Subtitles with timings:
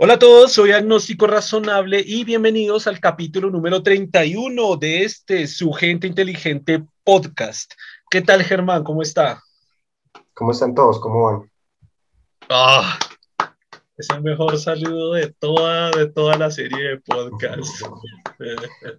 [0.00, 5.72] Hola a todos, soy Agnóstico Razonable y bienvenidos al capítulo número 31 de este Su
[5.72, 7.72] Gente Inteligente podcast.
[8.08, 8.84] ¿Qué tal, Germán?
[8.84, 9.42] ¿Cómo está?
[10.34, 11.00] ¿Cómo están todos?
[11.00, 11.50] ¿Cómo van?
[12.48, 12.96] Ah,
[13.96, 17.84] es el mejor saludo de toda, de toda la serie de podcasts.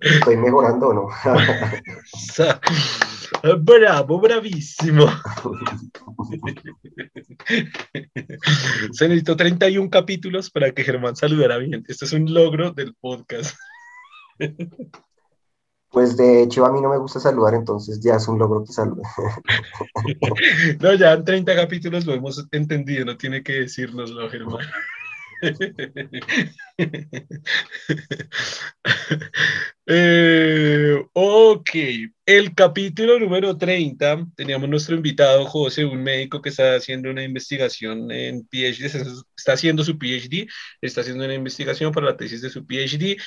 [0.02, 1.08] ¿Estoy mejorando no?
[3.62, 5.06] Bravo, bravísimo.
[8.92, 11.84] Se necesitó 31 capítulos para que Germán saludara bien.
[11.88, 13.56] Esto es un logro del podcast.
[15.92, 18.74] Pues de hecho a mí no me gusta saludar, entonces ya es un logro que
[18.74, 19.02] salude.
[20.80, 24.66] No, ya en 30 capítulos lo hemos entendido, no tiene que decirnoslo, Germán.
[29.92, 31.70] Eh, ok,
[32.28, 38.12] el capítulo número 30, teníamos nuestro invitado José, un médico que está haciendo una investigación
[38.12, 38.86] en PhD,
[39.36, 40.48] está haciendo su PhD,
[40.80, 43.18] está haciendo una investigación para la tesis de su PhD.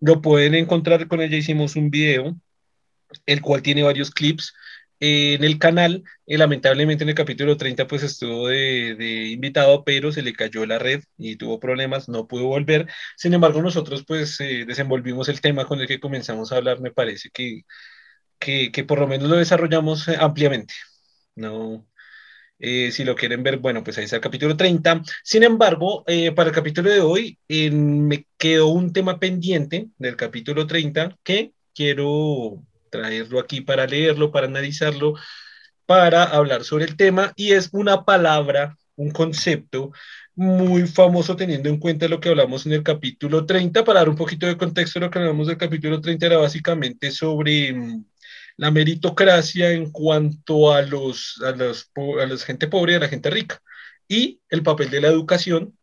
[0.00, 2.36] Lo pueden encontrar con ella, hicimos un video,
[3.24, 4.52] el cual tiene varios clips
[5.00, 6.04] en el canal.
[6.26, 10.78] y lamentablemente en el capítulo 30 pues estuvo de, invitado, pero se le cayó la
[10.78, 12.86] red y tuvo problemas, no pudo volver.
[13.16, 16.92] Sin embargo, nosotros pues eh, desenvolvimos el tema con el que comenzamos a hablar, me
[16.92, 17.62] parece que,
[18.38, 20.74] que, por lo menos lo desarrollamos eh, ampliamente.
[21.34, 21.86] No,
[22.58, 25.02] eh, si lo quieren ver, bueno, pues ahí está el capítulo 30.
[25.24, 26.04] Sin embargo,
[26.36, 32.62] para el capítulo de hoy me quedó un tema pendiente del capítulo 30 que quiero
[32.90, 35.14] traerlo aquí para leerlo, para analizarlo,
[35.86, 39.92] para hablar sobre el tema y es una palabra, un concepto
[40.34, 43.84] muy famoso teniendo en cuenta lo que hablamos en el capítulo 30.
[43.84, 47.72] Para dar un poquito de contexto, lo que hablamos del capítulo 30 era básicamente sobre
[47.72, 48.04] mm,
[48.56, 53.30] la meritocracia en cuanto a los, a los la gente pobre y a la gente
[53.30, 53.62] rica
[54.08, 55.76] y el papel de la educación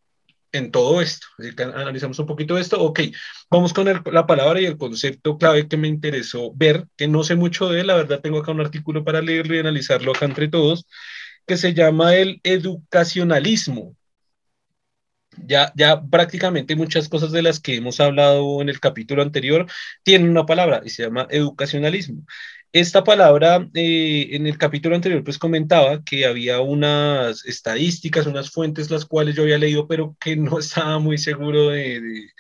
[0.58, 1.28] en todo esto.
[1.38, 2.82] Así que analizamos un poquito esto.
[2.82, 3.02] Ok,
[3.50, 7.36] vamos con la palabra y el concepto clave que me interesó ver, que no sé
[7.36, 10.48] mucho de él, la verdad tengo acá un artículo para leerlo y analizarlo acá entre
[10.48, 10.88] todos,
[11.46, 13.96] que se llama el educacionalismo.
[15.46, 19.68] Ya, ya prácticamente muchas cosas de las que hemos hablado en el capítulo anterior
[20.04, 22.26] tienen una palabra y se llama educacionalismo.
[22.74, 28.92] Esta palabra eh, en el capítulo anterior pues comentaba que había unas estadísticas, unas fuentes
[28.92, 32.32] las cuales yo había leído, pero que no estaba muy seguro de,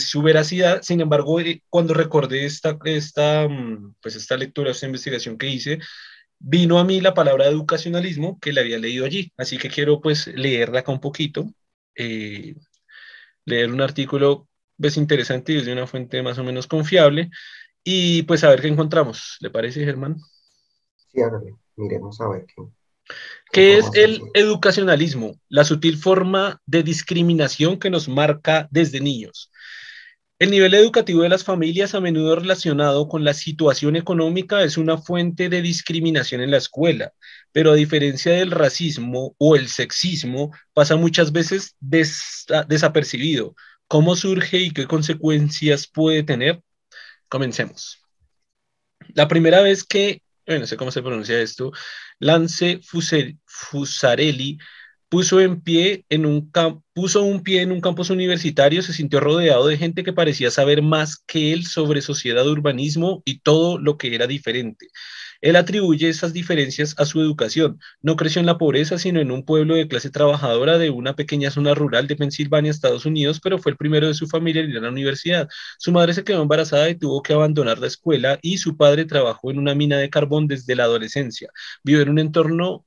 [0.00, 0.82] su veracidad.
[0.82, 5.78] Sin embargo, eh, cuando recordé esta, esta, mm, pues esta lectura, esta investigación que hice,
[6.38, 9.32] vino a mí la palabra educacionalismo que le había leído allí.
[9.36, 11.46] Así que quiero pues leerla acá un poquito,
[11.94, 12.54] eh,
[13.44, 17.30] leer un artículo pues interesante y desde una fuente más o menos confiable
[17.88, 19.36] y pues a ver qué encontramos.
[19.38, 20.16] ¿Le parece, Germán?
[20.96, 21.20] Sí,
[21.76, 22.64] miremos a ver qué.
[23.52, 25.40] ¿Qué es el educacionalismo?
[25.48, 29.52] La sutil forma de discriminación que nos marca desde niños.
[30.40, 34.98] El nivel educativo de las familias, a menudo relacionado con la situación económica, es una
[34.98, 37.12] fuente de discriminación en la escuela,
[37.52, 43.54] pero a diferencia del racismo o el sexismo, pasa muchas veces desapercibido.
[43.86, 46.60] ¿Cómo surge y qué consecuencias puede tener?
[47.28, 48.02] Comencemos.
[49.14, 51.72] La primera vez que, no sé cómo se pronuncia esto,
[52.18, 52.80] Lance
[53.46, 54.58] Fusarelli
[55.08, 56.50] puso, en pie en un
[56.92, 60.82] puso un pie en un campus universitario, se sintió rodeado de gente que parecía saber
[60.82, 64.88] más que él sobre sociedad, urbanismo y todo lo que era diferente.
[65.40, 67.80] Él atribuye esas diferencias a su educación.
[68.02, 71.50] No creció en la pobreza, sino en un pueblo de clase trabajadora de una pequeña
[71.50, 74.78] zona rural de Pensilvania, Estados Unidos, pero fue el primero de su familia en ir
[74.78, 75.48] a la universidad.
[75.78, 79.50] Su madre se quedó embarazada y tuvo que abandonar la escuela y su padre trabajó
[79.50, 81.50] en una mina de carbón desde la adolescencia.
[81.84, 82.84] Vivió en un entorno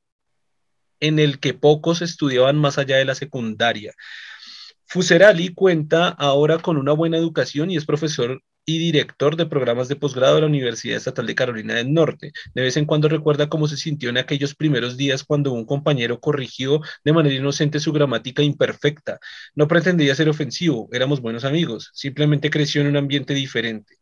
[0.99, 3.93] en el que pocos estudiaban más allá de la secundaria.
[4.85, 9.95] Fuserali cuenta ahora con una buena educación y es profesor y director de programas de
[9.95, 12.33] posgrado de la Universidad Estatal de Carolina del Norte.
[12.53, 16.19] De vez en cuando recuerda cómo se sintió en aquellos primeros días cuando un compañero
[16.19, 19.19] corrigió de manera inocente su gramática imperfecta.
[19.55, 23.98] No pretendía ser ofensivo, éramos buenos amigos, simplemente creció en un ambiente diferente.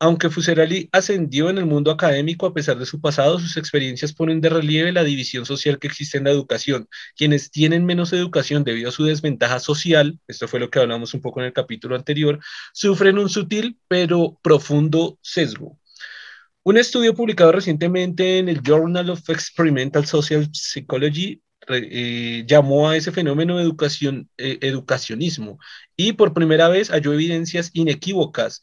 [0.00, 4.40] Aunque Fuserali ascendió en el mundo académico a pesar de su pasado, sus experiencias ponen
[4.40, 6.88] de relieve la división social que existe en la educación.
[7.16, 11.20] Quienes tienen menos educación debido a su desventaja social, esto fue lo que hablamos un
[11.20, 12.38] poco en el capítulo anterior,
[12.72, 15.78] sufren un sutil pero profundo sesgo.
[16.62, 23.10] Un estudio publicado recientemente en el Journal of Experimental Social Psychology eh, llamó a ese
[23.10, 25.58] fenómeno educación, eh, educacionismo
[25.96, 28.62] y por primera vez halló evidencias inequívocas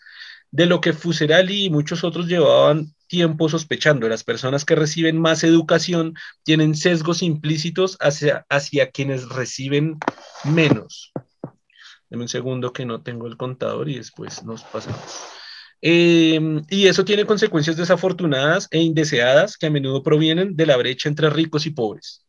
[0.55, 4.07] de lo que Fuserali y muchos otros llevaban tiempo sospechando.
[4.07, 6.13] Las personas que reciben más educación
[6.43, 9.97] tienen sesgos implícitos hacia, hacia quienes reciben
[10.45, 11.11] menos.
[12.09, 15.25] Deme un segundo que no tengo el contador y después nos pasamos.
[15.81, 21.09] Em, y eso tiene consecuencias desafortunadas e indeseadas que a menudo provienen de la brecha
[21.09, 22.25] entre ricos y pobres.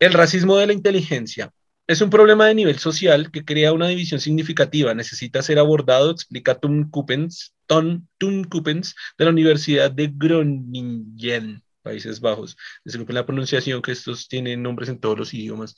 [0.00, 1.52] El racismo de la inteligencia
[1.86, 4.94] es un problema de nivel social que crea una división significativa.
[4.94, 8.06] Necesita ser abordado, explica Tom Coopens, Tom,
[8.48, 12.56] Coopens de la Universidad de Groningen, Países Bajos.
[12.84, 15.76] Disculpen la pronunciación, que estos tienen nombres en todos los idiomas.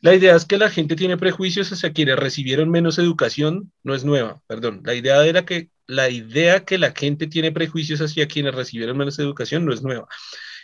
[0.00, 4.04] La idea es que la gente tiene prejuicios hacia quienes recibieron menos educación, no es
[4.04, 4.82] nueva, perdón.
[4.84, 9.18] La idea era que la idea que la gente tiene prejuicios hacia quienes recibieron menos
[9.18, 10.06] educación no es nueva.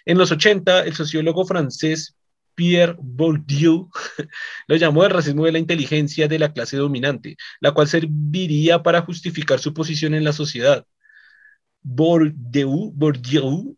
[0.05, 2.17] En los 80, el sociólogo francés
[2.57, 3.91] Pierre Bourdieu
[4.67, 9.03] lo llamó el racismo de la inteligencia de la clase dominante, la cual serviría para
[9.03, 10.85] justificar su posición en la sociedad.
[11.89, 12.93] Bourdieu,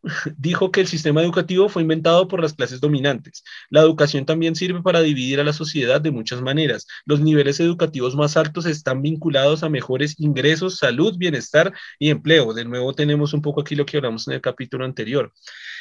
[0.39, 3.45] dijo que el sistema educativo fue inventado por las clases dominantes.
[3.69, 6.87] La educación también sirve para dividir a la sociedad de muchas maneras.
[7.05, 12.55] Los niveles educativos más altos están vinculados a mejores ingresos, salud, bienestar y empleo.
[12.55, 15.31] De nuevo tenemos un poco aquí lo que hablamos en el capítulo anterior.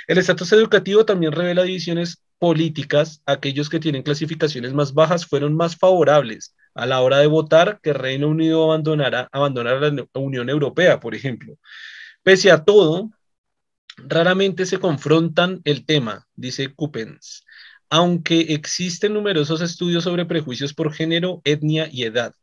[0.07, 3.21] El estatus educativo también revela divisiones políticas.
[3.25, 7.93] Aquellos que tienen clasificaciones más bajas fueron más favorables a la hora de votar que
[7.93, 11.57] Reino Unido abandonara, la Unión Europea, por ejemplo.
[12.23, 13.09] Pese a todo,
[13.97, 17.45] raramente se confrontan el tema, dice Coopens,
[17.89, 22.33] aunque existen numerosos estudios sobre prejuicios por género, etnia y edad.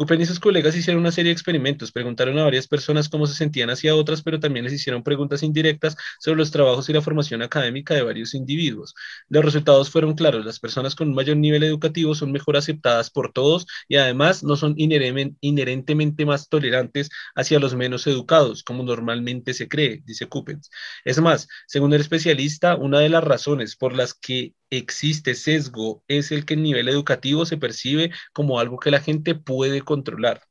[0.00, 3.34] Coupen y sus colegas hicieron una serie de experimentos, preguntaron a varias personas cómo se
[3.34, 7.42] sentían hacia otras, pero también les hicieron preguntas indirectas sobre los trabajos y la formación
[7.42, 8.94] académica de varios individuos.
[9.28, 13.34] Los resultados fueron claros, las personas con un mayor nivel educativo son mejor aceptadas por
[13.34, 19.68] todos y además no son inherentemente más tolerantes hacia los menos educados, como normalmente se
[19.68, 20.70] cree, dice Coopens.
[21.04, 26.30] Es más, según el especialista, una de las razones por las que existe sesgo es
[26.30, 30.42] el que el nivel educativo se percibe como algo que la gente puede controlar.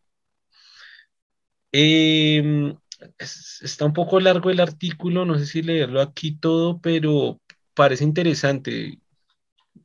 [1.71, 2.75] Em,
[3.19, 7.39] está un poco largo el artículo, no sé si leerlo aquí todo, pero
[7.73, 8.99] parece interesante.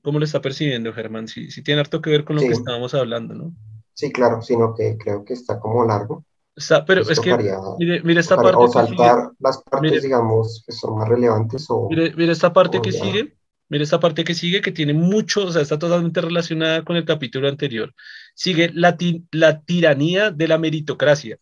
[0.02, 1.28] ¿Cómo lo está percibiendo, Germán?
[1.28, 3.54] Sí, sí tiene harto que ver con lo que estábamos hablando, ¿no?
[3.94, 6.25] Sí, claro, sino que creo que está como largo.
[6.56, 7.36] Está, pero es que,
[7.78, 8.56] mire, esta parte.
[8.56, 11.66] O saltar las partes, digamos, que son más relevantes.
[11.69, 13.36] O, mire, esta parte que sigue
[13.69, 17.05] Mira esta parte que sigue, que tiene mucho, o sea, está totalmente relacionada con el
[17.05, 17.94] capítulo anterior.
[18.34, 18.96] Sigue la,
[19.32, 21.38] la tiranía de la meritocracia.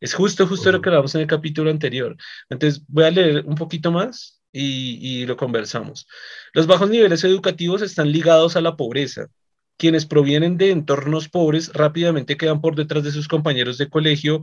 [0.00, 2.16] Es justo, justo lo que hablamos en el capítulo anterior.
[2.50, 6.06] Entonces, voy a leer un poquito más y, y lo conversamos.
[6.52, 9.28] Los bajos niveles educativos están ligados a la pobreza.
[9.76, 14.42] Quienes provienen de entornos pobres rápidamente quedan por detrás de sus compañeros de colegio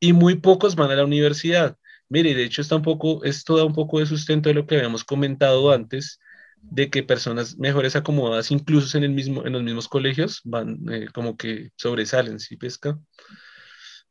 [0.00, 1.76] y muy pocos van a la universidad.
[2.08, 4.76] Mire, de hecho, está un poco, esto da un poco de sustento de lo que
[4.76, 6.18] habíamos comentado antes,
[6.70, 11.08] de que personas mejores acomodadas, incluso en, el mismo, en los mismos colegios, van eh,
[11.12, 12.98] como que sobresalen, ¿sí pesca?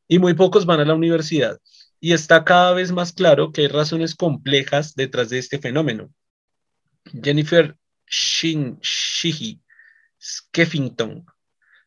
[0.07, 1.59] Y muy pocos van a la universidad.
[1.99, 6.11] Y está cada vez más claro que hay razones complejas detrás de este fenómeno.
[7.21, 7.77] Jennifer
[8.07, 9.61] Shin Shihi
[10.21, 11.25] Skeffington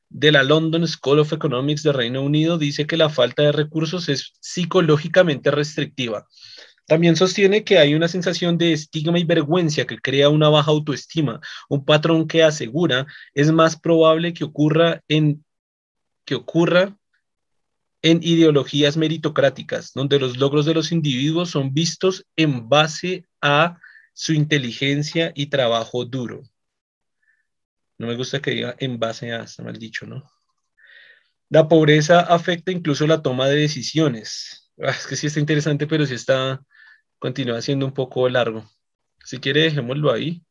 [0.09, 4.09] de la London School of Economics de Reino Unido dice que la falta de recursos
[4.09, 6.27] es psicológicamente restrictiva
[6.87, 11.41] también sostiene que hay una sensación de estigma y vergüenza que crea una baja autoestima,
[11.69, 15.45] un patrón que asegura es más probable que ocurra en
[16.25, 16.97] que ocurra
[18.03, 23.79] en ideologías meritocráticas, donde los logros de los individuos son vistos en base a
[24.13, 26.43] su inteligencia y trabajo duro.
[27.99, 30.23] No me gusta que diga en base a, está mal dicho, ¿no?
[31.49, 34.71] La pobreza afecta incluso la toma de decisiones.
[34.81, 36.63] Ah, es que sí está interesante, pero sí está,
[37.19, 38.65] continúa siendo un poco largo.
[39.25, 40.43] Si quiere, dejémoslo ahí.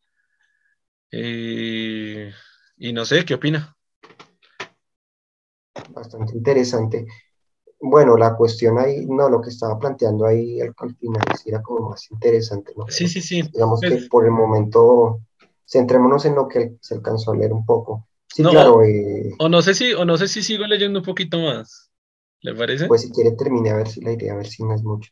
[1.12, 2.31] Eh,
[2.77, 3.75] y no sé, ¿qué opina?
[5.89, 7.05] Bastante interesante.
[7.79, 12.10] Bueno, la cuestión ahí, no, lo que estaba planteando ahí al, final era como más
[12.10, 12.86] interesante, ¿no?
[12.88, 13.43] Sí, sí, sí.
[13.53, 15.22] Digamos que pues por el momento,
[15.65, 18.07] centrémonos en lo que se alcanzó a leer un poco.
[18.27, 18.84] Sí, claro.
[18.84, 21.91] Eh, o, no sé si, o no sé si sigo leyendo un poquito más.
[22.41, 22.88] ¿Le parece?
[22.88, 25.12] Pues si quiere termine a ver si la idea, a ver si no es mucho.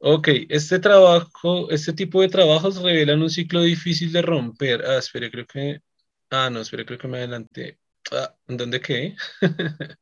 [0.00, 4.84] Ok, este trabajo, este tipo de trabajos revelan un ciclo difícil de romper.
[4.86, 5.80] Ah, espere, creo que.
[6.30, 7.78] Ah, no, espere, creo que me adelanté.
[8.12, 9.16] Ah, ¿dónde qué?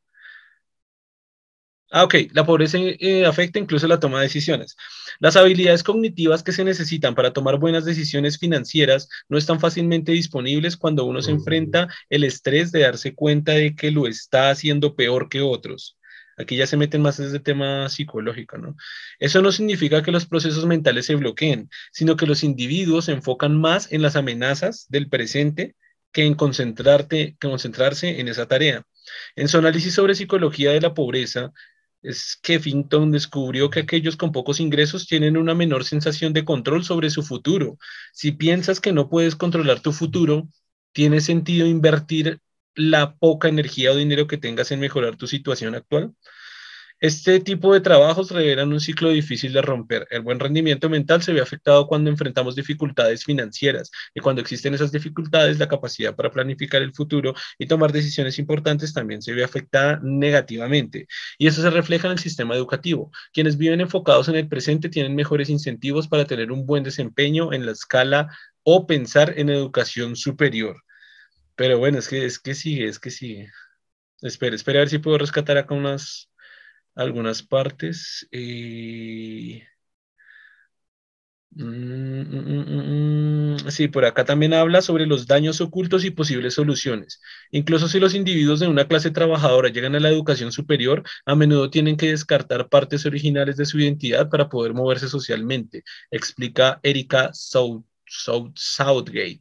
[1.93, 4.77] ah, ok, la pobreza eh, afecta incluso la toma de decisiones.
[5.19, 10.77] Las habilidades cognitivas que se necesitan para tomar buenas decisiones financieras no están fácilmente disponibles
[10.77, 15.29] cuando uno se enfrenta el estrés de darse cuenta de que lo está haciendo peor
[15.31, 15.97] que otros.
[16.37, 18.77] Aquí ya se meten más ese tema psicológico, ¿no?
[19.19, 23.59] Eso no significa que los procesos mentales se bloqueen, sino que los individuos se enfocan
[23.59, 25.77] más en las amenazas del presente
[26.13, 27.37] que en concentrarse
[28.21, 28.85] en esa tarea.
[29.35, 31.53] En su análisis sobre psicología de la pobreza,
[32.11, 37.23] Skeffington descubrió que aquellos con pocos ingresos tienen una menor sensación de control sobre su
[37.23, 37.79] futuro.
[38.13, 40.49] Si piensas que no puedes controlar tu futuro,
[40.93, 42.41] tiene sentido invertir
[42.77, 46.15] la poca energía o dinero que tengas en mejorar tu situación actual.
[46.99, 50.07] Este tipo de trabajos revelan un ciclo difícil de romper.
[50.11, 54.93] El buen rendimiento mental se ve afectado cuando enfrentamos dificultades financieras y cuando existen esas
[54.93, 60.01] dificultades, la capacidad para planificar el futuro y tomar decisiones importantes también se ve afectada
[60.03, 61.07] negativamente.
[61.37, 63.11] Y eso se refleja en el sistema educativo.
[63.31, 67.67] Quienes viven enfocados en el presente tienen mejores incentivos para tener un buen desempeño en
[67.67, 70.86] la escala o pensar en educación superior.
[71.57, 73.51] Pero bueno, es que, es que sigue, es que sigue.
[74.23, 76.31] Espera, espera a ver si puedo rescatar acá unas
[76.97, 78.29] algunas partes.
[81.59, 87.21] Mm, mm, mm, sí, por acá también habla sobre los daños ocultos y posibles soluciones.
[87.51, 91.71] Incluso si los individuos de una clase trabajadora llegan a la educación superior, a menudo
[91.71, 97.85] tienen que descartar partes originales de su identidad para poder moverse socialmente, explica Erika South.
[98.09, 99.41] Southgate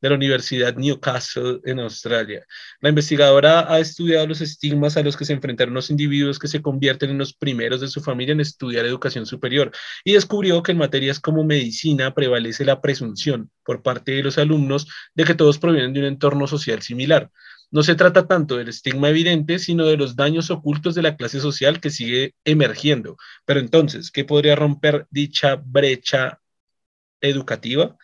[0.00, 2.46] de la Universidad Newcastle en Australia.
[2.80, 6.62] La investigadora ha estudiado los estigmas a los que se enfrentaron los individuos que se
[6.62, 9.70] convierten en los primeros de su familia en estudiar educación superior
[10.04, 14.88] y descubrió que en materias como medicina prevalece la presunción por parte de los alumnos
[15.14, 17.30] de que todos provienen de un entorno social similar.
[17.70, 21.40] No se trata tanto del estigma evidente, sino de los daños ocultos de la clase
[21.40, 23.16] social que sigue emergiendo.
[23.44, 26.40] Pero entonces, ¿qué podría romper dicha brecha
[27.20, 27.96] educativa?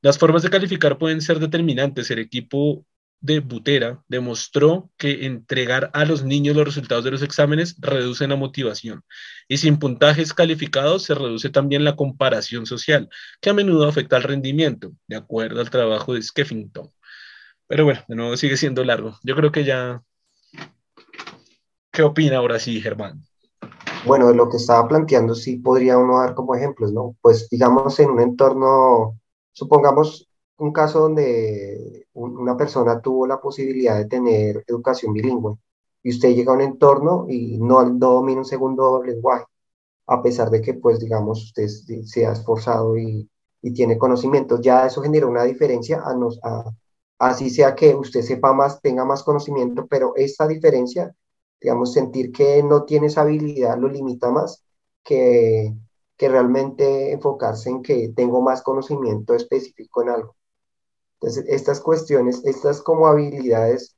[0.00, 2.10] Las formas de calificar pueden ser determinantes.
[2.10, 2.84] El equipo
[3.22, 8.36] de Butera demostró que entregar a los niños los resultados de los exámenes reduce la
[8.36, 9.04] motivación.
[9.48, 13.08] Y sin puntajes calificados se reduce también la comparación social,
[13.40, 16.90] que a menudo afecta al rendimiento, de acuerdo al trabajo de Skeffington.
[17.68, 19.18] Pero bueno, de nuevo sigue siendo largo.
[19.22, 20.02] Yo creo que ya...
[21.92, 23.22] ¿Qué opina ahora sí, Germán?
[24.06, 27.16] Bueno, de lo que estaba planteando sí podría uno dar como ejemplos, ¿no?
[27.20, 29.16] Pues digamos en un entorno
[29.52, 30.28] Supongamos
[30.58, 35.56] un caso donde una persona tuvo la posibilidad de tener educación bilingüe
[36.02, 39.44] y usted llega a un entorno y no, domina un segundo lenguaje,
[40.06, 41.68] a pesar de que, pues, digamos, usted
[42.04, 43.28] se ha esforzado y,
[43.74, 46.40] tiene conocimientos, ya eso genera una diferencia, a nos,
[47.18, 51.14] así sea que usted sepa más, tenga más conocimiento, pero esta diferencia,
[51.62, 54.64] digamos, sentir que no tiene esa habilidad lo limita más
[55.04, 55.74] que
[56.22, 60.36] que realmente enfocarse en que tengo más conocimiento específico en algo.
[61.20, 63.96] Entonces, estas cuestiones, estas como habilidades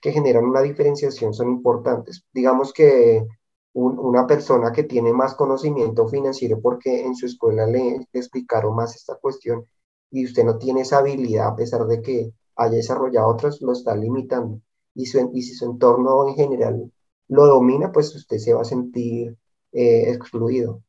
[0.00, 2.24] que generan una diferenciación son importantes.
[2.32, 3.26] Digamos que
[3.72, 9.16] una persona que tiene más conocimiento financiero porque en su escuela le, explicaron más esta
[9.16, 9.66] cuestión
[10.12, 13.96] y usted no tiene esa habilidad a pesar de que haya desarrollado otras, lo está
[13.96, 14.60] limitando.
[14.94, 16.92] Y, y si su entorno en general
[17.28, 19.36] lo domina, pues usted se va a sentir
[19.72, 20.82] eh, excluido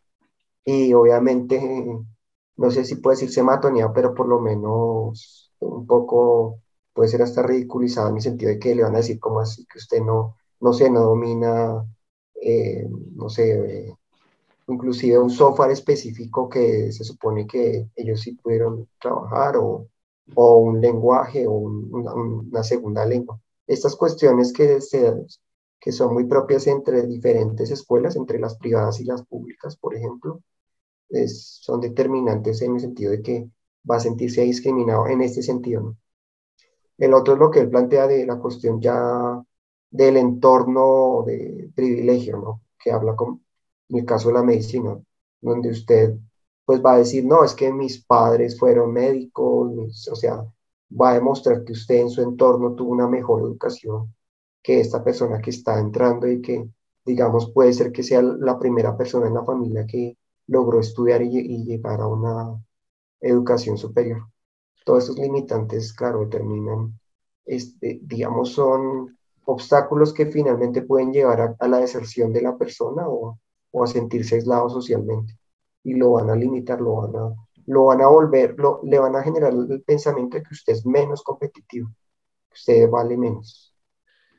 [0.65, 1.59] y obviamente,
[2.57, 6.61] no sé si puede decirse matonía, pero por lo menos un poco
[6.93, 9.65] puede ser hasta ridiculizado en el sentido de que le van a decir como así
[9.65, 11.85] que usted no, no sé, no domina,
[12.41, 13.95] eh, no sé,
[14.67, 19.87] inclusive un software específico que se supone que ellos sí pudieron trabajar o,
[20.35, 23.39] o un lenguaje o una, segunda lengua.
[23.67, 24.79] Estas cuestiones que,
[25.79, 30.41] que son muy propias entre diferentes escuelas, entre las privadas y las públicas, por ejemplo,
[31.27, 33.49] son determinantes en el sentido de que
[33.89, 35.95] va a sentirse discriminado en este sentido.
[36.97, 39.43] El otro es lo que él plantea de la cuestión ya
[39.91, 42.61] del entorno de privilegio, ¿no?
[42.79, 43.43] que habla con,
[43.89, 44.99] en el caso de la medicina,
[45.41, 46.15] donde usted
[46.65, 50.43] pues va a decir, no, es que mis padres fueron médicos, o sea,
[50.89, 54.13] va a demostrar que usted en su entorno tuvo una mejor educación
[54.65, 56.67] que esta persona que está entrando y que,
[57.05, 60.17] digamos, puede ser que sea la primera persona en la familia que
[60.47, 62.59] logró estudiar y, llegar a una
[63.21, 64.23] educación superior.
[64.83, 66.99] Todos esos limitantes, claro, determinan,
[67.45, 73.39] este, digamos, son obstáculos que finalmente pueden llevar a, la deserción de la persona o,
[73.69, 75.37] o, a sentirse aislado socialmente.
[75.83, 77.35] Y lo van a limitar, lo van a,
[77.67, 80.87] lo van a volver, lo, le van a generar el pensamiento de que usted es
[80.87, 81.89] menos competitivo,
[82.49, 83.74] que usted vale menos.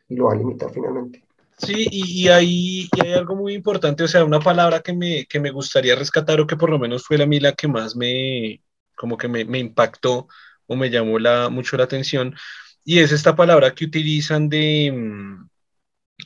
[0.08, 1.24] Y lo va a limitar finalmente.
[1.58, 5.50] Sí, y, hay, hay, algo muy importante, o sea, una palabra que me, que me
[5.50, 8.62] gustaría rescatar o que por lo menos fue la la que más me,
[8.94, 10.28] como que me, me impactó
[10.66, 12.34] o me llamó la, mucho la atención,
[12.84, 15.48] y es esta palabra que utilizan de mm,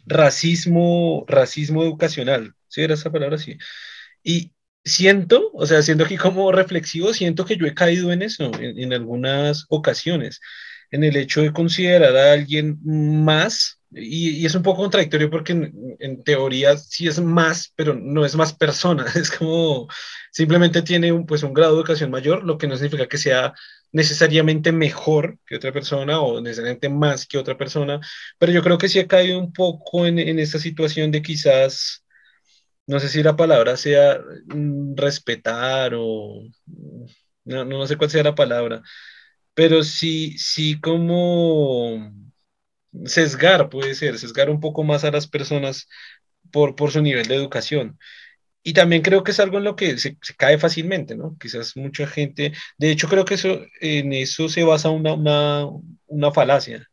[0.06, 3.38] racismo, racismo educacional, ¿sí era esa palabra?
[3.38, 3.56] Sí.
[4.22, 4.52] Y
[4.84, 8.78] siento, o sea, siendo aquí como reflexivo, siento que yo he caído en eso en,
[8.78, 10.40] en algunas ocasiones,
[10.90, 15.52] en el hecho de considerar a alguien más y, es un poco contradictorio porque
[15.98, 19.88] en, teoría sí es más, pero no es más persona, es como
[20.30, 23.52] simplemente tiene un, pues un grado de educación mayor, lo que no significa que sea
[23.92, 28.00] necesariamente mejor que otra persona o necesariamente más que otra persona,
[28.38, 32.04] pero yo creo que sí ha caído un poco en, en esta situación de quizás,
[32.86, 36.44] no sé si la palabra sea mm, respetar o
[37.44, 38.82] no, no sé cuál sea la palabra,
[39.54, 42.12] pero sí, sí como
[43.04, 45.88] sesgar, puede ser, sesgar un poco más a las personas
[46.50, 47.98] por, por su nivel de educación.
[48.62, 51.36] Y también creo que es algo en lo que se, cae fácilmente, ¿no?
[51.38, 55.66] Quizás mucha gente, de hecho creo que eso, en eso se basa una, una,
[56.06, 56.86] una falacia,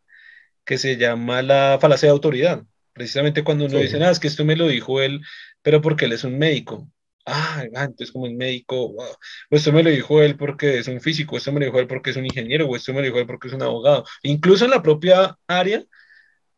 [0.64, 2.64] que se llama la falacia de autoridad.
[2.94, 5.22] Precisamente cuando uno dice, ah, es que esto me lo dijo él,
[5.62, 6.90] pero porque él es un médico.
[7.30, 9.06] Ah, ah entonces como un médico, wow.
[9.52, 12.12] esto me lo dijo él porque es un físico, esto me lo dijo él porque
[12.12, 14.06] es un ingeniero, o esto me lo dijo él porque es un abogado.
[14.24, 15.84] Incluso en la propia área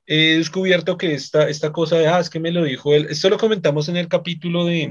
[0.06, 3.30] he descubierto que esta, esta cosa de, ah, es que me lo dijo él, esto
[3.30, 4.90] lo comentamos en el capítulo de,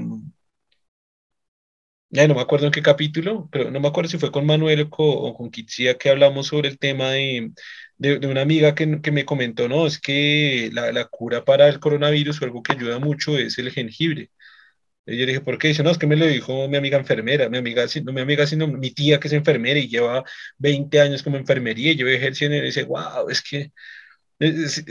[2.09, 4.87] ya no me acuerdo en qué capítulo, pero no me acuerdo si fue con Manuel
[4.91, 7.51] o con, Kitsia que hablamos sobre el tema de,
[7.97, 11.79] de, una amiga que, que, me comentó, no, es que la, la, cura para el
[11.79, 14.31] coronavirus o algo que ayuda mucho es el jengibre.
[15.09, 15.69] Y yo dije, ¿por qué?
[15.69, 18.45] Dice, no, es que me lo dijo mi amiga enfermera, mi amiga, no mi amiga,
[18.45, 20.23] sino mi tía que es enfermera y lleva
[20.57, 23.71] 20 años como enfermería y yo ejerciendo y dice, wow, es que
[24.39, 24.85] es,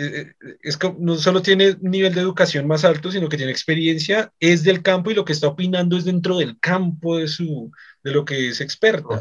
[0.62, 4.82] es, no solo tiene nivel de educación más alto, sino que tiene experiencia, es del
[4.82, 7.72] campo y lo que está opinando es dentro del campo de, su,
[8.04, 9.20] de lo que es experta.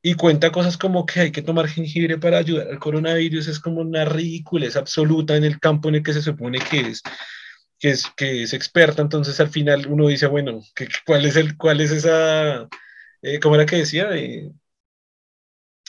[0.00, 3.80] Y cuenta cosas como que hay que tomar jengibre para ayudar al coronavirus, es como
[3.80, 7.02] una ridiculez absoluta en el campo en el que se supone que es
[7.78, 10.60] que es, que es experta, entonces al final uno dice, bueno,
[11.06, 12.68] ¿cuál, es el, ¿cuál es esa,
[13.22, 14.10] eh, cómo era que decía?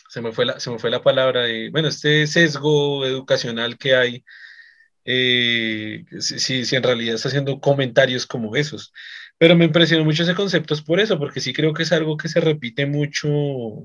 [0.09, 3.95] se, me fue la, se me fue la palabra de, bueno, este sesgo educacional que
[3.95, 4.25] hay,
[5.05, 8.93] eh, si, si en realidad está haciendo comentarios como esos.
[9.37, 12.15] Pero me impresionó mucho ese concepto es por eso, porque sí creo que es algo
[12.15, 13.27] que se repite mucho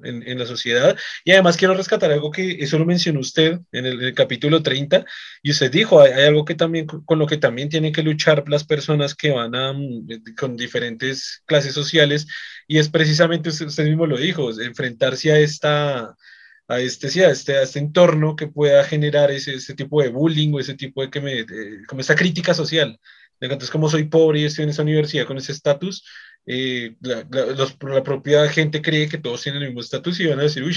[0.04, 0.96] en, en la sociedad.
[1.24, 5.04] Y además quiero rescatar algo que eso lo mencionó usted en el, capítulo 30,
[5.42, 8.64] y usted dijo, hay, algo que también, con lo que también tienen que luchar las
[8.64, 10.06] personas que van a, mm,
[10.38, 12.26] con diferentes clases sociales,
[12.68, 16.16] y es precisamente, usted, mismo lo dijo, enfrentarse a esta
[16.68, 20.08] a este, sí, a este, a este entorno que pueda generar ese, ese tipo de
[20.08, 21.44] bullying o ese tipo de, que me,
[21.88, 22.98] como esa crítica social.
[23.40, 26.04] Entonces, como soy pobre y estoy en esa universidad con ese estatus,
[26.46, 30.44] eh, la, la, propia gente cree que todos tienen el mismo estatus y van a
[30.44, 30.76] decir, uy,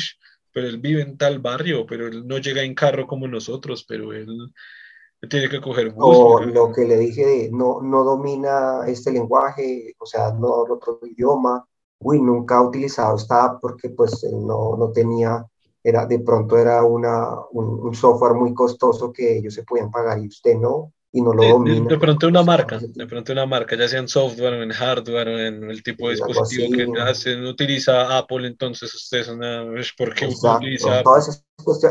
[0.53, 4.13] pero él vive en tal barrio, pero él no llega en carro como nosotros, pero
[4.13, 4.53] él
[5.29, 6.15] tiene que coger bus.
[6.17, 10.99] O lo que le dije no, no domina este lenguaje, o sea, no habla otro
[11.03, 11.65] idioma,
[11.99, 15.45] uy, nunca ha utilizado esta porque pues no, no tenía,
[15.83, 20.19] era, de pronto era una, un, un software muy costoso que ellos se podían pagar
[20.19, 21.87] y usted no, y no lo domina.
[21.87, 25.27] De, pronto una marca, de pronto una marca, ya sea en software o en hardware
[25.27, 29.63] o en el tipo de dispositivo que hacen, utiliza Apple, entonces ustedes una
[29.95, 31.03] ¿por qué utiliza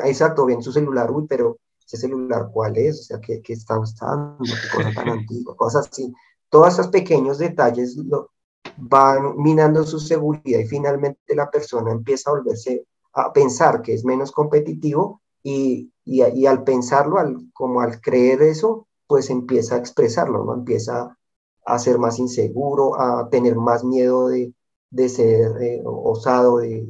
[0.05, 1.57] exacto, bien su celular, uy, pero
[1.87, 4.39] ese celular cuál es, o sea, ¿qué, qué está usando?
[4.45, 5.57] ¿Qué cosa tan antigua?
[5.57, 6.13] Cosas así.
[6.51, 8.31] Todos esos pequeños detalles lo,
[8.77, 14.05] van minando su seguridad y finalmente la persona empieza a volverse a pensar que es
[14.05, 19.79] menos competitivo y, y, y al pensarlo, al, como al creer eso, pues empieza a
[19.79, 20.55] expresarlo, ¿no?
[20.55, 21.19] Empieza
[21.67, 24.55] a ser más inseguro, a tener más miedo de,
[24.89, 26.87] de ser eh, osado, de,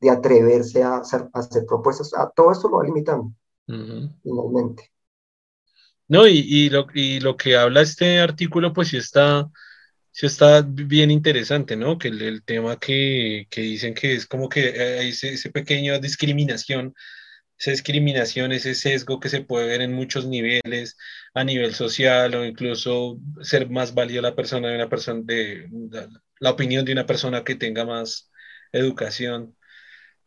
[0.00, 2.14] de, atreverse a hacer, a hacer, propuestas.
[2.14, 3.34] A todo esto lo va limitando,
[3.66, 4.90] finalmente.
[6.08, 9.50] No, y, y, lo, y lo que habla este artículo, pues sí está,
[10.10, 11.98] sí está bien interesante, ¿no?
[11.98, 14.60] Que el, el tema que, que, dicen que es como que
[15.00, 16.94] hay ese, ese pequeño discriminación
[17.58, 20.96] esa discriminación, ese sesgo que se puede ver en muchos niveles,
[21.38, 25.68] a nivel social o incluso ser más válida la persona de una persona, de
[26.40, 28.30] la, opinión de una persona que tenga más
[28.72, 29.56] educación.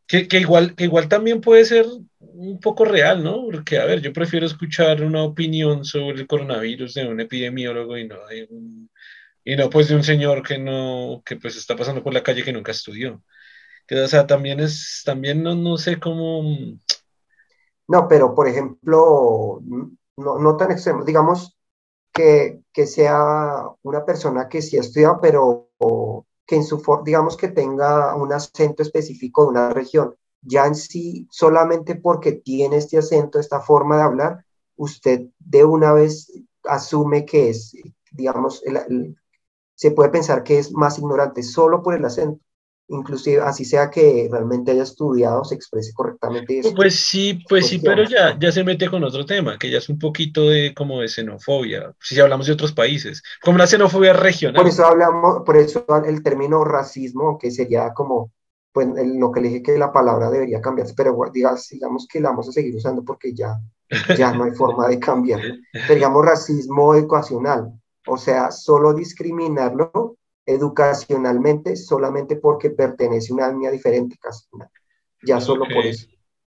[0.08, 1.86] Que, que, igual, que igual también puede ser
[2.20, 3.46] un poco real, ¿no?
[3.46, 8.08] Porque, a ver, yo prefiero escuchar una opinión sobre el coronavirus de un epidemiólogo y
[8.08, 8.90] no de un,
[9.44, 12.44] y no pues de un señor que no, que pues está pasando por la calle
[12.44, 13.24] que nunca estudió.
[13.88, 16.44] Que, o sea, también es, también no, no sé cómo,
[17.92, 19.62] no, pero por ejemplo,
[20.18, 21.58] no, no tan extremo, digamos
[22.14, 25.70] que, que, sea una persona que sí ha estudiado, pero
[26.46, 30.16] que en su, digamos que tenga un acento específico de una región.
[30.42, 34.46] Ya en sí, solamente porque tiene este acento, esta forma de hablar,
[34.76, 36.32] usted de una vez
[36.64, 37.74] asume que es,
[38.12, 38.64] digamos,
[39.76, 42.44] se puede pensar que es más ignorante solo por el acento.
[42.92, 46.60] Inclusive así sea que realmente haya estudiado, se exprese correctamente.
[46.60, 49.78] Eso, pues sí, pues sí, pero ya, ya se mete con otro tema, que ya
[49.78, 54.14] es un poquito de como de xenofobia, si hablamos de otros países, como la xenofobia
[54.14, 54.62] regional.
[54.62, 58.32] Por eso hablamos, por eso el término racismo, que sería como,
[58.74, 62.30] pues lo que le dije que la palabra debería cambiarse, pero digamos, digamos que la
[62.30, 63.58] vamos a seguir usando porque ya,
[64.18, 65.56] ya no hay forma de cambiarlo.
[65.90, 67.72] Digamos racismo educacional,
[68.06, 74.46] o sea, solo discriminarlo educacionalmente solamente porque pertenece a una etnia diferente, casi.
[75.24, 76.08] Ya solo por eso.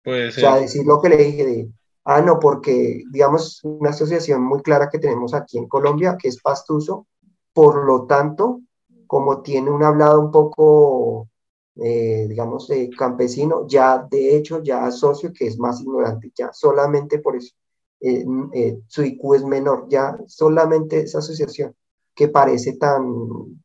[0.05, 1.69] O sea, decir lo que le dije de,
[2.05, 6.41] ah, no, porque, digamos, una asociación muy clara que tenemos aquí en Colombia, que es
[6.41, 7.07] Pastuso,
[7.53, 8.61] por lo tanto,
[9.07, 11.29] como tiene un hablado un poco,
[11.77, 17.19] eh, digamos, de campesino, ya de hecho ya asocio que es más ignorante, ya solamente
[17.19, 17.55] por eso.
[18.01, 21.75] Eh, eh, su IQ es menor, ya solamente esa asociación
[22.15, 23.63] que parece tan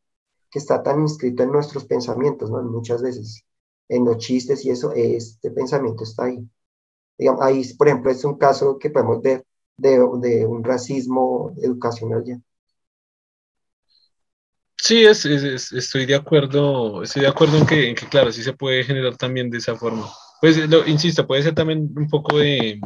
[0.52, 2.62] que está tan inscrito en nuestros pensamientos, ¿no?
[2.64, 3.44] Muchas veces
[3.88, 6.46] en los chistes y eso, este pensamiento está ahí.
[7.18, 9.46] Digamos, ahí, por ejemplo, es un caso que podemos ver
[9.78, 12.40] de, de un racismo educacional ya.
[14.78, 18.54] Sí, es, estoy de acuerdo, estoy de acuerdo en que, en que, claro, sí se
[18.54, 20.10] puede generar también de esa forma.
[20.42, 22.82] Pues, lo, insisto, puede ser también un poco de...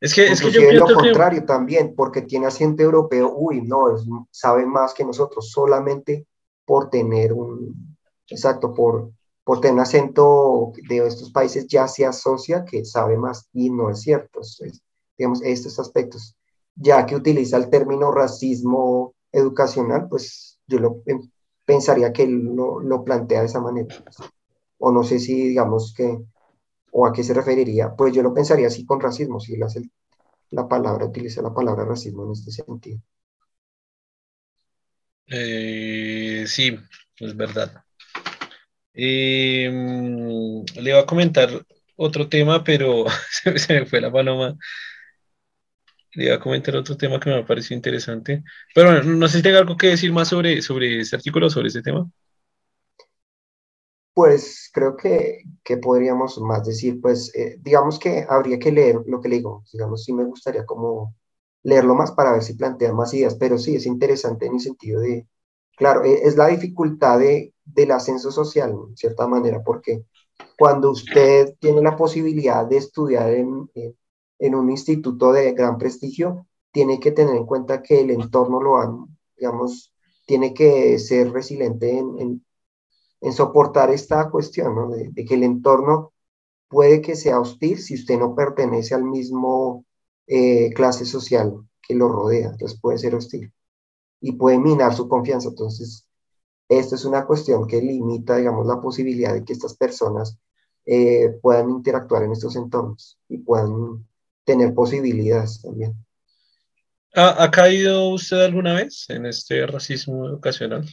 [0.00, 3.86] Es que, es que yo lo contrario también, porque tiene asiento europeo, uy, no,
[4.30, 6.26] sabe más que nosotros, solamente
[6.66, 7.96] por tener un,
[8.28, 9.12] exacto, por,
[9.44, 13.88] por tener un acento de estos países ya se asocia que sabe más y no
[13.90, 14.40] es cierto.
[15.16, 16.36] digamos, estos aspectos.
[16.74, 21.02] Ya que utiliza el término racismo educacional, pues yo lo
[21.64, 23.94] pensaría que lo, lo plantea de esa manera.
[24.78, 26.18] O no sé si, digamos, que,
[26.92, 29.56] o a qué se referiría, pues yo lo pensaría así con racismo, si
[30.50, 33.00] la palabra, utiliza la palabra racismo en este sentido.
[35.28, 36.78] Eh, sí,
[37.18, 37.84] es verdad.
[38.94, 39.70] Eh,
[40.76, 41.50] le iba a comentar
[41.96, 44.56] otro tema, pero se, me fue la paloma.
[46.14, 48.42] Le iba a comentar otro tema que me pareció interesante.
[48.74, 51.68] Pero bueno, no sé si tenga algo que decir más sobre, sobre este artículo, sobre
[51.68, 52.10] este tema.
[54.14, 59.20] Pues creo que, que podríamos más decir, pues eh, digamos que habría que leer lo
[59.20, 61.14] que le digo, digamos, sí me gustaría como
[61.66, 65.00] leerlo más para ver si plantea más ideas, pero sí es interesante en el sentido
[65.00, 65.26] de,
[65.76, 70.04] claro, e, es la dificultad de, del ascenso social, en cierta manera, porque
[70.56, 73.68] cuando usted tiene la posibilidad de estudiar en,
[74.38, 78.76] en, un instituto de gran prestigio, tiene que tener en cuenta que el entorno lo
[78.76, 79.92] han, digamos,
[80.24, 82.44] tiene que ser resiliente en,
[83.20, 84.88] en, soportar esta cuestión, ¿no?
[84.90, 86.12] de, que el entorno
[86.68, 89.85] puede que sea hostil si usted no pertenece al mismo
[90.26, 93.52] eh, clase social que lo rodea, entonces puede ser hostil
[94.20, 95.48] y puede minar su confianza.
[95.48, 96.06] Entonces,
[96.68, 100.38] esto es una cuestión que limita, digamos, la posibilidad de que estas personas
[100.84, 104.06] eh, puedan interactuar en estos entornos y puedan
[104.44, 105.94] tener posibilidades también.
[107.14, 110.86] ¿Ha, caído usted alguna vez en este racismo educacional?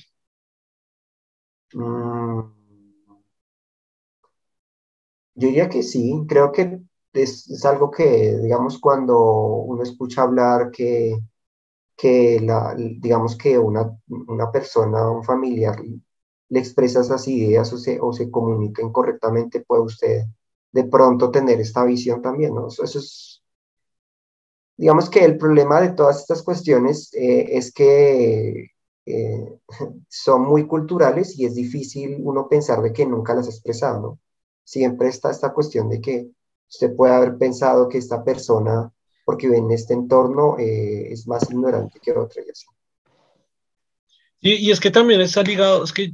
[1.73, 2.39] Mm.
[5.35, 6.79] yo diría que sí, creo que
[7.13, 11.17] es, algo que, digamos, cuando uno escucha hablar que,
[11.95, 15.81] que la, digamos que una, una persona, un familiar,
[16.49, 20.23] le expresa esas ideas o se, o se comunica incorrectamente, puede usted
[20.71, 22.67] de pronto tener esta visión también, ¿no?
[22.67, 23.43] Eso, es,
[24.77, 28.71] digamos que el problema de todas estas cuestiones eh, es que
[29.05, 29.59] eh,
[30.09, 34.19] son muy culturales y es difícil uno pensar de que nunca las ha expresado, ¿no?
[34.63, 36.29] Siempre está esta cuestión de que
[36.69, 38.91] usted puede haber pensado que esta persona,
[39.25, 42.65] porque en este entorno, eh, es más ignorante que otra y así.
[44.45, 46.11] Y, y, es que también está ligado, es que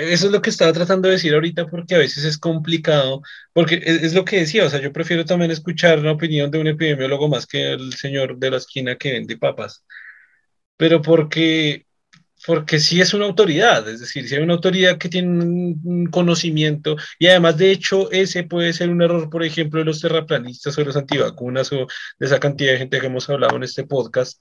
[0.00, 3.82] eso es lo que estaba tratando de decir ahorita, porque a veces es complicado, porque
[3.84, 6.68] es, es, lo que decía, o sea, yo prefiero también escuchar la opinión de un
[6.68, 9.84] epidemiólogo más que el señor de la esquina que vende papas,
[10.76, 11.86] pero porque
[12.46, 16.96] porque sí es una autoridad, es decir, si hay una autoridad que tiene un conocimiento
[17.18, 20.84] y además de hecho ese puede ser un error, por ejemplo, de los terraplanistas o
[20.84, 21.86] los antivacunas o
[22.18, 24.40] de esa cantidad de gente que hemos hablado en este podcast,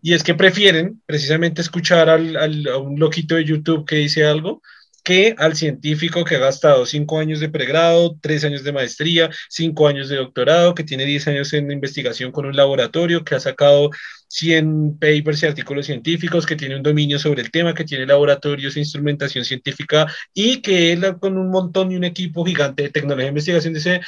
[0.00, 4.24] y es que prefieren precisamente escuchar al, al, a un loquito de YouTube que dice
[4.24, 4.62] algo
[5.02, 9.88] que al científico que ha gastado cinco años de pregrado, tres años de maestría, cinco
[9.88, 13.90] años de doctorado, que tiene diez años en investigación con un laboratorio, que ha sacado
[14.28, 18.76] 100 papers y artículos científicos, que tiene un dominio sobre el tema, que tiene laboratorios
[18.76, 23.24] e instrumentación científica y que él con un montón y un equipo gigante de tecnología
[23.24, 24.00] de investigación dice,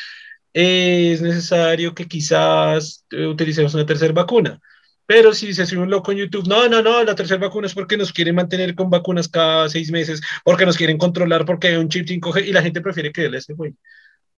[0.52, 4.60] es necesario que quizás utilicemos una tercera vacuna.
[5.06, 7.74] Pero si se sube un loco en YouTube, no, no, no, la tercera vacuna es
[7.74, 11.76] porque nos quieren mantener con vacunas cada seis meses, porque nos quieren controlar, porque hay
[11.76, 13.74] un chip 5G y la gente prefiere creerle a ese güey.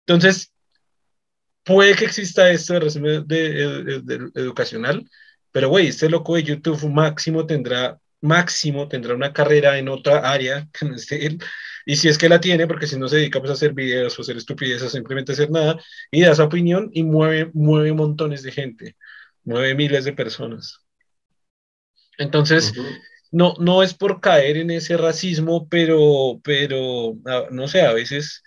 [0.07, 0.53] Entonces,
[1.65, 5.09] puede que exista esto de resumen de, educacional,
[5.53, 10.69] pero güey, este loco de YouTube máximo tendrá, máximo tendrá una carrera en otra área
[10.73, 11.39] que no esté él.
[11.87, 14.19] Y si es que la tiene, porque si no se dedica pues, a hacer videos
[14.19, 15.79] o hacer estupideces, simplemente hacer nada,
[16.11, 18.97] y da su opinión y mueve, mueve montones de gente,
[19.45, 20.81] mueve miles de personas.
[22.19, 22.73] Entonces,
[23.31, 27.15] no, no es por caer en ese racismo, pero, pero
[27.51, 28.43] no sé, a veces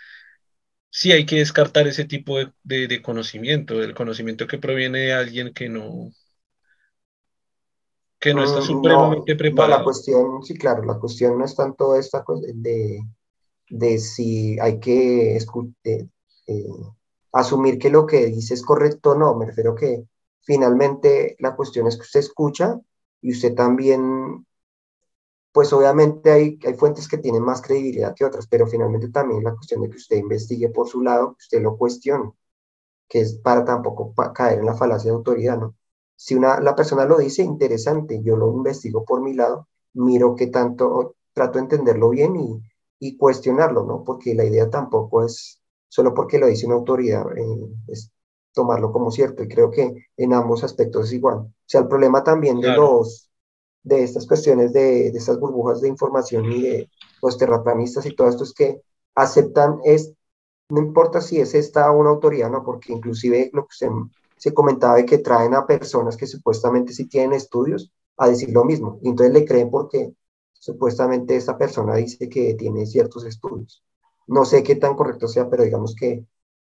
[0.89, 5.69] sí hay que descartar ese tipo de, conocimiento, el conocimiento que proviene de alguien que
[5.69, 6.11] no,
[8.19, 9.79] que no está mm, supremamente preparado.
[9.79, 12.23] la cuestión, sí, claro, la cuestión no es tanto esta
[12.55, 13.01] de,
[13.69, 15.37] de si hay que
[17.31, 20.05] asumir que lo que dice es correcto o no, me refiero que
[20.47, 22.79] finalmente la cuestión es que usted escucha
[23.21, 24.45] y usted también
[25.51, 29.55] pues obviamente hay, hay fuentes que tienen más credibilidad que otras, pero finalmente también la
[29.55, 32.31] cuestión de que usted investigue por su lado, que usted lo cuestione,
[33.09, 35.75] que es para tampoco caer en la falacia de autoridad, ¿no?
[36.15, 40.47] Si una, la persona lo dice, interesante, yo lo investigo por mi lado, miro qué
[40.47, 42.61] tanto, trato de entenderlo bien y,
[42.99, 44.03] y cuestionarlo, ¿no?
[44.03, 47.45] Porque la idea tampoco es, solo porque lo dice una autoridad, eh,
[48.57, 51.37] tomarlo como cierto, y creo que en ambos aspectos es igual.
[51.37, 53.29] O sea, el problema también de los
[53.83, 56.89] de estas cuestiones de, de estas burbujas de información y de
[57.21, 58.81] los terraplanistas y todo esto es que
[59.15, 60.13] aceptan es,
[60.69, 62.63] no importa si es esta una autoridad, ¿no?
[62.63, 63.89] Porque inclusive lo que se,
[64.37, 68.65] se comentaba de que traen a personas que supuestamente sí tienen estudios a decir lo
[68.65, 68.99] mismo.
[69.03, 70.13] Y entonces le creen porque
[70.53, 73.83] supuestamente esta persona dice que tiene ciertos estudios.
[74.27, 76.25] No sé qué tan correcto sea, pero digamos que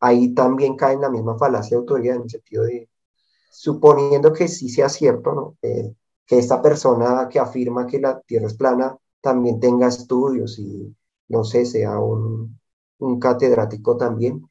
[0.00, 2.88] ahí también cae en la misma falacia de autoridad en el sentido de,
[3.50, 8.96] suponiendo que sí sea cierto, que esta persona que afirma que la Tierra es plana
[9.20, 10.94] también tenga estudios y,
[11.28, 12.58] no sé, sea un,
[12.98, 14.48] un catedrático también.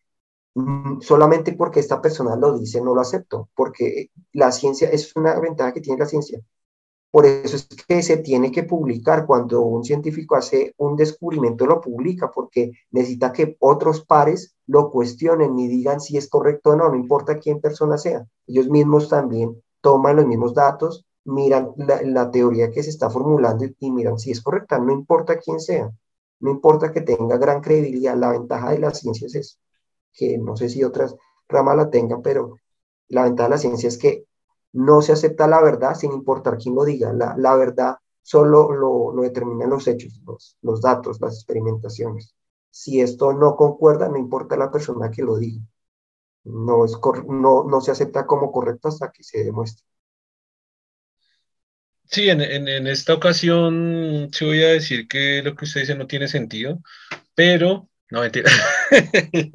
[0.55, 5.39] Mm, solamente porque esta persona lo dice, no lo acepto, porque la ciencia es una
[5.39, 6.41] ventaja que tiene la ciencia.
[7.11, 11.81] Por eso es que se tiene que publicar cuando un científico hace un descubrimiento, lo
[11.81, 16.89] publica, porque necesita que otros pares lo cuestionen y digan si es correcto o no,
[16.89, 18.27] no importa quién persona sea.
[18.45, 23.91] Ellos mismos también toman los mismos datos miran la, teoría que se está formulando y,
[23.91, 25.91] miran si es correcta, no importa quién sea,
[26.39, 29.59] no importa que tenga gran credibilidad, la ventaja de la ciencia es
[30.13, 31.15] que no sé si otras
[31.47, 32.55] ramas la tengan, pero
[33.07, 34.25] la ventaja de la ciencia es que
[34.73, 39.11] no se acepta la verdad sin importar quién lo diga, la, la verdad solo lo,
[39.11, 42.35] lo, determinan los hechos, los, los datos, las experimentaciones.
[42.69, 45.61] Si esto no concuerda, no importa la persona que lo diga.
[46.43, 46.93] No, es
[47.27, 49.83] no, no se acepta como correcto hasta que se demuestre.
[52.05, 56.07] Sí, en, en, esta ocasión sí voy a decir que lo que usted dice no
[56.07, 56.81] tiene sentido,
[57.35, 58.49] pero no, mentira.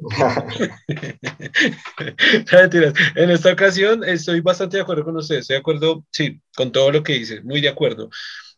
[2.51, 2.93] no, mentiras.
[3.15, 5.37] En esta ocasión estoy bastante de acuerdo con usted.
[5.37, 7.41] Estoy de acuerdo, sí, con todo lo que dice.
[7.41, 8.09] Muy de acuerdo.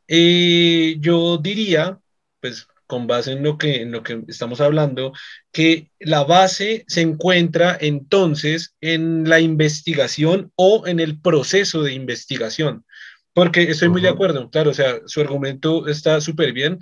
[0.07, 1.99] Eh, yo diría,
[2.39, 5.13] pues con base en lo, que, en lo que estamos hablando,
[5.51, 12.85] que la base se encuentra entonces en la investigación o en el proceso de investigación.
[13.33, 16.79] Porque estoy muy de acuerdo, claro, o sea, su argumento está súper bien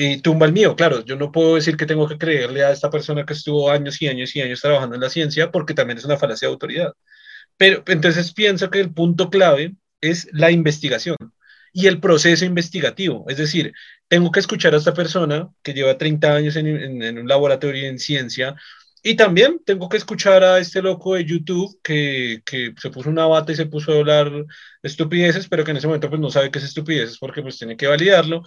[0.00, 2.90] y tumba el mío, claro, yo no puedo decir que tengo que creerle a esta
[2.90, 6.04] persona que estuvo años y años y años trabajando en la ciencia porque también es
[6.04, 6.92] una falacia de autoridad.
[7.56, 11.16] Pero entonces pienso que el punto clave es la investigación
[11.72, 13.72] y el proceso investigativo, es decir,
[14.08, 16.66] tengo que escuchar a esta persona que lleva 30 años en,
[17.02, 18.56] en un laboratorio en ciencia
[19.02, 23.26] y también tengo que escuchar a este loco de YouTube que, que, se puso una
[23.26, 24.30] bata y se puso a hablar
[24.82, 27.76] estupideces, pero que en ese momento pues no sabe qué es estupideces porque pues tiene
[27.76, 28.42] que validarlo.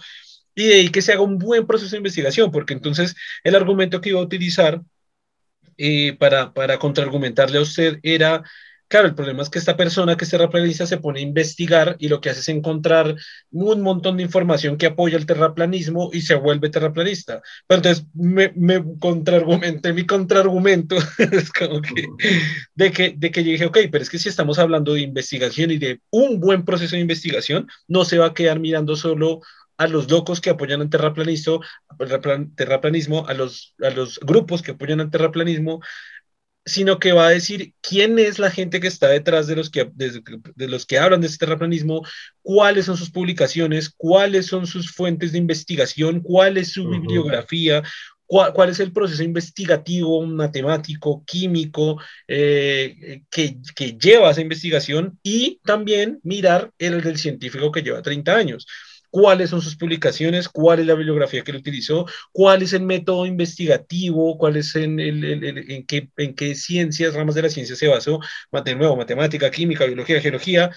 [0.54, 4.00] Y de ahí que se haga un buen proceso de investigación, porque entonces el argumento
[4.00, 4.82] que iba a utilizar
[5.76, 8.44] eh, para, para contraargumentarle a usted era
[8.94, 12.08] Claro, el problema es que esta persona que es terraplanista se pone a investigar y
[12.08, 13.16] lo que hace es encontrar
[13.50, 17.42] un montón de información que apoya el terraplanismo y se vuelve terraplanista.
[17.66, 22.06] Pero entonces me, me contraargumenté mi contraargumento es como que,
[22.74, 25.70] de, que, de que yo dije, ok, pero es que si estamos hablando de investigación
[25.70, 29.40] y de un buen proceso de investigación, no se va a quedar mirando solo
[29.76, 31.60] a los locos que apoyan el terraplanismo,
[32.56, 35.80] terraplanismo a, los, a los grupos que apoyan el terraplanismo,
[36.66, 39.90] sino que va a decir quién es la gente que está detrás de los que,
[39.94, 42.02] de, los que hablan de este terraplanismo,
[42.42, 47.82] cuáles son sus publicaciones, cuáles son sus fuentes de investigación, cuál es su bibliografía,
[48.26, 55.60] cuál, es el proceso investigativo, matemático, químico eh, que, que, lleva a esa investigación y
[55.64, 58.66] también mirar el del científico que lleva 30 años
[59.14, 63.26] cuáles son sus publicaciones, cuál es la bibliografía que él utilizó, cuál es el método
[63.26, 67.86] investigativo, cuál es en, el, en, qué, en qué ciencias, ramas de la ciencia se
[67.86, 68.18] basó,
[68.64, 70.72] de nuevo, matemática, química, biología, geología,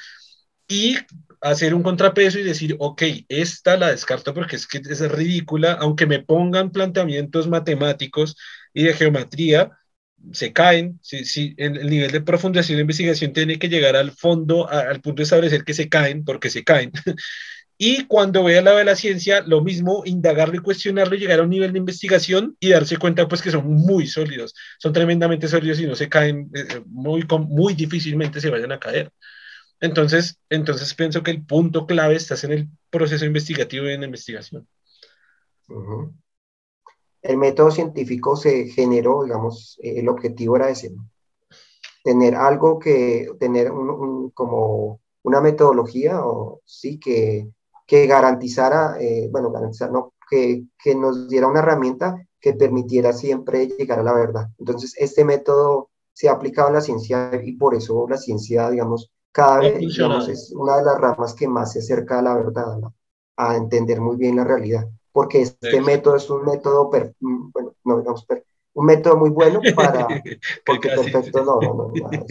[0.67, 0.97] y
[1.41, 6.06] hacer un contrapeso y decir, ok, esta la descarto porque es que es ridícula, aunque
[6.06, 8.36] me pongan planteamientos matemáticos
[8.71, 9.71] y de geometría,
[10.32, 14.69] se caen, si, si el nivel de profundización de investigación tiene que llegar al fondo,
[14.69, 16.91] al punto de establecer que se caen, porque se caen.
[17.78, 21.50] Y cuando vea la de la ciencia, lo mismo, indagarlo y cuestionarlo, llegar a un
[21.50, 25.86] nivel de investigación y darse cuenta pues que son muy sólidos, son tremendamente sólidos y
[25.86, 29.12] no se caen, eh, eh, muy, muy difícilmente se vayan a caer.
[29.80, 34.08] Entonces, entonces pienso que el punto clave está en el proceso investigativo y en la
[34.08, 34.68] investigación.
[37.22, 40.96] El método científico se generó, digamos, el objetivo era ese,
[42.04, 47.52] tener algo que, tener un, como una metodología, o sí, que,
[47.88, 53.67] que garantizara, eh, bueno, garantizar, no, que, que, nos diera una herramienta que permitiera siempre
[53.67, 54.50] llegar a la verdad.
[54.60, 59.12] Entonces, este método se ha aplicado en la ciencia y por eso la ciencia, digamos,
[59.32, 62.80] cada vez digamos, es una de las ramas que más se acerca a la verdad,
[63.36, 68.00] a entender muy bien la realidad, porque este método es un método, mm, bueno, no
[68.00, 68.26] digamos,
[68.78, 70.08] un método muy bueno para,
[70.63, 72.26] porque perfecto, no, no, no, no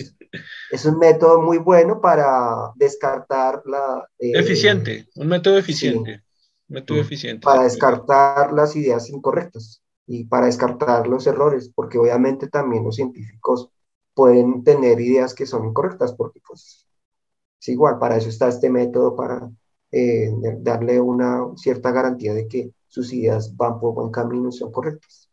[0.70, 4.08] es un método muy bueno para descartar la...
[4.18, 6.22] Eh, eficiente, un método eficiente.
[6.68, 7.44] método eficiente.
[7.44, 13.68] Para descartar las ideas incorrectas y para descartar los errores, porque obviamente también los científicos
[14.14, 16.86] pueden tener ideas que son incorrectas, porque pues
[17.60, 19.50] es igual, para eso está este método, para
[19.90, 20.30] eh,
[20.60, 25.25] darle una cierta garantía de que sus ideas van por buen camino y son correctas.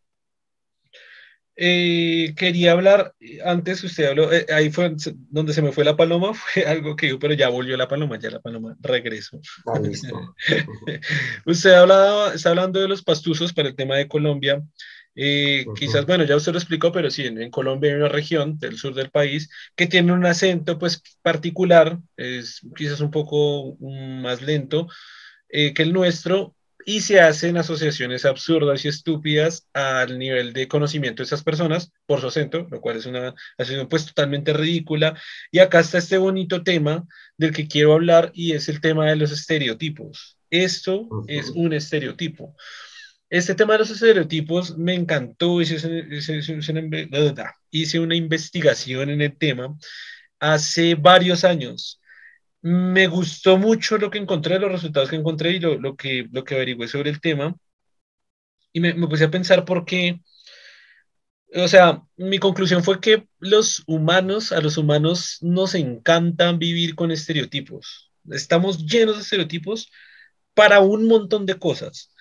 [1.55, 3.13] Eh, quería hablar,
[3.45, 4.95] antes usted habló, eh, ahí fue
[5.29, 8.17] donde se me fue la paloma, fue algo que yo, pero ya volvió la paloma,
[8.17, 9.39] ya la paloma regresó.
[9.67, 9.79] Ah,
[11.45, 14.63] usted hablaba, está hablando de los pastuzos para el tema de Colombia.
[15.15, 18.79] Eh, quizás, bueno, ya usted lo explicó, pero sí, en, Colombia hay una región del
[18.79, 24.41] sur del país que tiene un acento pues particular, es quizás un poco mm, más
[24.41, 24.87] lento
[25.49, 31.25] que el nuestro, y se hacen asociaciones absurdas y estúpidas al nivel de conocimiento de
[31.25, 35.19] esas personas por su acento, lo cual es una asociación pues totalmente ridícula.
[35.51, 37.05] Y acá está este bonito tema
[37.37, 40.37] del que quiero hablar y es el tema de los estereotipos.
[40.49, 42.55] Esto es un estereotipo.
[43.29, 46.05] Este tema de los estereotipos me encantó, hice,
[47.71, 49.75] hice una investigación en el tema
[50.39, 51.99] hace varios años
[52.63, 57.09] me gustó mucho lo que encontré, los resultados que encontré y lo, que averigüé sobre
[57.11, 57.55] el tema.
[58.71, 60.19] Y me, me puse a pensar por qué,
[61.55, 67.11] o sea, mi conclusión fue que los humanos, a los humanos nos encantan vivir con
[67.11, 68.11] estereotipos.
[68.31, 69.91] Estamos llenos de estereotipos
[70.53, 72.12] para un montón de cosas.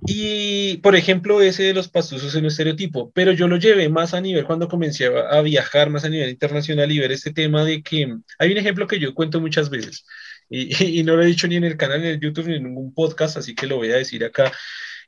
[0.00, 4.14] Y, por ejemplo, ese de los pastuzos es un estereotipo, pero yo lo llevé más
[4.14, 7.82] a nivel cuando comencé a, viajar, más a nivel internacional y ver este tema de
[7.82, 10.04] que hay un ejemplo que yo cuento muchas veces
[10.48, 12.56] y, y no lo he dicho ni en el canal, ni en el YouTube, ni
[12.56, 14.52] en ningún podcast, así que lo voy a decir acá.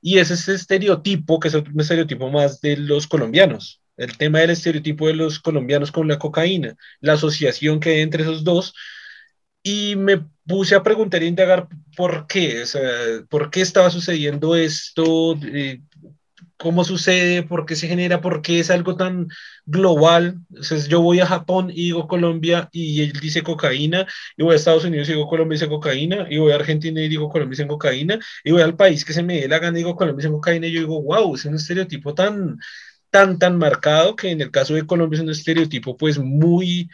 [0.01, 4.51] Y es ese estereotipo, que es un estereotipo más de los colombianos, el tema del
[4.51, 8.75] estereotipo de los colombianos con la cocaína, la asociación que hay entre esos dos,
[9.63, 12.83] y me puse a preguntar y indagar por qué, o sea,
[13.29, 15.81] por qué estaba sucediendo esto, eh,
[16.57, 19.29] cómo sucede, por qué se genera, por qué es algo tan
[19.67, 20.37] global.
[20.51, 24.57] Entonces, yo voy a Japón y digo Colombia y él dice cocaína, y voy a
[24.57, 27.55] Estados Unidos y digo Colombia y dice cocaína, y voy a Argentina y digo Colombia
[27.55, 29.97] y dice cocaína, y voy al país que se me dé la gana y digo
[29.97, 32.59] Colombia y dice cocaína, y yo digo, wow, es un estereotipo tan,
[33.11, 36.89] tan, tan marcado que en el caso de Colombia es un estereotipo pues muy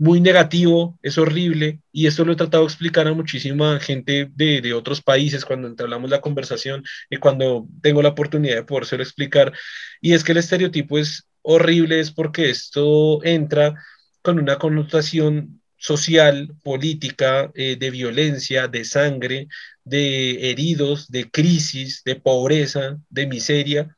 [0.00, 4.62] muy negativo, es horrible, y esto lo he tratado de explicar a muchísima gente de,
[4.62, 9.52] de otros países cuando entablamos la conversación y cuando tengo la oportunidad de podérselo explicar,
[10.00, 13.74] y es que el estereotipo es horrible, es porque esto entra
[14.22, 19.48] con una connotación social, política, eh, de violencia, de sangre,
[19.84, 23.94] de heridos, de crisis, de pobreza, de miseria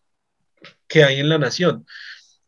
[0.88, 1.86] que hay en la nación.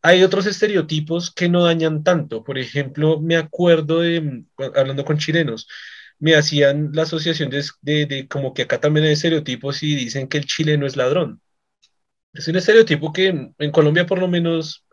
[0.07, 2.45] Hay otros estereotipos que no dañan tanto.
[2.45, 4.47] Por ejemplo, me acuerdo de, mm,
[4.77, 5.67] hablando con chilenos,
[6.19, 7.65] me hacían la asociación de,
[8.07, 11.41] de, como que acá también hay estereotipos y dicen que el chileno es ladrón.
[12.35, 13.29] Es un estereotipo que
[13.59, 14.85] en, Colombia por lo menos,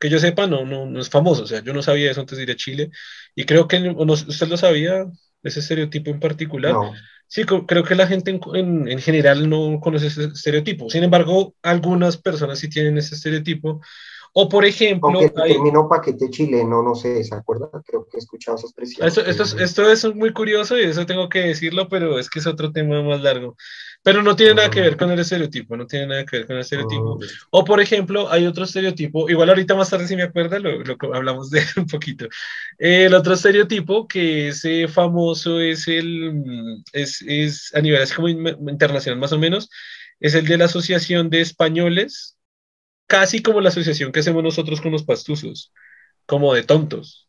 [0.00, 1.44] que yo sepa, no, no, no, es famoso.
[1.44, 2.90] O sea, yo no sabía eso antes de ir a Chile
[3.36, 5.06] y creo que, usted lo sabía,
[5.44, 6.74] ese estereotipo en particular.
[7.28, 10.90] Sí, creo que la gente en, en, general no conoce ese estereotipo.
[10.90, 13.80] Sin embargo, algunas personas sí tienen ese estereotipo.
[14.38, 15.08] O por ejemplo...
[15.08, 17.70] Aunque el término paquete chileno, no sé, ¿se acuerda?
[17.86, 19.08] Creo que he escuchado esa expresión.
[19.08, 22.40] Esto, esto, es, esto, es, muy curioso y eso tengo que decirlo, pero es que
[22.40, 23.56] es otro tema más largo.
[24.02, 26.56] Pero no tiene nada que ver con el estereotipo, no tiene nada que ver con
[26.56, 27.18] el estereotipo.
[27.48, 30.96] O por ejemplo, hay otro estereotipo, igual ahorita más tarde si me acuerda, lo, lo
[31.14, 32.26] hablamos de un poquito.
[32.76, 38.28] El otro estereotipo que es eh, famoso es el, es, es a nivel así como
[38.28, 39.70] internacional más o menos,
[40.20, 42.35] es el de la Asociación de Españoles,
[43.06, 45.72] casi como la asociación que hacemos nosotros con los pastuzos,
[46.26, 47.26] como de tontos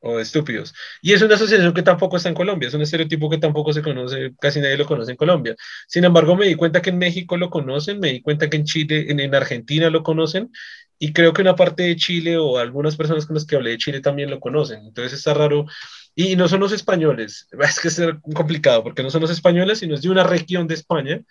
[0.00, 0.74] o estúpidos.
[1.02, 3.82] Y es una asociación que tampoco está en Colombia, es un estereotipo que tampoco se
[3.82, 5.56] conoce, casi nadie lo conoce en Colombia.
[5.88, 8.64] Sin embargo, me di cuenta que en México lo conocen, me di cuenta que en
[8.64, 10.50] Chile, en, Argentina lo conocen,
[10.98, 13.78] y creo que una parte de Chile o algunas personas con las que hablé de
[13.78, 14.80] Chile también lo conocen.
[14.84, 15.66] Entonces está raro.
[16.14, 18.00] Y no son los españoles, es que es
[18.34, 21.22] complicado, porque no son los españoles, sino es de una región de España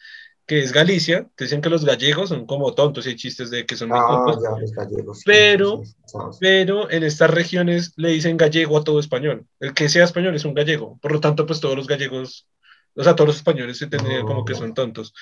[0.48, 3.66] que es Galicia, que dicen que los gallegos son como tontos y hay chistes de
[3.66, 4.24] que son muy ah,
[5.26, 5.84] pero,
[6.40, 9.46] pero en estas regiones le dicen gallego a todo español.
[9.60, 10.98] El que sea español es un gallego.
[11.02, 12.48] Por lo tanto, pues todos los gallegos,
[12.96, 15.14] o sea, todos los españoles se tendrían como que son tontos.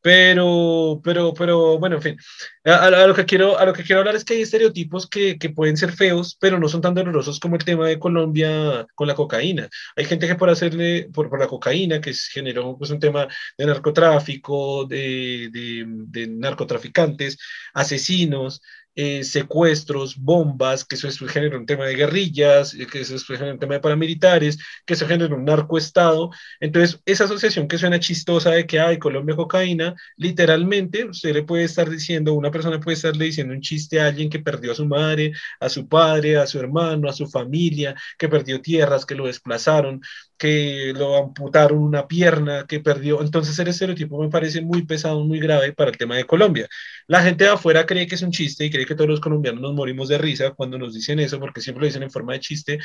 [0.00, 2.16] Pero, pero, pero, bueno, en fin,
[2.64, 5.50] a, lo que quiero, a lo que quiero hablar es que hay estereotipos que, que,
[5.50, 9.14] pueden ser feos, pero no son tan dolorosos como el tema de Colombia con la
[9.14, 9.68] cocaína.
[9.96, 13.26] Hay gente que por hacerle, por, por la cocaína, que generó pues, un tema
[13.56, 17.38] de narcotráfico, de, de, de narcotraficantes,
[17.74, 18.60] asesinos,
[19.00, 23.58] eh, secuestros, bombas, que eso genera un tema de guerrillas, eh, que eso genera un
[23.60, 26.30] tema de paramilitares, que eso genera un narcoestado.
[26.58, 31.62] Entonces, esa asociación que suena chistosa de que hay Colombia cocaína, literalmente usted le puede
[31.64, 34.84] estar diciendo, una persona puede estarle diciendo un chiste a alguien que perdió a su
[34.86, 39.26] madre, a su padre, a su hermano, a su familia, que perdió tierras, que lo
[39.26, 40.00] desplazaron,
[40.38, 43.20] que lo amputaron una pierna, que perdió.
[43.22, 46.68] Entonces el estereotipo me parece muy pesado, muy grave para el tema de Colombia.
[47.06, 49.60] La gente de afuera cree que es un chiste y cree que todos los colombianos
[49.60, 52.40] nos morimos de risa cuando nos dicen eso, porque siempre lo dicen en forma de
[52.40, 52.78] chiste,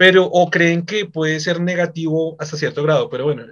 [0.00, 3.44] pero o creen que puede ser negativo hasta cierto grado, pero bueno,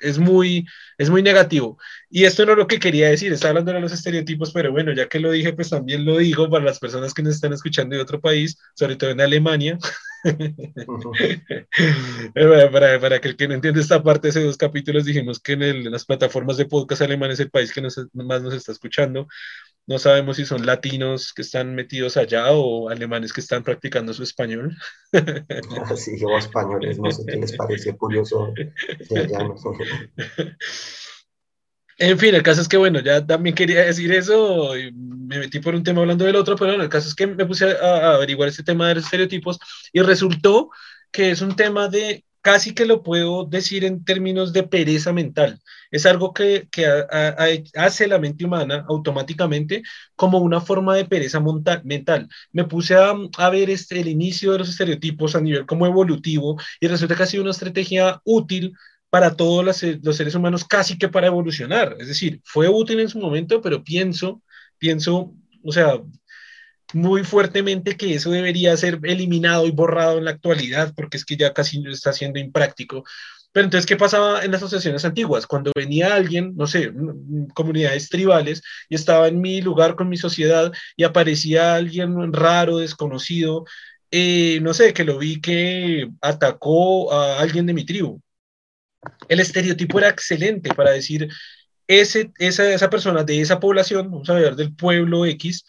[0.00, 0.64] es, muy,
[0.96, 1.76] es muy negativo.
[2.08, 4.92] Y esto no es lo que quería decir, está hablando de los estereotipos, pero bueno,
[4.92, 7.96] ya que lo dije, pues también lo digo para las personas que nos están escuchando
[7.96, 9.76] de otro país, sobre todo en Alemania.
[12.70, 15.64] para, para, que el que no entiende esta parte, hace dos capítulos dijimos que en,
[15.64, 19.26] en las plataformas de podcast alemán es el país que nos, más nos está escuchando.
[19.86, 24.22] No sabemos si son latinos que están metidos allá o alemanes que están practicando su
[24.22, 24.76] español.
[25.96, 28.52] Sí, o españoles, no sé qué les parece curioso.
[31.98, 35.60] En fin, el caso es que, bueno, ya también quería decir eso, y me metí
[35.60, 38.14] por un tema hablando del otro, pero bueno, el caso es que me puse a,
[38.14, 39.58] averiguar este tema de los estereotipos
[39.92, 40.70] y resultó
[41.12, 45.60] que es un tema de, casi que lo puedo decir en términos de pereza mental.
[45.90, 46.86] Es algo que, que
[47.76, 49.82] hace la mente humana automáticamente
[50.16, 51.40] como una forma de pereza
[51.84, 52.28] mental.
[52.52, 56.58] Me puse a, a ver este, el inicio de los estereotipos a nivel como evolutivo
[56.80, 58.74] y resulta que ha sido una estrategia útil
[59.08, 61.96] para todos los, los, seres humanos casi que para evolucionar.
[62.00, 64.42] Es decir, fue útil en su momento, pero pienso,
[64.78, 66.00] pienso, o sea,
[66.94, 71.36] muy fuertemente que eso debería ser eliminado y borrado en la actualidad, porque es que
[71.36, 73.04] ya casi está siendo impráctico.
[73.52, 75.46] Pero entonces, ¿qué pasaba en las asociaciones antiguas?
[75.46, 76.92] Cuando venía alguien, no sé,
[77.54, 83.64] comunidades tribales, y estaba en mi lugar con mi sociedad y aparecía alguien raro, desconocido,
[84.10, 88.20] eh, no sé, que lo vi que atacó a alguien de mi tribu
[89.28, 91.28] el estereotipo era excelente para decir,
[91.86, 95.64] ese, esa, esa persona de esa población, vamos a ver, del pueblo X,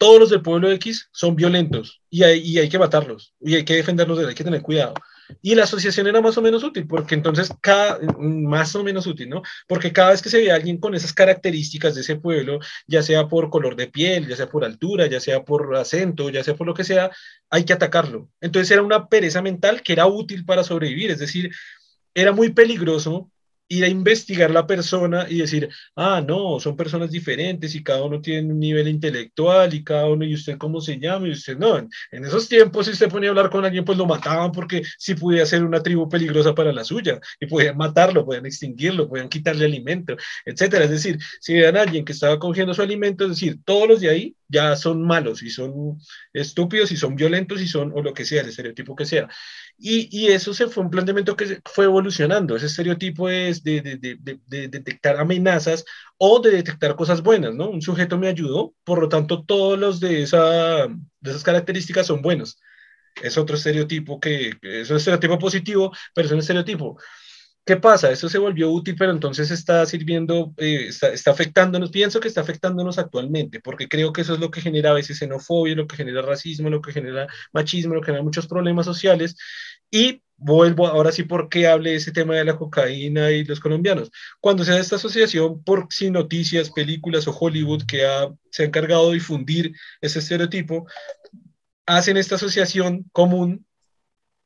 [0.00, 4.18] todos los del pueblo X son violentos y hay, que matarlos y hay que defenderlos,
[4.26, 4.94] hay que tener cuidado.
[5.42, 9.28] Y la asociación era más o menos útil, porque entonces, cada, más o menos útil,
[9.28, 9.42] ¿no?
[9.68, 13.28] Porque cada vez que se ve alguien con esas características de ese pueblo, ya sea
[13.28, 16.66] por color de piel, ya sea por altura, ya sea por acento, ya sea por
[16.66, 17.10] lo que sea,
[17.50, 18.30] hay que atacarlo.
[18.40, 21.50] Entonces era una pereza mental que era útil para sobrevivir, es decir,
[22.14, 23.30] era muy peligroso
[23.70, 28.20] ir a investigar la persona y decir, ah, no, son personas diferentes y cada uno
[28.20, 31.78] tiene un nivel intelectual y cada uno, y usted cómo se llama, y usted no.
[31.78, 35.14] En esos tiempos, si usted ponía a hablar con alguien, pues lo mataban porque sí
[35.14, 39.64] podía ser una tribu peligrosa para la suya y podían matarlo, podían extinguirlo, podían quitarle
[39.66, 40.84] alimento, etcétera.
[40.84, 44.00] Es decir, si vean a alguien que estaba cogiendo su alimento, es decir, todos los
[44.00, 45.98] de ahí ya son malos y son
[46.32, 49.28] estúpidos y son violentos y son, o lo que sea, el estereotipo que sea.
[49.78, 52.56] Y, y, eso se fue un planteamiento que fue evolucionando.
[52.56, 55.84] Ese estereotipo es de, de, de, de, detectar amenazas
[56.18, 57.70] o de detectar cosas buenas, ¿no?
[57.70, 62.22] Un sujeto me ayudó, por lo tanto, todos los de, esa, de esas características son
[62.22, 62.58] buenos.
[63.22, 66.98] Es otro estereotipo que, es un estereotipo positivo, pero es un estereotipo.
[67.70, 68.10] ¿Qué pasa?
[68.10, 72.40] Eso se volvió útil, pero entonces está sirviendo, eh, está, está, afectándonos, pienso que está
[72.40, 75.94] afectándonos actualmente, porque creo que eso es lo que genera a veces xenofobia, lo que
[75.94, 79.36] genera racismo, lo que genera machismo, lo que genera muchos problemas sociales.
[79.88, 84.10] Y vuelvo ahora sí por qué hable ese tema de la cocaína y los colombianos.
[84.40, 88.04] Cuando se da esta asociación por sin noticias, películas o Hollywood que
[88.50, 90.88] se ha encargado de difundir ese estereotipo,
[91.86, 93.64] hacen esta asociación común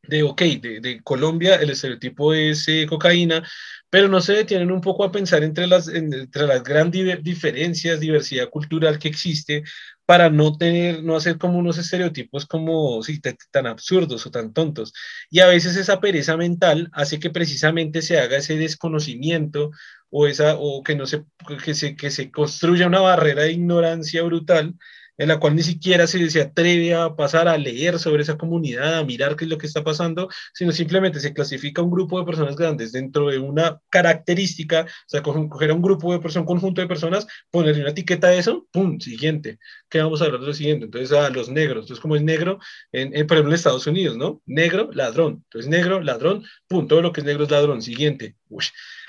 [0.09, 3.43] de, ok, de, de Colombia el estereotipo es eh, cocaína,
[3.91, 8.51] pero no se detienen un poco a pensar entre las, entre las grandes diferencias, diversidad
[8.51, 9.63] cultural que existe,
[10.07, 14.93] para no tener, no hacer como unos estereotipos como sí, tan absurdos o tan tontos.
[15.31, 19.71] Y a veces esa pereza mental hace que precisamente se haga ese desconocimiento
[20.11, 21.25] o, esa, o que, no se,
[21.65, 24.75] que, se, que se construya una barrera de ignorancia brutal
[25.19, 28.99] en la cual ni siquiera se, se, atreve a pasar a leer sobre esa comunidad,
[28.99, 32.27] a mirar qué es lo que está pasando, sino simplemente se clasifica un grupo de
[32.27, 36.55] personas grandes dentro de una característica, o sea, coger a un grupo de personas, un
[36.55, 38.99] conjunto de personas, ponerle una etiqueta a eso, ¡pum!
[39.01, 39.59] Siguiente.
[39.89, 40.87] ¿Qué vamos a hablar de lo siguiente?
[40.87, 41.85] Entonces, a los negros.
[41.85, 42.59] Entonces, como es negro,
[42.93, 44.43] en, por ejemplo, en Estados Unidos, ¿no?
[44.47, 45.45] Negro, ladrón.
[45.45, 46.89] Entonces, negro, ladrón, ¡pum!
[46.89, 47.83] Todo lo que es negro es ladrón.
[47.83, 48.37] Siguiente.
[48.49, 48.65] Uy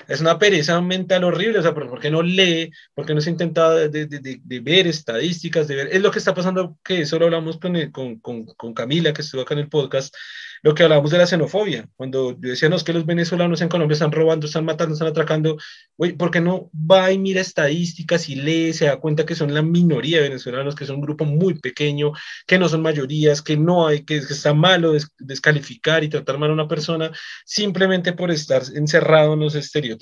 [0.08, 2.70] es una pereza mental horrible, o sea, ¿por qué no lee?
[2.94, 5.88] ¿Por qué no se intenta de, de, de, ver estadísticas, de ver?
[5.92, 9.22] Es lo que está pasando, que eso lo hablamos con, con, con, con Camila, que
[9.22, 10.14] estuvo acá en el podcast,
[10.62, 13.68] lo que hablamos de la xenofobia, cuando yo decía, no, es que los venezolanos en
[13.68, 15.56] Colombia están robando, están matando, están atracando,
[15.96, 19.52] güey, ¿por qué no va y mira estadísticas y lee, se da cuenta que son
[19.52, 22.12] la minoría de venezolanos, que son un grupo muy pequeño,
[22.46, 26.54] que no son mayorías, que no hay, que, está malo descalificar y tratar mal a
[26.54, 27.10] una persona
[27.44, 29.95] simplemente por estar encerrado en los estereotipos?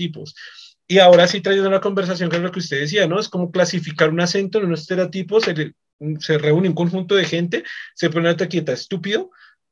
[0.87, 3.19] Y ahora sí trayendo una conversación con lo que usted decía, ¿no?
[3.19, 5.75] Es como clasificar un acento en un estereotipo, se,
[6.19, 7.65] se reúne un conjunto de gente,
[7.95, 9.31] se pone una taquita estúpido,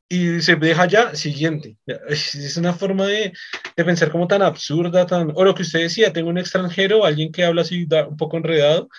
[0.08, 1.78] y se deja ya, siguiente.
[1.86, 3.32] Es una forma de,
[3.76, 5.32] de, pensar como tan absurda, tan...
[5.34, 8.90] O lo que usted decía, tengo un extranjero, alguien que habla así un poco enredado,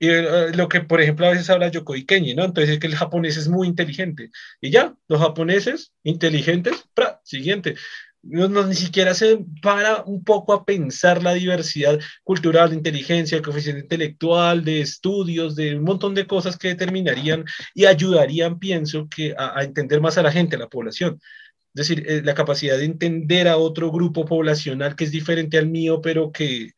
[0.00, 2.44] y eh, lo que, por ejemplo, a veces habla Yokoi Kenji, ¿no?
[2.44, 4.30] Entonces es que el japonés es muy inteligente.
[4.60, 7.20] Y ya, los japoneses inteligentes, ¡pra!
[7.24, 7.76] siguiente
[8.22, 13.42] no, ni siquiera se para un poco a pensar la diversidad cultural, de inteligencia, de
[13.42, 17.44] coeficiente intelectual, de estudios, de un montón de cosas que determinarían
[17.74, 21.20] y ayudarían, pienso, que a, entender más a la gente, a la población.
[21.74, 25.68] Es decir, eh, la capacidad de entender a otro grupo poblacional que es diferente al
[25.68, 26.72] mío, pero que,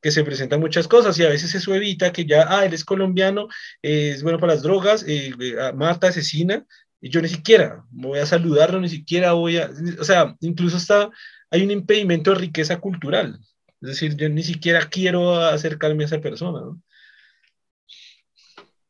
[0.00, 2.84] que se presentan muchas cosas y a veces eso evita que ya, ah, él es
[2.84, 3.48] colombiano,
[3.82, 6.64] es bueno para las drogas, eh, eh mata, asesina,
[7.06, 11.08] y yo ni siquiera voy a saludarlo, ni siquiera voy a, o sea, incluso está,
[11.50, 13.38] hay un impedimento de riqueza cultural.
[13.80, 16.62] Es decir, yo ni siquiera quiero acercarme a esa persona.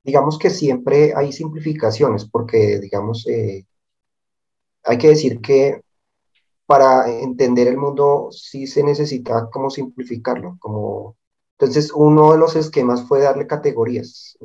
[0.03, 3.67] Digamos que siempre hay simplificaciones, porque, digamos, eh,
[4.85, 5.83] hay que decir que
[6.65, 11.19] para entender el mundo sí se necesita como simplificarlo, como
[11.59, 14.39] entonces uno de los esquemas fue darle categorías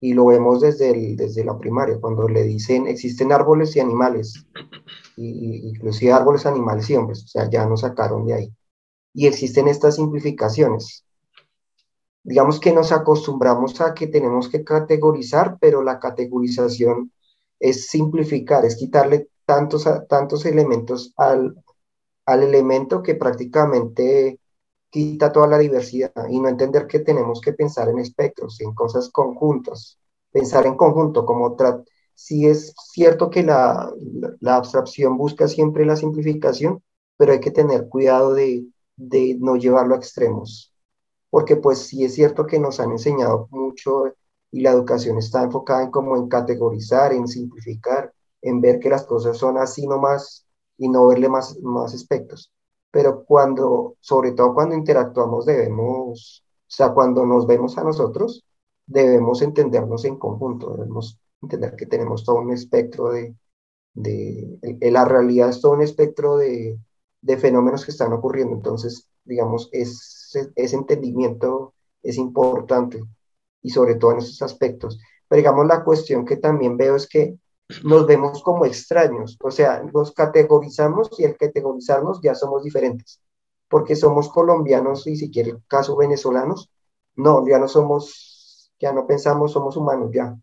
[0.00, 4.46] y lo vemos desde, el, desde la primaria, cuando le dicen existen árboles y animales,
[5.16, 8.54] y, inclusive árboles, animales y hombres, o sea, ya nos sacaron de ahí.
[9.14, 11.04] Y existen estas simplificaciones.
[12.22, 17.12] Digamos que nos acostumbramos a que tenemos que categorizar, pero la categorización
[17.58, 21.56] es simplificar, es quitarle tantos, tantos elementos al,
[22.26, 24.40] al elemento que prácticamente
[24.96, 29.10] quita toda la diversidad y no entender que tenemos que pensar en espectros, en cosas
[29.10, 29.98] conjuntas,
[30.32, 31.54] pensar en conjunto, como
[32.14, 33.92] si es cierto que la,
[34.40, 36.82] la, abstracción busca siempre la simplificación,
[37.18, 38.64] pero hay que tener cuidado de,
[38.96, 40.72] de no llevarlo a extremos,
[41.28, 44.14] porque pues sí es cierto que nos han enseñado mucho
[44.50, 49.04] y la educación está enfocada en como en categorizar, en simplificar, en ver que las
[49.04, 50.46] cosas son así nomás
[50.78, 52.50] y no verle más, más aspectos
[52.96, 58.46] pero cuando, sobre todo cuando interactuamos, debemos, o sea, cuando nos vemos a nosotros,
[58.86, 63.36] debemos entendernos en conjunto, debemos entender que tenemos todo un espectro de,
[63.92, 64.58] de,
[64.90, 66.78] la realidad es todo un espectro de,
[67.20, 73.02] de fenómenos que están ocurriendo, entonces, digamos, ese, ese entendimiento es importante
[73.60, 74.98] y sobre todo en esos aspectos.
[75.28, 77.36] Pero digamos, la cuestión que también veo es que
[77.82, 83.20] nos vemos como extraños, o sea, nos categorizamos y al categorizarnos ya somos diferentes,
[83.68, 86.70] porque somos colombianos y si quiere el caso venezolanos,
[87.16, 90.36] no, ya no somos, ya no pensamos, somos humanos, ya,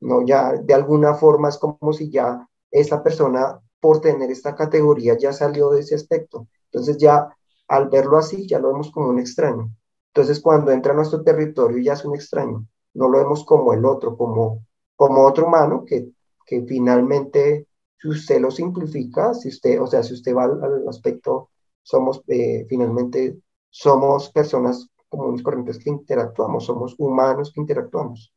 [0.00, 5.16] no, ya de alguna forma es como si ya esa persona por tener esta categoría
[5.18, 7.34] ya salió de ese aspecto, entonces ya
[7.68, 9.70] al verlo así ya lo vemos como un extraño,
[10.08, 13.84] entonces cuando entra a nuestro territorio ya es un extraño, no lo vemos como el
[13.86, 16.10] otro, como, como otro humano que
[16.46, 17.66] que finalmente
[18.02, 21.50] si usted lo simplifica, si usted, o sea, si usted va al, aspecto,
[21.82, 23.38] somos eh, finalmente,
[23.70, 28.32] somos personas comunes corrientes que interactuamos, somos humanos que interactuamos.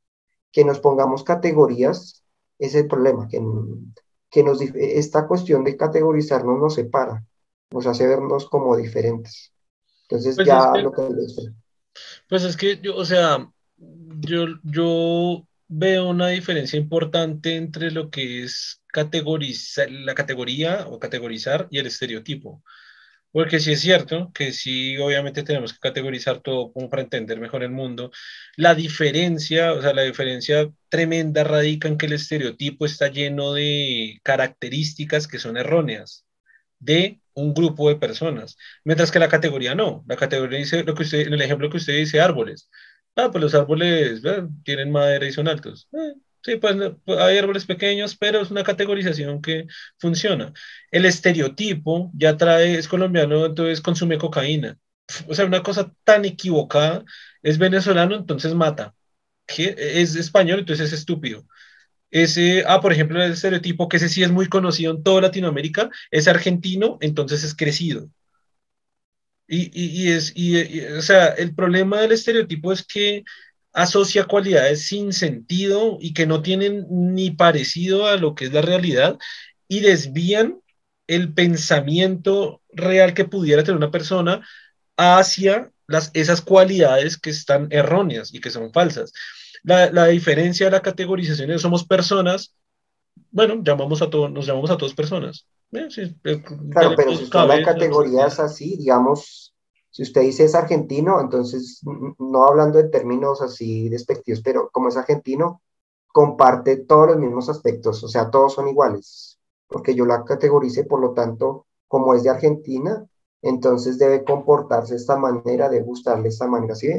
[0.51, 2.23] Que nos pongamos categorías
[2.59, 3.41] es el problema, que,
[4.29, 7.25] que nos, esta cuestión de categorizarnos nos separa,
[7.71, 9.51] nos hace vernos como diferentes.
[10.03, 11.09] Entonces pues ya lo que...
[12.29, 18.43] Pues es que yo, o sea, yo, yo veo una diferencia importante entre lo que
[18.43, 22.63] es categorizar, la categoría o categorizar y el estereotipo.
[23.31, 27.63] Porque sí es cierto que sí, obviamente tenemos que categorizar todo como para entender mejor
[27.63, 28.11] el mundo.
[28.55, 34.19] La diferencia, o sea, la diferencia tremenda radica en que el estereotipo está lleno de
[34.23, 36.25] características que son erróneas
[36.79, 40.03] de un grupo de personas, mientras que la categoría no.
[40.07, 42.69] La categoría dice lo que usted, en el ejemplo que usted dice, árboles.
[43.15, 44.21] Ah, pues los árboles
[44.63, 45.87] tienen madera y son altos.
[45.93, 46.13] Eh,
[46.43, 46.75] Sí, pues,
[47.07, 49.65] hay árboles pequeños, pero es una categorización que
[49.97, 50.53] funciona.
[50.91, 54.77] El estereotipo ya trae, es colombiano, entonces consume cocaína.
[55.27, 57.03] O sea, una cosa tan equivocada,
[57.41, 58.93] es venezolano, entonces mata.
[59.47, 61.47] Es español, entonces es estúpido.
[62.11, 65.89] Ese, ah, por ejemplo, el estereotipo, que ese sí es muy conocido en toda Latinoamérica,
[66.11, 68.09] es argentino, entonces es crecido.
[69.47, 70.33] Y, es,
[70.97, 73.23] o sea, el problema del estereotipo es que
[73.73, 78.61] asocia cualidades sin sentido y que no tienen ni parecido a lo que es la
[78.61, 79.17] realidad
[79.67, 80.61] y desvían
[81.07, 84.47] el pensamiento real que pudiera tener una persona
[84.97, 89.11] hacia las, esas cualidades que están erróneas y que son falsas.
[89.63, 92.55] La, diferencia de la categorización es somos personas,
[93.31, 95.47] bueno, llamamos a todos, nos llamamos a todas personas.
[95.75, 99.55] Eh, eh, claro, pero si la categoría es así, digamos,
[99.89, 101.81] si usted dice es argentino, entonces,
[102.19, 105.61] no hablando de términos así despectivos, pero como es argentino,
[106.07, 111.01] comparte todos los mismos aspectos, o sea, todos son iguales, porque yo la categorice, por
[111.01, 113.05] lo tanto, como es de Argentina,
[113.45, 116.73] entonces debe comportarse de esta manera, de gustarle esta manera.
[116.73, 116.89] ¿sí?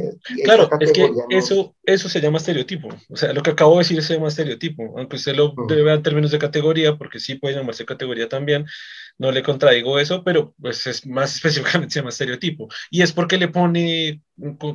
[0.45, 2.89] Claro, es que eso, eso se llama estereotipo.
[3.11, 5.97] O sea, lo que acabo de decir se llama estereotipo, aunque usted lo debe ver
[5.97, 8.65] en términos de categoría, porque sí puede llamarse categoría también,
[9.19, 12.69] no le contradigo eso, pero pues es más específicamente se llama estereotipo.
[12.91, 14.23] Y es porque le pone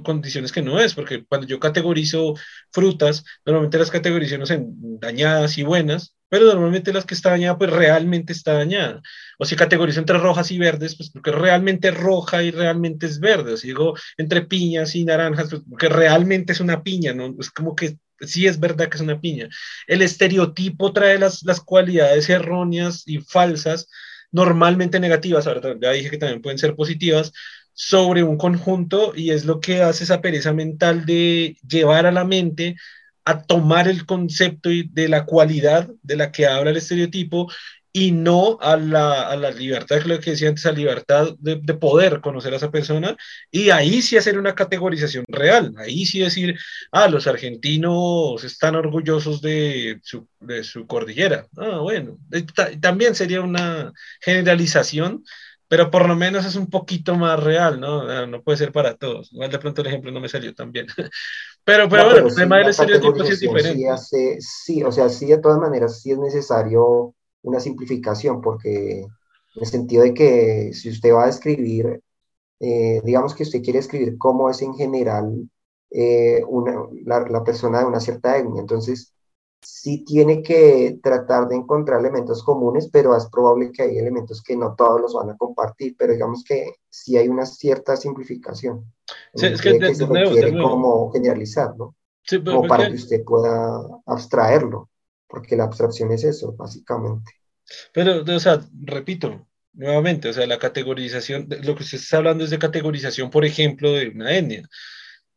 [0.04, 2.34] condiciones que no es, porque cuando yo categorizo
[2.72, 7.70] frutas, normalmente las categorizo en dañadas y buenas, pero normalmente las que está dañada, pues
[7.72, 9.02] realmente está dañada.
[9.38, 13.20] O si categorizo entre rojas y verdes, pues porque realmente es roja y realmente es
[13.20, 13.52] verde.
[13.52, 17.36] O si digo entre piñas y naranjas, pues porque realmente es una piña, ¿no?
[17.38, 19.50] Es como que sí es verdad que es una piña.
[19.88, 23.90] El estereotipo trae las, las cualidades erróneas y falsas,
[24.32, 27.34] normalmente negativas, ahora ya dije que también pueden ser positivas,
[27.74, 32.24] sobre un conjunto y es lo que hace esa pereza mental de llevar a la
[32.24, 32.78] mente
[33.26, 37.48] a tomar el concepto de la cualidad de la que habla el estereotipo
[37.94, 41.74] y no a la, a la libertad, lo que decía antes, a libertad de, de,
[41.74, 43.18] poder conocer a esa persona
[43.52, 46.58] y ahí sí hacer una categorización real, ahí sí decir,
[46.92, 51.48] ah, los argentinos están orgullosos de su, de su cordillera.
[51.58, 52.18] Ah, bueno,
[52.80, 53.92] también sería una
[54.22, 55.24] generalización,
[55.72, 58.28] pero por lo menos es un poquito más real, ¿no?
[58.28, 59.32] No puede ser para todos.
[59.32, 60.86] Igual de pronto el ejemplo no me salió tan bien.
[61.64, 64.42] Pero, pero, bueno, el tema del estereotipo sí es diferente.
[64.42, 67.14] Sí, o sea, sí, de todas maneras, sí es necesario
[67.44, 69.10] una simplificación, porque en
[69.62, 72.02] el sentido de que si usted va a escribir,
[72.60, 75.48] eh, digamos que usted quiere escribir cómo es en general
[75.92, 79.14] eh, una, la, la, persona de una cierta etnia, entonces
[79.62, 84.56] sí tiene que tratar de encontrar elementos comunes, pero es probable que hay elementos que
[84.56, 88.86] no todos los van a compartir, pero digamos que sí hay una cierta simplificación.
[89.36, 91.96] Sí, es que, se requiere como generalizarlo,
[92.44, 94.90] como para que usted pueda abstraerlo,
[95.28, 97.32] porque la abstracción es eso, básicamente.
[97.94, 102.50] Pero, o sea, repito, nuevamente, o sea, la categorización, lo que usted está hablando es
[102.50, 104.68] de categorización, por ejemplo, de una etnia.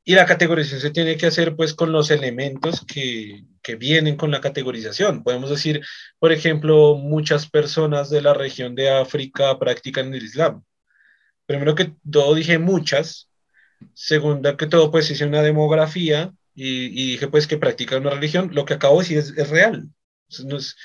[0.05, 4.31] Y la categorización se tiene que hacer pues con los elementos que, que, vienen con
[4.31, 5.23] la categorización.
[5.23, 5.83] Podemos decir,
[6.19, 10.63] por ejemplo, muchas personas de la región de África practican el Islam.
[11.47, 13.31] Primero que todo dije muchas.
[13.95, 18.51] Segunda que todo pues hice una demografía y, y dije pues que practican una religión.
[18.53, 19.89] Lo que acabo de decir es, es real.
[20.45, 20.77] No es,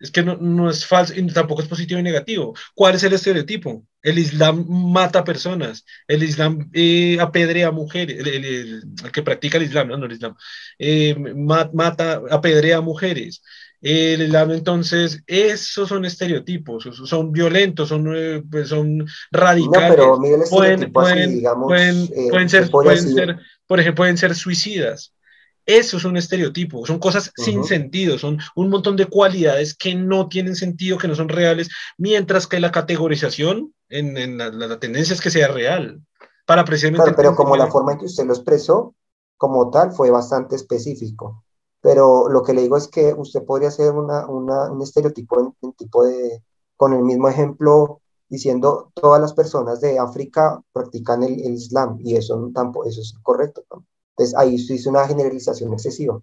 [0.00, 2.54] es que no, no, es falso y tampoco es positivo y negativo.
[2.74, 3.84] ¿Cuál es el estereotipo?
[4.02, 8.82] El Islam mata personas, el Islam eh, apedrea mujeres, el, el,
[9.12, 10.36] que practica el Islam, no, no el Islam,
[10.78, 13.42] eh, mata, apedrea mujeres.
[13.80, 19.98] El Islam, entonces, esos son estereotipos, son violentos, son, eh, pues, son radicales.
[19.98, 25.12] No, pero pueden, pueden, pueden, pueden, ser, pueden ser, por ejemplo, pueden ser suicidas
[25.68, 30.26] Eso es un estereotipo, son cosas sin sentido, son un montón de cualidades que no
[30.26, 35.28] tienen sentido, que no son reales, mientras que la categorización en, la, tendencia es que
[35.28, 36.00] sea real.
[36.46, 37.12] Para precisamente...
[37.12, 38.94] pero como la forma en que usted lo expresó,
[39.36, 41.44] como tal, fue bastante específico.
[41.82, 46.02] Pero lo que le digo es que usted podría hacer una, un estereotipo en, tipo
[46.02, 46.42] de,
[46.78, 52.50] con el mismo ejemplo, diciendo todas las personas de África practican el, Islam y eso,
[52.54, 53.64] tampoco, eso es correcto.
[54.18, 56.20] Entonces ahí se hizo una generalización excesiva.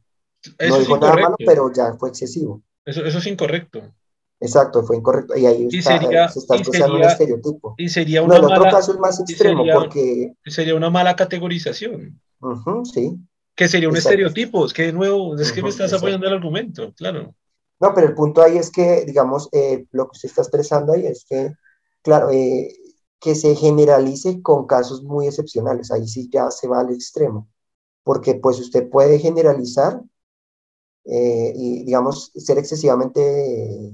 [0.67, 2.61] no dijo nada malo, pero ya fue excesivo.
[2.83, 3.81] Eso, eso es incorrecto.
[4.41, 5.37] Exacto, fue incorrecto.
[5.37, 7.75] Y ahí está, sería, se está expresando un estereotipo.
[7.77, 10.33] Y sería una no, el otro caso es más extremo porque...
[10.45, 12.19] Sería una mala categorización.
[12.93, 13.17] sí.
[13.55, 14.65] Que sería un estereotipo.
[14.65, 17.33] Es que de nuevo, es que me estás apoyando el argumento, claro.
[17.79, 21.05] No, pero el punto ahí es que, digamos, eh, lo que usted está expresando ahí
[21.07, 21.53] es que,
[22.01, 22.73] claro, eh,
[23.21, 25.91] que se generalice con casos muy excepcionales.
[25.91, 27.47] Ahí sí ya se va al extremo
[28.05, 30.01] porque pues usted puede generalizar
[31.05, 33.93] eh, y, digamos, ser excesivamente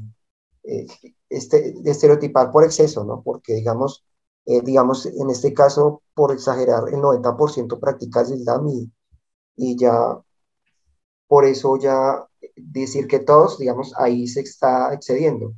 [0.64, 0.88] eh,
[1.30, 3.22] este, estereotipar por exceso, ¿no?
[3.24, 4.03] Porque, digamos,
[4.45, 8.91] eh, digamos, en este caso, por exagerar, el 90% practica el Islam y,
[9.55, 10.20] y ya,
[11.28, 15.53] por eso ya decir que todos, digamos, ahí se está excediendo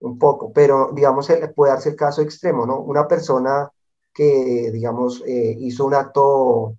[0.00, 2.80] un poco, pero, digamos, puede darse el caso extremo, ¿no?
[2.80, 3.70] Una persona
[4.12, 6.76] que, digamos, hizo un acto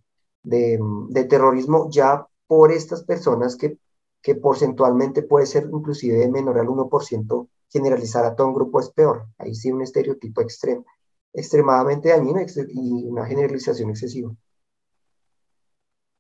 [0.48, 3.78] de, terrorismo ya por estas personas que,
[4.22, 9.28] que porcentualmente puede ser inclusive menor al 1%, generalizar a todo un grupo es peor.
[9.38, 10.86] Ahí sí un estereotipo extremo,
[11.34, 12.39] extremadamente dañino
[12.70, 14.32] y una generalización excesiva.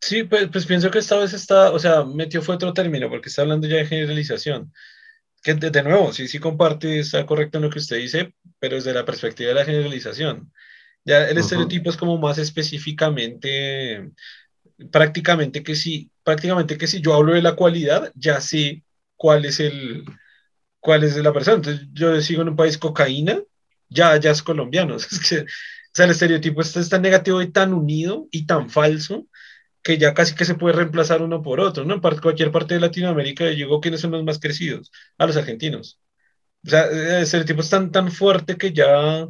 [0.01, 3.29] Sí, pues, pues, pienso que esta vez está, o sea, metió fue otro término, porque
[3.29, 4.71] está hablando ya de generalización.
[5.41, 8.93] Que de, nuevo, sí, sí comparte, está correcto en lo que usted dice, pero desde
[8.93, 10.51] la perspectiva de la generalización.
[11.07, 14.11] Ya el estereotipo es como más específicamente,
[14.91, 18.83] prácticamente que si, prácticamente que si yo hablo de la cualidad, ya sé
[19.15, 20.03] cuál es el,
[20.81, 21.55] cuál es la persona.
[21.57, 23.41] Entonces, yo sigo en un país cocaína,
[23.87, 24.97] ya, ya es colombiano.
[24.97, 25.45] Es que, o
[25.93, 29.27] sea, el estereotipo está tan negativo y tan unido y tan falso
[29.81, 31.93] que ya casi que se puede reemplazar uno por otro, ¿no?
[31.95, 36.01] En cualquier parte de Latinoamérica llegó quienes son los más crecidos, a los argentinos.
[36.65, 39.25] O sea, el estereotipo es tan, tan fuerte que ya,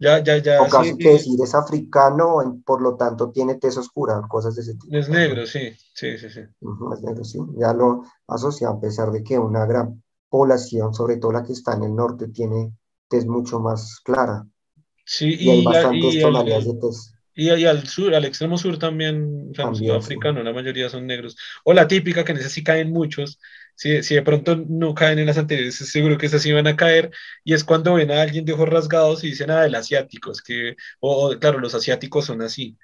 [0.00, 0.62] ya, ya, ya.
[0.62, 4.74] O casi que decir es africano, por lo tanto tiene tez oscura, cosas de ese
[4.74, 4.96] tipo.
[4.96, 6.40] Es negro, sí, sí, sí, sí.
[6.40, 7.38] es negro, sí.
[7.58, 11.74] Ya lo asocia, a pesar de que una gran población, sobre todo la que está
[11.74, 12.72] en el norte, tiene
[13.08, 14.46] tez mucho más clara.
[15.04, 17.14] Sí, y, hay bastantes tonalidades de tez.
[17.34, 21.36] Y, al sur, al extremo sur también, también africano, la mayoría son negros.
[21.64, 23.38] O la típica, que en esa sí caen muchos,
[23.80, 27.10] si, si de pronto no caen en las anteriores, seguro que esas van a caer,
[27.44, 30.42] y es cuando ven a alguien de ojos rasgados y dicen, ah, el asiático, es
[30.42, 32.76] que, o claro, los asiáticos son así.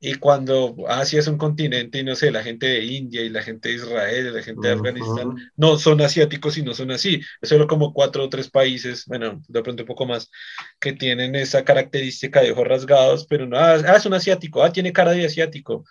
[0.00, 3.42] Y cuando Asia es un continente y no sé, la gente de India y la
[3.44, 7.20] gente de Israel, la gente de Afganistán, no son asiáticos y no son así.
[7.40, 10.32] Es solo como cuatro o tres países, bueno, de pronto un poco más,
[10.80, 14.92] que tienen esa característica de ojos rasgados, pero no, ah, es un asiático, ah, tiene
[14.92, 15.84] cara de asiático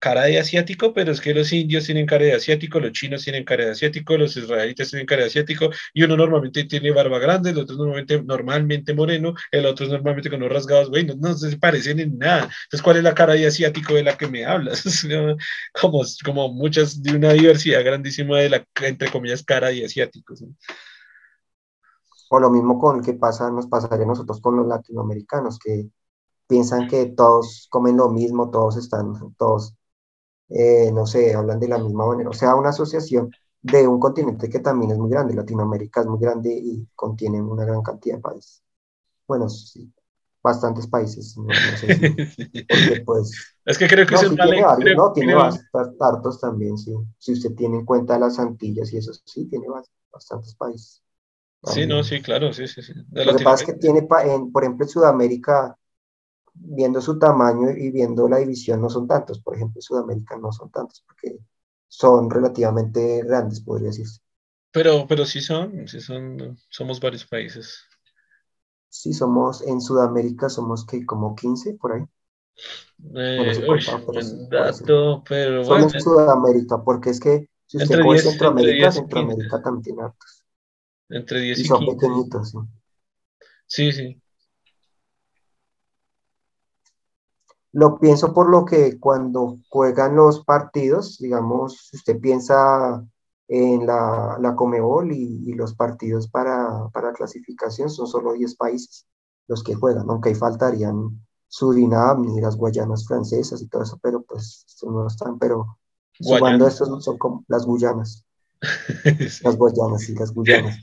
[0.00, 3.44] cara de asiático, pero es que los indios tienen cara de asiático, los chinos tienen
[3.44, 7.50] cara de asiático, los israelitas tienen cara de asiático, y uno normalmente tiene barba grande,
[7.50, 11.56] el otro normalmente, normalmente moreno, el otro es normalmente con los rasgados, güey, no, se
[11.58, 12.44] parecen en nada.
[12.44, 14.82] Entonces, ¿cuál es la cara de asiático de la que me hablas?
[15.80, 20.42] como, como muchas de una diversidad grandísima de la, entre comillas, cara de asiáticos.
[22.30, 25.88] O lo mismo con que pasa, nos pasaría a nosotros con los latinoamericanos, que
[26.46, 29.76] piensan que todos comen lo mismo, todos están, todos
[30.50, 32.28] eh, no sé, hablan de la misma manera.
[32.30, 33.30] O sea, una asociación
[33.62, 35.34] de un continente que también es muy grande.
[35.34, 38.62] Latinoamérica es muy grande y contiene una gran cantidad de países.
[39.26, 39.92] Bueno, sí,
[40.42, 41.36] bastantes países.
[41.36, 41.46] No,
[41.78, 41.86] sé
[42.68, 46.94] porque, pues, es que creo que no, tiene varios, no, tiene bastantes también, sí.
[47.18, 49.66] Si usted tiene en cuenta las Antillas y eso, sí, tiene
[50.12, 51.02] bastantes países.
[51.62, 52.94] Sí, no, sí, claro, sí, sí, sí.
[53.12, 55.76] Lo que pasa es que tiene, en, por ejemplo, en Sudamérica
[56.54, 59.40] viendo su tamaño y viendo la división, no son tantos.
[59.40, 61.38] Por ejemplo, Sudamérica no son tantos, porque
[61.88, 64.20] son relativamente grandes, podría decirse.
[64.72, 67.84] Pero, pero sí son, sí son, somos varios países.
[68.90, 72.04] Sí, somos, en Sudamérica somos que como 15 por ahí.
[73.14, 73.52] Eh,
[74.50, 80.02] dato, pero Somos en Sudamérica, porque es que si usted coge Centroamérica, Centroamérica también tiene
[80.02, 80.44] hartos.
[81.10, 82.58] Entre 10 y, y son pequeñitos, sí.
[83.66, 84.19] Sí, sí.
[87.72, 93.04] Lo pienso por lo que cuando juegan los partidos, digamos, si usted piensa
[93.48, 99.06] en la, la Comebol y, los partidos para, para, clasificación, son solo 10 países
[99.48, 104.22] los que juegan, aunque ahí faltarían Surinam y las Guayanas francesas y todo eso, pero
[104.22, 105.78] pues no están, pero
[106.20, 108.24] Sumando estos son como las Guyanas.
[109.42, 110.78] Las Guayanas, sí, las Guyanas.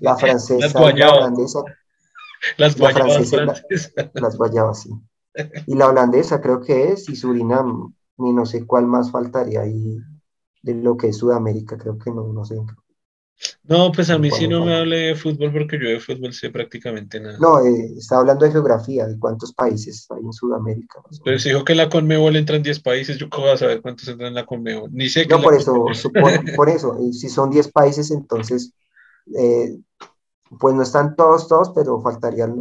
[0.00, 1.60] La francesa Las la holandesa.
[2.56, 4.10] Las La guayabas francesa la-.
[4.14, 4.90] Las guayabas, sí.
[5.66, 9.98] Y la holandesa creo que es, y Surinam, ni no sé cuál más faltaría ahí
[10.62, 12.56] de lo que es Sudamérica, creo que no, no sé.
[13.64, 16.32] No, pues a mí sí ¿Cuál no me hable de fútbol porque yo de fútbol
[16.34, 17.38] sé prácticamente nada.
[17.38, 21.00] No, eh, está hablando de geografía, de cuántos países hay en Sudamérica.
[21.24, 23.80] Pero si dijo que en la Conmebol entran 10 países, yo cómo voy a saber
[23.80, 24.90] cuántos entran en la Conmebol.
[24.92, 25.72] Ni sé que No, por eso,
[26.56, 28.74] por eso, eh, si son 10 países, entonces,
[29.34, 29.78] eh,
[30.58, 32.58] pues no están todos, todos, pero faltarían,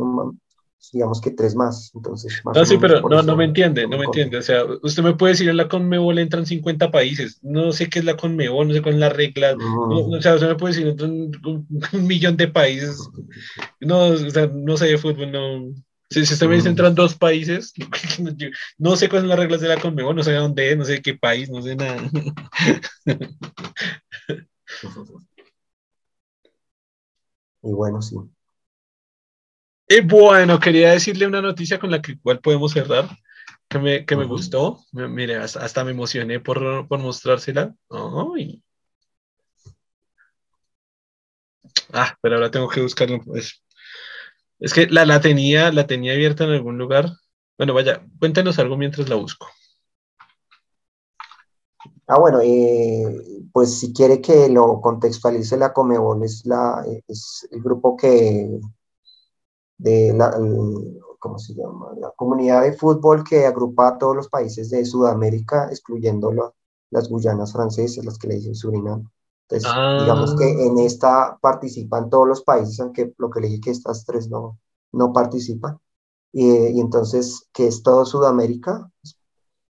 [0.94, 1.92] digamos que tres más.
[1.94, 4.38] Entonces, más No, sí, pero no, eso no me entiende, no me entiende.
[4.38, 7.40] O sea, usted me puede decir en la Conmebol entran 50 países.
[7.44, 9.56] No sé qué es la Conmebol, no sé cuál es la regla.
[9.56, 13.10] No, o sea, usted me puede decir entran un, un millón de países.
[13.80, 15.74] No, o sea, no sé de fútbol, no.
[16.10, 16.72] Si, si usted me dice Mm.
[16.72, 17.74] entran dos países,
[18.80, 21.02] no sé cuáles son las reglas de la Conmebol, no sé dónde es, no sé
[21.02, 22.02] qué país, no sé nada.
[27.62, 28.18] Y bueno, sí.
[29.92, 33.10] Y bueno, quería decirle una noticia con la que igual podemos cerrar,
[33.68, 34.80] que me, que me gustó.
[34.92, 37.74] Me- Mire, hasta, hasta me emocioné por, por mostrársela.
[37.90, 38.62] Ay.
[41.94, 43.20] Ah, pero ahora tengo que buscarlo.
[43.24, 43.64] Pues.
[44.60, 47.10] Es que la, la tenía, la tenía abierta en algún lugar.
[47.58, 49.48] Bueno, vaya, cuéntenos algo mientras la busco.
[52.08, 53.06] Ah, bueno, eh,
[53.54, 58.60] pues si quiere que lo contextualice la Comebol, es, la, es el grupo que
[59.80, 61.94] de la, el- ¿cómo se llama?
[62.00, 66.54] La comunidad de fútbol que agrupa a todos los países de Sudamérica, excluyendo la-
[66.92, 69.10] las Guyanas francesas, las que le dicen Surinam.
[69.50, 73.62] Entonces, digamos que Ah, en esta participan todos los países, aunque lo que le dije
[73.62, 74.60] que estas tres no,
[74.94, 75.80] no participan.
[76.34, 78.92] Y, y entonces, que es todo Sudamérica,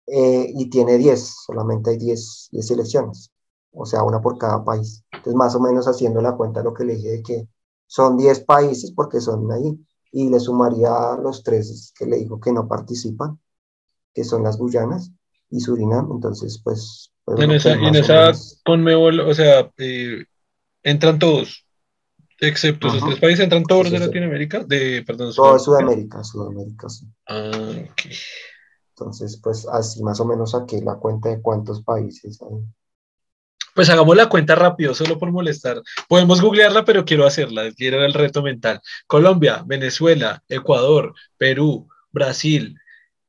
[0.06, 3.30] eh, y tiene 10, solamente hay 10, 10 selecciones,
[3.72, 5.04] o sea, una por cada país.
[5.12, 7.48] Entonces, más o menos haciendo la cuenta lo que le dije de que
[7.86, 9.78] son 10 países porque son ahí,
[10.12, 10.90] y le sumaría
[11.22, 13.38] los tres que le digo que no participan,
[14.14, 15.12] que son las Guyanas
[15.50, 18.32] y Surinam, entonces, pues, pues en esa, que y en esa
[18.64, 20.24] Conmebol, o sea, eh,
[20.82, 21.66] entran todos,
[22.38, 24.06] excepto esos tres países, entran todos los de.
[24.06, 26.22] Latinoamérica, de, perdón, todo Sudamérica.
[26.22, 27.06] Sudamérica, Sudamérica, sí.
[27.26, 27.50] Ah,
[27.90, 28.02] ok.
[28.90, 32.64] Entonces, pues así más o menos saqué la cuenta de cuántos países hay.
[33.74, 35.82] Pues hagamos la cuenta rápido, solo por molestar.
[36.08, 38.80] Podemos googlearla, pero quiero hacerla, quiero el reto mental.
[39.06, 42.76] Colombia, Venezuela, Ecuador, Perú, Brasil,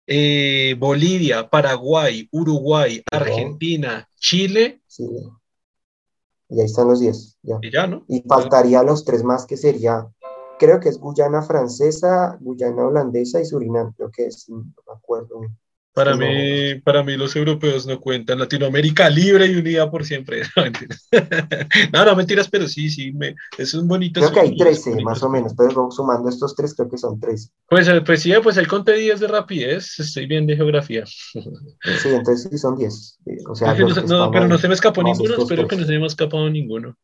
[0.07, 5.05] eh, Bolivia, Paraguay, Uruguay, Argentina, Chile, Sí.
[6.49, 7.59] Y ahí están los 10, ya.
[7.61, 8.03] y ya, ¿no?
[8.09, 10.05] Y faltaría los tres más que sería,
[10.59, 15.39] creo que es Guyana francesa, Guyana holandesa y Surinam, creo que es, no me acuerdo.
[15.93, 18.39] Para no- mí, para mí los europeos no cuentan.
[18.39, 20.43] Latinoamérica libre y unida por siempre.
[20.55, 21.07] No, mentiras.
[21.91, 24.87] No, no, mentiras, pero sí, sí, me, es un bonito Creo que hay sueño, es
[24.87, 27.49] un 13 bonito más o menos, pero sumando estos tres creo que son 13.
[27.67, 31.05] Pues, eh, pues sí, pues el conté 10 de rapidez, estoy bien de geografía.
[31.05, 33.17] Sí, entonces sí son 10.
[33.25, 33.73] eh, O sea,
[34.07, 36.49] no pero ahí, no se me escapó ninguno, espero que no se me haya escapado
[36.49, 36.95] ninguno.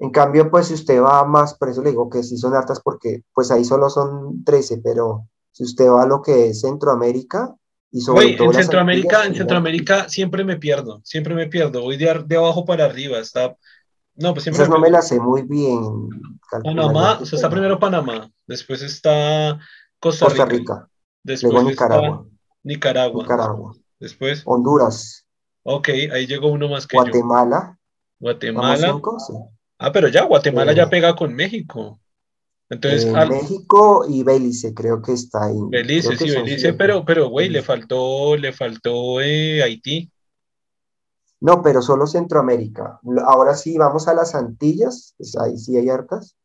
[0.00, 2.80] En cambio, pues si usted va más, por eso le digo que sí son hartas
[2.80, 7.54] porque pues ahí solo son 13, pero si usted va a lo que es Centroamérica
[7.92, 11.82] y sobre Güey, todo en Centroamérica, Antillas, en Centroamérica siempre me pierdo, siempre me pierdo.
[11.82, 13.56] Voy de, de abajo para arriba, está.
[14.16, 16.08] No, pues siempre esas no me las sé muy bien,
[16.62, 19.58] Panamá, o sea, está primero Panamá, después está
[20.00, 20.88] Costa Costa Rica, Rica,
[21.40, 22.26] luego después está Nicaragua,
[22.64, 25.26] Nicaragua, Nicaragua, después, Honduras,
[25.62, 27.02] ok, ahí llegó uno más que yo.
[27.02, 27.78] Guatemala,
[28.54, 29.34] vamos Guatemala, cinco, sí.
[29.78, 32.00] ah, pero ya, Guatemala ya Eh, pega con México.
[32.70, 37.48] Entonces, eh, México y Belice creo que está ahí, Belice, sí, Belice, pero, pero, güey,
[37.48, 40.10] le faltó, le faltó eh, Haití.
[41.40, 43.00] No, pero solo Centroamérica.
[43.26, 46.36] Ahora sí, vamos a las Antillas, pues ahí sí hay hartas.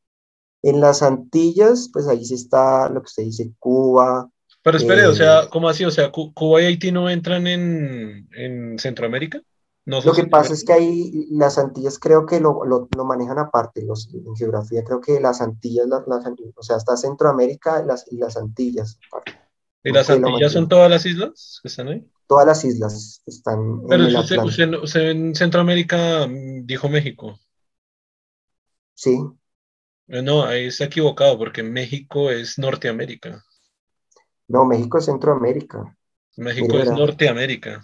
[0.62, 4.30] En las Antillas, pues ahí sí está lo que usted dice, Cuba.
[4.62, 5.86] Pero espere, o eh, sea, ¿cómo así?
[5.86, 9.42] O sea, Cu- Cuba y Haití no entran en, en Centroamérica.
[9.94, 13.40] No lo que pasa es que ahí las Antillas creo que lo, lo, lo manejan
[13.40, 16.26] aparte, los, en geografía creo que las Antillas, las, las-
[16.56, 19.00] o sea, está Centroamérica y las, y las Antillas.
[19.84, 22.10] ¿Y las Antillas son todas las islas que están ahí?
[22.28, 27.40] Todas las islas están Pero en usted, usted, en Centroamérica mm, dijo México.
[28.94, 29.18] Sí,
[30.10, 33.46] Eh, No, ahí está equivocado porque México es Norteamérica.
[34.48, 35.98] no, México es Centroamérica.
[36.38, 36.92] México Mire, es.
[36.92, 37.84] Norteamérica.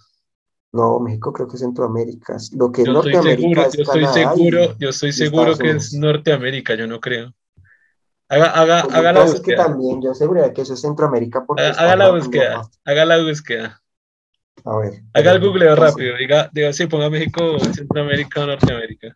[0.76, 2.36] No, México creo que es Centroamérica.
[2.51, 5.51] Lo que es Yo estoy seguro, es yo estoy seguro, y, yo estoy y seguro
[5.53, 5.93] Estados que es.
[5.93, 7.34] Norteamérica, yo no creo.
[8.28, 9.65] Haga, haga, Pues haga la pasa es que búsqueda.
[9.67, 12.57] también yo aseguraría que eso es Centroamérica porque Haga, la búsqueda.
[12.57, 13.82] más- Haga la búsqueda.
[14.65, 15.01] A ver.
[15.13, 19.15] Haga el googleo rápido, diga, diga, sí, ponga México, Centroamérica o Norteamérica.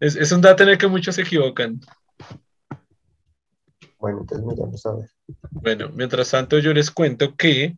[0.00, 1.78] Es, es un dato en el que muchos se equivocan.
[4.00, 5.10] Bueno, entonces miramos a ver.
[5.50, 7.76] Bueno, mientras tanto yo les cuento que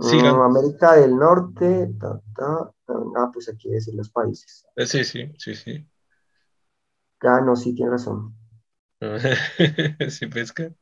[0.00, 0.36] Sigan.
[0.36, 2.72] Mm, América del Norte, ta, ta,
[3.16, 4.64] ah, pues aquí decir los países.
[4.76, 5.86] Eh, sí, sí, sí, sí.
[7.20, 8.34] Ah, no, sí, tiene razón.
[10.08, 10.72] sí, pesca.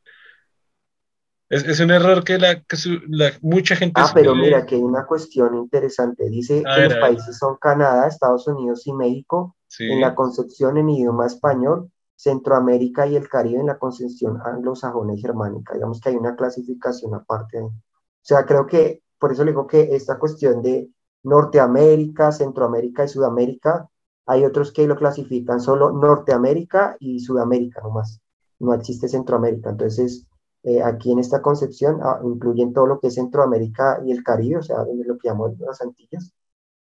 [1.48, 4.00] Es, es, un error que, la, que su, la mucha gente...
[4.00, 6.28] Ah, pero mira, que hay una cuestión interesante.
[6.28, 9.90] Dice que los países son Canadá, Estados Unidos y México sí.
[9.90, 15.20] en la concepción en idioma español, Centroamérica y el Caribe en la concepción anglosajona y
[15.20, 15.74] germánica.
[15.74, 17.62] Digamos que hay una clasificación aparte.
[17.62, 17.72] O
[18.20, 20.90] sea, creo que por eso le digo que esta cuestión de
[21.22, 23.88] Norteamérica, Centroamérica y Sudamérica,
[24.26, 28.20] hay otros que lo clasifican solo Norteamérica y Sudamérica nomás.
[28.58, 29.70] No existe Centroamérica.
[29.70, 30.26] Entonces,
[30.62, 34.58] eh, aquí en esta concepción ah, incluyen todo lo que es Centroamérica y el Caribe,
[34.58, 36.32] o sea, lo que llamamos las Antillas,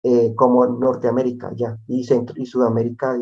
[0.04, 3.18] eh, como Norteamérica ya, y, Centro, y Sudamérica,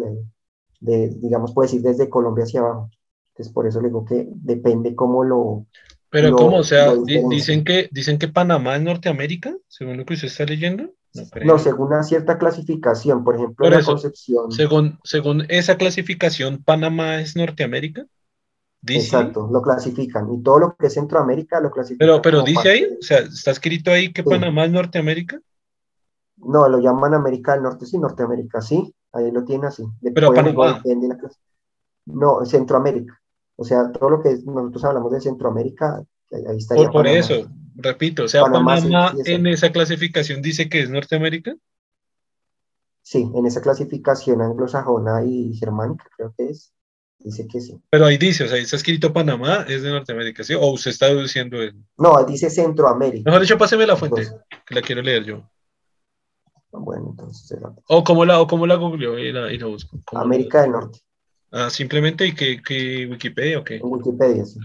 [0.80, 2.90] digamos, puede decir desde Colombia hacia abajo.
[3.34, 5.68] Entonces, por eso le digo que depende cómo lo,
[6.12, 6.58] pero ¿cómo?
[6.58, 6.94] O sea,
[7.30, 10.94] dicen que, dicen que Panamá es Norteamérica, según lo que usted está leyendo.
[11.46, 14.52] No, según una cierta clasificación, por ejemplo, la concepción.
[14.52, 18.06] Según, según esa clasificación, Panamá es Norteamérica.
[18.88, 20.34] Exacto, lo clasifican.
[20.34, 22.06] Y todo lo que es Centroamérica lo clasifican.
[22.06, 25.40] Pero, pero dice ahí, o sea, ¿está escrito ahí que Panamá es Norteamérica?
[26.38, 29.86] No, lo llaman América del Norte, sí, Norteamérica, sí, ahí lo tiene así.
[30.14, 30.82] pero Panamá.
[32.06, 33.21] No, Centroamérica.
[33.62, 36.86] O sea, todo lo que nosotros hablamos de Centroamérica, ahí estaría.
[36.86, 41.56] Por, por eso, repito, o sea, Panamá, en esa clasificación dice que es Norteamérica.
[43.04, 46.74] Sí, en esa clasificación anglosajona y germánica, creo que es.
[47.20, 47.80] Dice que sí.
[47.92, 50.56] Pero ahí dice, o sea, ahí está escrito Panamá, es de Norteamérica, ¿sí?
[50.56, 51.76] O usted está deduciendo el...
[52.00, 53.30] No, ahí dice Centroamérica.
[53.30, 54.28] Mejor dicho, páseme la fuente,
[54.66, 55.48] que la quiero leer yo.
[56.72, 57.60] Bueno, entonces...
[57.90, 60.00] O como la, o como la googleo y la, y la busco.
[60.14, 61.00] América del Norte.
[61.52, 63.80] Ah, simplemente y que, que Wikipedia o qué?
[63.84, 64.60] Wikipedia, sí.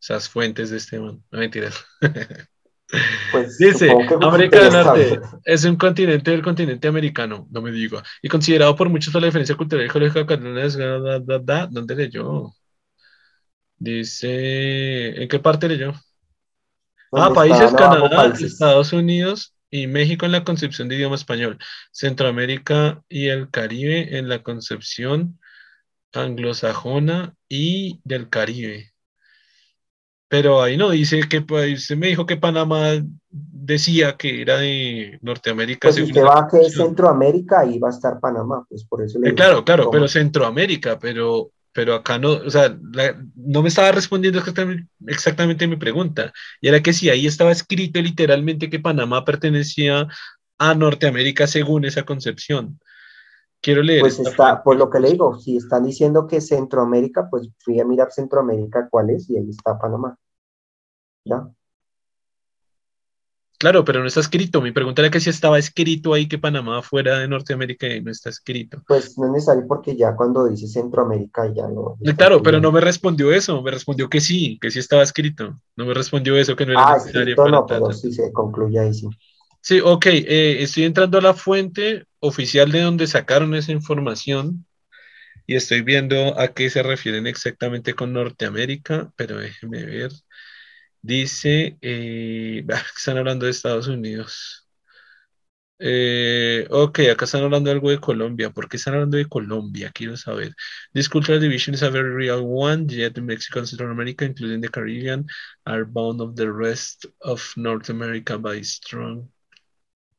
[0.00, 1.22] Esas fuentes de este man.
[1.30, 1.84] No mentiras.
[3.32, 8.28] Pues, Dice, América del Norte es un continente del continente americano, no me digo, y
[8.28, 10.36] considerado por muchos por la diferencia cultural y geológica,
[11.68, 12.52] ¿dónde leyó?
[13.76, 15.94] Dice, ¿en qué parte leyó?
[17.10, 21.58] Ah, países, Canadá, Estados Unidos y México en la concepción de idioma español,
[21.90, 25.40] Centroamérica y el Caribe en la concepción
[26.12, 28.92] anglosajona y del Caribe.
[30.28, 33.00] Pero ahí no dice que pues, me dijo que Panamá
[33.30, 35.88] decía que era de Norteamérica.
[35.88, 39.02] Pues si usted va a que es Centroamérica, ahí va a estar Panamá, pues por
[39.02, 42.76] eso le eh, Claro, claro, pero Centroamérica, pero, pero acá no, o sea,
[43.36, 46.32] no me estaba respondiendo exactamente, exactamente mi pregunta.
[46.60, 50.08] Y era que si ahí estaba escrito literalmente que Panamá pertenecía
[50.58, 52.80] a Norteamérica según esa concepción.
[53.66, 53.98] Quiero leer.
[54.00, 57.84] Pues está, por lo que le digo, si están diciendo que Centroamérica, pues fui a
[57.84, 60.16] mirar Centroamérica cuál es y ahí está Panamá.
[61.24, 61.48] ¿Ya?
[63.58, 64.62] Claro, pero no está escrito.
[64.62, 68.12] Mi pregunta era que si estaba escrito ahí que Panamá fuera de Norteamérica y no
[68.12, 68.84] está escrito.
[68.86, 71.96] Pues no es necesario porque ya cuando dice Centroamérica ya lo...
[72.16, 75.58] Claro, pero no me respondió eso, me respondió que sí, que sí estaba escrito.
[75.74, 77.34] No me respondió eso, que no era ah, necesario.
[77.34, 79.08] Escrito, no, pero sí se concluye ahí sí.
[79.66, 84.64] Sí, ok, eh, estoy entrando a la fuente oficial de donde sacaron esa información
[85.46, 90.12] y estoy viendo a qué se refieren exactamente con Norteamérica, pero déjeme ver.
[91.02, 92.64] Dice, eh,
[92.96, 94.68] están hablando de Estados Unidos.
[95.78, 98.50] Eh, ok, acá están hablando algo de Colombia.
[98.50, 99.90] ¿Por qué están hablando de Colombia?
[99.94, 100.54] Quiero saber.
[100.94, 104.68] This cultural division is a very real one, yet Mexico and Central America, including the
[104.68, 105.26] Caribbean,
[105.66, 109.28] are bound of the rest of North America by strong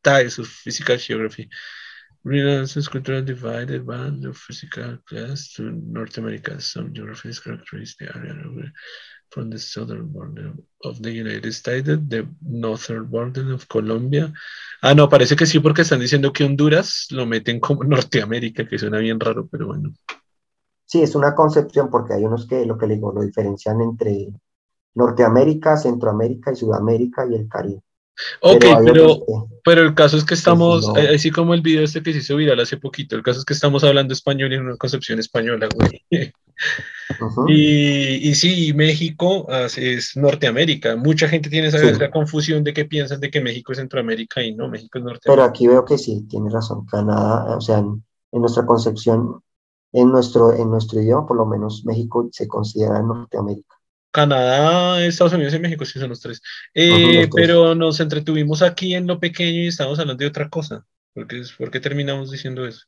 [0.07, 1.49] ties of physical geography.
[2.29, 6.59] Is cultural divided by the physical class to North America.
[6.59, 8.33] Some geographies characterize the area
[9.29, 10.53] from the southern border
[10.83, 14.33] of the United States, the northern border of Colombia.
[14.81, 18.77] Ah, no, parece que sí, porque están diciendo que Honduras lo meten como Norteamérica, que
[18.77, 19.93] suena bien raro, pero bueno.
[20.85, 24.33] Sí, es una concepción, porque hay unos que lo que le digo, lo diferencian entre
[24.95, 27.83] Norteamérica, Centroamérica y Sudamérica y el Caribe.
[28.41, 32.19] Ok, pero, pero, el caso es que estamos, así como el video este que se
[32.19, 35.19] hizo viral hace poquito, el caso es que estamos hablando español y en una concepción
[35.19, 36.03] española, güey.
[37.47, 40.95] y, y, sí, México es Norteamérica.
[40.95, 44.67] Mucha gente tiene esa, confusión de que piensan de que México es Centroamérica y no,
[44.67, 45.31] México es Norteamérica.
[45.31, 46.85] Pero aquí veo que sí, tiene razón.
[46.85, 49.41] Canadá, o sea, en, nuestra concepción,
[49.93, 53.76] en nuestro, en nuestro idioma, por lo menos México se considera Norteamérica.
[54.11, 56.41] Canadá, Estados Unidos y México, sí son los tres.
[56.73, 60.85] Eh, pero nos entretuvimos aquí en lo pequeño y estamos hablando de otra cosa.
[61.13, 62.85] ¿Por qué, ¿Por qué terminamos diciendo eso?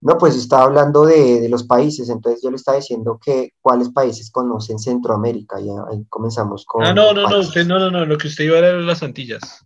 [0.00, 4.30] No, pues estaba hablando de, los países, entonces yo le estaba diciendo que cuáles países
[4.30, 6.84] conocen Centroamérica, y ahí comenzamos con...
[6.84, 9.02] Ah, no, no, no, usted, no, no, no, lo que usted iba a era las
[9.02, 9.64] Antillas.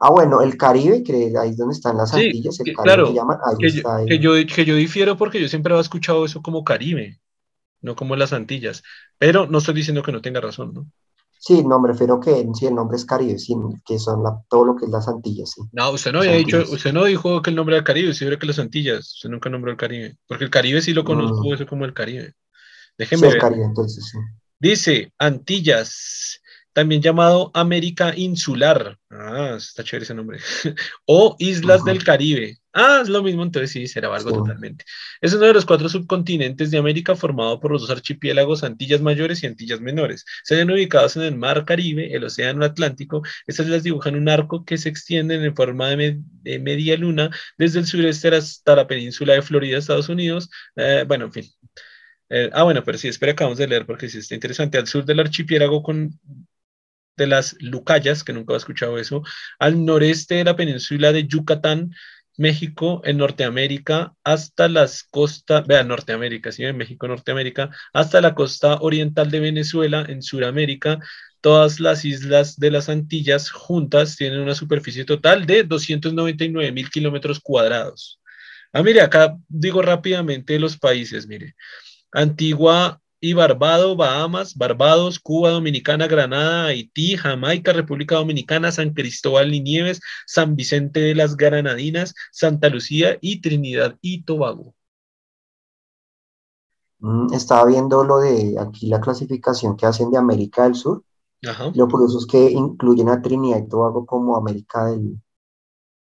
[0.00, 3.06] Ah, bueno, el Caribe, que ahí es donde están las Antillas, el Caribe claro,
[3.58, 7.20] que, yo, que, yo, que yo difiero porque yo siempre había escuchado eso como Caribe,
[7.80, 8.82] no como las Antillas,
[9.18, 10.86] pero no estoy diciendo que no tenga razón, ¿no?
[11.40, 13.54] Sí, no, me refiero que sí, el nombre es Caribe, sí,
[13.86, 15.62] que son todo lo que es las Antillas, sí.
[15.72, 18.40] No, usted no había dicho, usted no dijo que el nombre era Caribe, usted dijo
[18.40, 21.54] que las Antillas, usted nunca nombró el Caribe, porque el Caribe sí lo conozco, mm.
[21.54, 22.34] eso como el Caribe.
[22.98, 24.18] Déjeme sí, el Caribe, entonces sí.
[24.58, 26.40] Dice, Antillas,
[26.72, 28.98] también llamado América Insular.
[29.10, 30.38] Ah, está chévere ese nombre.
[31.06, 32.58] o Islas del Caribe.
[32.80, 34.84] Ah, es lo mismo, entonces sí, será algo totalmente.
[35.20, 39.42] Es uno de los cuatro subcontinentes de América formado por los dos archipiélagos Antillas Mayores
[39.42, 40.24] y Antillas Menores.
[40.44, 43.22] Se hallan ubicados en el Mar Caribe, el Océano Atlántico.
[43.48, 46.20] Estas islas dibujan un arco que se extiende en forma de,
[46.60, 50.48] media luna desde el sureste hasta la península de Florida, Estados Unidos.
[50.76, 51.44] Eh, bueno, en fin.
[52.30, 54.78] Eh, ah, bueno, pero sí, espera, acabamos de leer porque sí está interesante.
[54.78, 56.16] Al sur del archipiélago con
[57.18, 59.22] de las Lucayas, que nunca he escuchado eso,
[59.58, 61.90] al noreste de la península de Yucatán,
[62.38, 68.76] México, en Norteamérica, hasta las costas, vean, Norteamérica, sí, en México, Norteamérica, hasta la costa
[68.80, 71.00] oriental de Venezuela, en Sudamérica,
[71.40, 77.40] todas las islas de las Antillas juntas tienen una superficie total de 299 mil kilómetros
[77.40, 78.20] cuadrados.
[78.72, 81.54] Ah, mire, acá digo rápidamente los países, mire.
[82.12, 89.60] Antigua y Barbado, Bahamas, Barbados, Cuba, Dominicana, Granada, Haití, Jamaica, República Dominicana, San Cristóbal y
[89.60, 94.74] Nieves, San Vicente de las Granadinas, Santa Lucía y Trinidad y Tobago.
[97.00, 101.02] Mm, estaba viendo lo de aquí la clasificación que hacen de América del Sur.
[101.74, 105.20] Lo curioso es que incluyen a Trinidad y Tobago como América del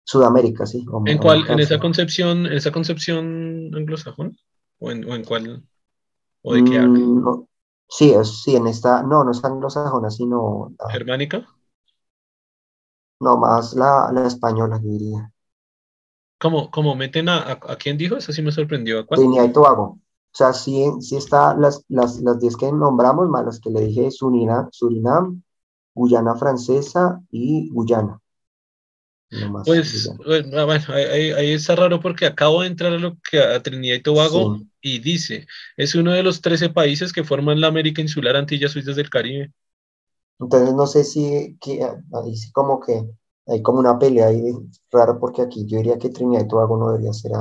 [0.05, 0.85] Sudamérica, sí.
[1.07, 1.47] ¿En cuál?
[1.49, 5.65] ¿En esa concepción, en esa concepción en, o en cuál?
[6.45, 6.99] ¿O de qué habla?
[6.99, 7.47] Mm,
[7.89, 10.75] sí, sí, en esta, no, no es anglosajona, sino...
[10.91, 11.47] ¿Germánica?
[13.21, 15.33] No, más la, la española, diría.
[16.39, 18.17] ¿Cómo, cómo meten a, a, quién dijo?
[18.17, 19.01] Eso sí me sorprendió.
[19.01, 19.85] ¿A Trinidad y Tobago.
[19.85, 23.81] O sea, sí, sí está las, las, las 10 que nombramos, más las que le
[23.83, 25.43] dije, Surinam, Surinam,
[25.95, 28.21] Guyana Francesa y Guyana.
[29.65, 34.03] Pues, bueno, ahí, está raro porque acabo de entrar a lo que a Trinidad y
[34.03, 38.73] Tobago y dice, es uno de los 13 países que forman la América Insular Antillas
[38.73, 39.53] Suizas del Caribe.
[40.39, 43.09] Entonces no sé si que, ahí sí como que
[43.47, 44.53] hay como una pelea ahí
[44.91, 47.33] raro porque aquí yo diría que Trinidad y Tobago no debería ser,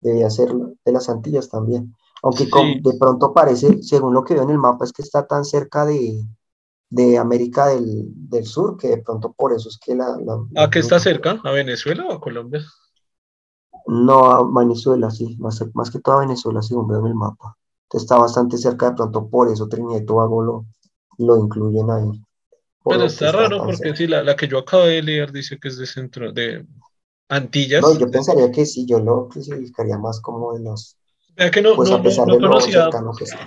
[0.00, 1.94] debería ser de las Antillas también.
[2.22, 5.44] Aunque de pronto parece, según lo que veo en el mapa, es que está tan
[5.44, 6.24] cerca de,
[6.88, 10.16] de América del, del, Sur que de pronto por eso es que la...
[10.56, 11.40] ¿A qué está cerca?
[11.44, 12.64] ¿A Venezuela o a Colombia?
[13.86, 17.56] No, a Venezuela, sí, más, más que todo a Venezuela, según veo en el mapa.
[17.92, 20.66] Está bastante cerca, de pronto por eso Trinidad y Tobago lo,
[21.18, 22.22] lo incluyen ahí.
[22.84, 25.78] Pero está raro porque sí, la, la, que yo acabo de leer dice que es
[25.78, 26.66] de centro, de
[27.28, 27.82] Antillas.
[27.82, 30.96] No, yo pensaría que sí, yo lo clasificaría más como de los...
[31.36, 32.88] que no, pues no, no, conocía,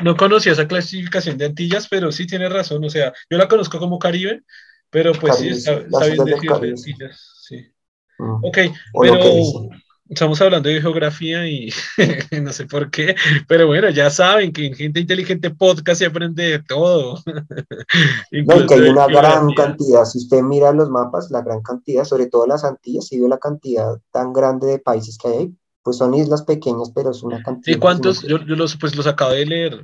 [0.04, 3.80] no conocía esa clasificación de Antillas, pero sí tiene razón, o sea, yo la conozco
[3.80, 4.44] como Caribe,
[4.90, 7.72] pero pues sí, está, está bien decir de Antillas, sí.
[8.20, 8.46] Mm.
[8.46, 8.58] Ok,
[9.02, 9.70] pero...
[10.10, 11.70] Estamos hablando de geografía y
[12.42, 13.16] no sé por qué,
[13.48, 17.20] pero bueno, ya saben que en Gente Inteligente Podcast se aprende de todo.
[18.32, 22.26] no, que hay una gran cantidad, si usted mira los mapas, la gran cantidad, sobre
[22.26, 25.54] todo las Antillas, si ve la cantidad tan grande de países que hay,
[25.90, 27.76] pues son islas pequeñas, pero es una cantidad.
[27.76, 28.22] ¿Y cuántos?
[28.22, 29.84] Yo, yo, los, pues los acabo de leer,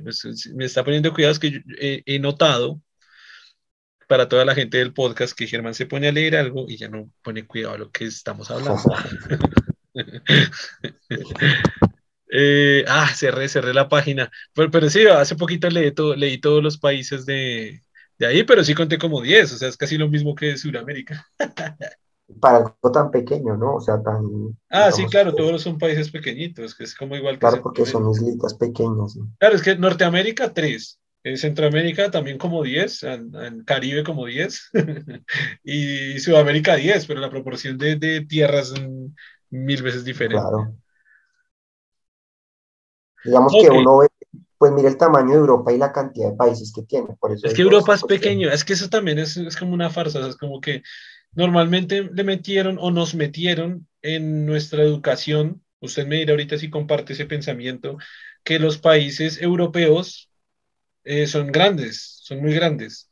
[0.54, 1.64] me está poniendo cuidado, es que
[2.06, 2.80] he notado
[4.06, 6.88] para toda la gente del podcast que Germán se pone a leer algo y ya
[6.88, 8.80] no pone cuidado a lo que estamos hablando.
[12.28, 14.30] Eh, ah, cerré, cerré la página.
[14.52, 17.82] Pero, pero sí, hace poquito leí, leí todos los países de,
[18.20, 21.26] ahí, pero sí conté como 10, o sea, es casi lo mismo que Sudamérica.
[22.40, 23.76] Para algo tan pequeño, ¿no?
[23.76, 24.24] O sea, tan...
[24.68, 27.40] Ah, sí, claro, todos son países pequeñitos, que es como igual que...
[27.40, 29.16] Claro, porque son islitas pequeñas.
[29.38, 34.70] Claro, es que Norteamérica 3, en Centroamérica también como 10, en, Caribe como 10,
[35.64, 38.74] y Sudamérica 10, pero la proporción de, de tierras
[39.50, 40.40] mil veces diferente.
[40.40, 40.74] Claro.
[43.24, 44.08] Digamos que uno ve,
[44.58, 47.08] pues mira el tamaño de Europa y la cantidad de países que tiene.
[47.18, 49.90] Por eso es que Europa es pequeño, es que eso también es, es como una
[49.90, 50.82] farsa, es como que
[51.36, 57.12] normalmente le metieron o nos metieron en nuestra educación usted me dirá ahorita si comparte
[57.12, 57.98] ese pensamiento,
[58.44, 60.30] que los países europeos
[61.04, 63.10] eh, son grandes, son muy grandes.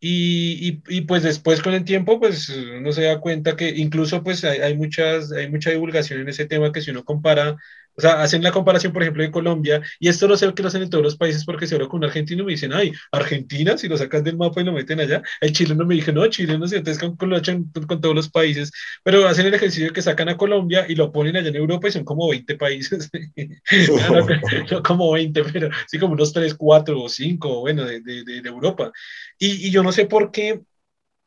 [0.00, 4.44] Y, y, pues después con el tiempo, pues uno se da cuenta que incluso pues
[4.44, 7.56] hay, hay, muchas, hay mucha divulgación en ese tema que si uno compara
[7.96, 10.68] o sea, hacen la comparación, por ejemplo, de Colombia, y esto lo sé que lo
[10.68, 12.92] hacen en todos los países porque se habla con un argentino y me dicen, ay,
[13.12, 16.26] Argentina, si lo sacas del mapa y lo meten allá, el chileno me dice, no,
[16.26, 18.70] chileno, no sé, entonces con, lo hacen con todos los países,
[19.02, 21.92] pero hacen el ejercicio que sacan a Colombia y lo ponen allá en Europa y
[21.92, 23.10] son como 20 países,
[24.70, 28.48] no, como 20, pero sí como unos 3, 4 o 5, bueno, de, de, de
[28.48, 28.92] Europa.
[29.38, 30.60] Y, y yo no sé por qué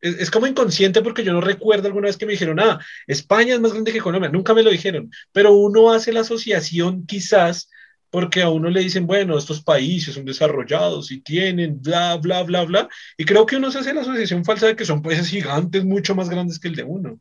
[0.02, 3.60] es, como inconsciente porque yo no recuerdo alguna vez que me dijeron, ah, España es
[3.60, 7.70] más grande que Colombia, nunca me lo dijeron, pero uno hace la asociación quizás
[8.10, 12.64] porque a uno le dicen, bueno, estos países son desarrollados y tienen bla, bla, bla,
[12.64, 15.84] bla, y creo que uno se hace la asociación falsa de que son países gigantes
[15.84, 17.20] mucho más grandes que el de uno.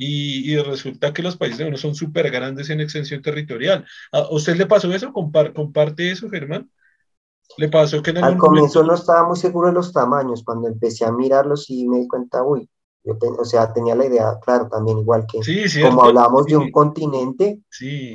[0.00, 3.84] Y, resulta que los países de uno son súper grandes en extensión territorial.
[4.12, 5.12] ¿A usted le pasó eso?
[5.12, 6.70] ¿Comparte eso, Germán?
[7.56, 11.12] Le pasó que Al comienzo no estaba muy seguro de los tamaños, cuando empecé a
[11.12, 12.68] mirarlos y me di cuenta, uy,
[13.10, 15.40] o sea, tenía la idea, claro, también igual que
[15.82, 17.60] como hablábamos de un continente,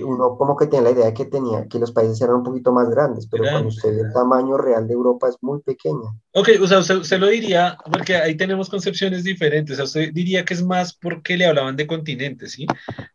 [0.04, 2.72] uno como que tenía la idea de que tenía que los países eran un poquito
[2.72, 6.20] más grandes, pero cuando usted ve el tamaño real de Europa es muy pequeño.
[6.34, 10.44] Ok, o sea, usted, lo diría, porque ahí tenemos concepciones diferentes, o sea, usted diría
[10.44, 12.66] que es más porque le hablaban de continentes, ¿sí?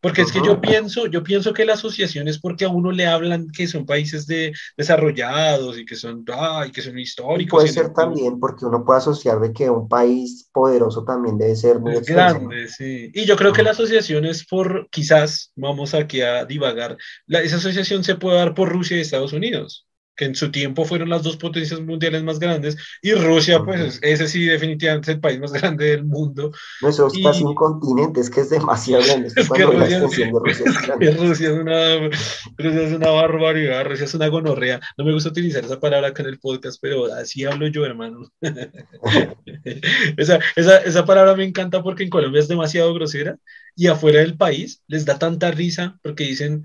[0.01, 3.07] Porque es que yo pienso, yo pienso que la asociación es porque a uno le
[3.07, 7.59] hablan que son países de, desarrollados y que son, ay, que son históricos.
[7.59, 11.68] puede ser también porque uno puede asociar de que un país poderoso también debe ser
[11.75, 13.11] muy grande, sí.
[13.15, 16.97] Y yo creo que la asociación es por, quizás, vamos aquí a divagar,
[17.27, 19.88] la, esa asociación se puede dar por Rusia y Estados Unidos
[20.19, 24.27] que en su tiempo fueron las dos potencias mundiales más grandes, y Rusia, pues ese
[24.27, 26.51] sí definitivamente es el país más grande del mundo.
[26.83, 29.29] No, eso es casi un continente, es que es demasiado grande.
[29.29, 29.65] Es, que
[30.01, 30.31] Rusia,
[31.19, 32.11] Rusia, es una,
[32.57, 34.81] Rusia es una barbaridad, Rusia es una gonorrea.
[34.99, 38.29] No me gusta utilizar esa palabra acá en el podcast, pero así hablo yo, hermano.
[40.17, 43.37] esa, esa, esa palabra me encanta porque en Colombia es demasiado grosera
[43.77, 46.65] y afuera del país les da tanta risa porque dicen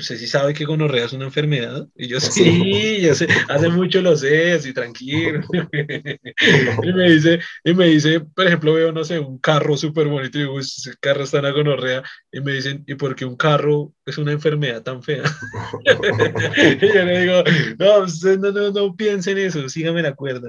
[0.00, 1.86] ¿Usted sí sabe que gonorrea es una enfermedad?
[1.94, 5.40] Y yo sí, yo sé, hace mucho lo sé, así tranquilo.
[6.82, 10.38] y me dice, y me dice, por ejemplo, veo, no sé, un carro súper bonito
[10.38, 12.02] y digo, ese carro está en la gonorrea.
[12.32, 15.22] Y me dicen, ¿y por qué un carro es una enfermedad tan fea?
[16.80, 17.44] y yo le digo,
[17.78, 20.48] no, usted no, no, no piensen eso, síganme la cuerda.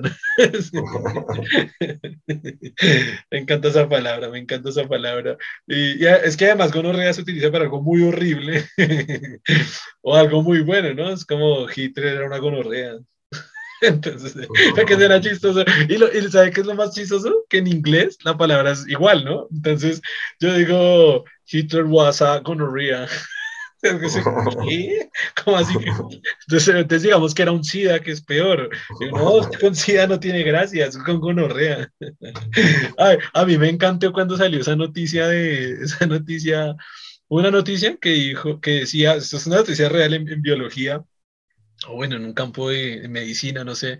[3.29, 5.35] me encanta esa palabra, me encanta esa palabra.
[5.67, 8.63] Y, y es que además gonorrea se utiliza para algo muy horrible.
[10.01, 11.11] o algo muy bueno, ¿no?
[11.11, 12.97] Es como Hitler era una gonorrea.
[13.81, 14.35] Entonces,
[14.87, 15.65] que será chistoso.
[15.89, 17.45] Y, lo, y ¿sabe qué es lo más chistoso?
[17.49, 19.47] Que en inglés la palabra es igual, ¿no?
[19.51, 20.01] Entonces,
[20.39, 23.07] yo digo, Hitler was a gonorrhea.
[25.43, 25.73] ¿Cómo así?
[26.47, 28.69] Entonces, digamos que era un SIDA, que es peor.
[29.11, 31.91] No, con SIDA no tiene gracia, es con gonorrea.
[32.97, 36.75] Ay, a mí me encantó cuando salió esa noticia de esa noticia
[37.39, 41.05] una noticia que dijo, que decía, esto es una noticia real en, biología,
[41.87, 43.99] o bueno, en un campo de, medicina, no sé,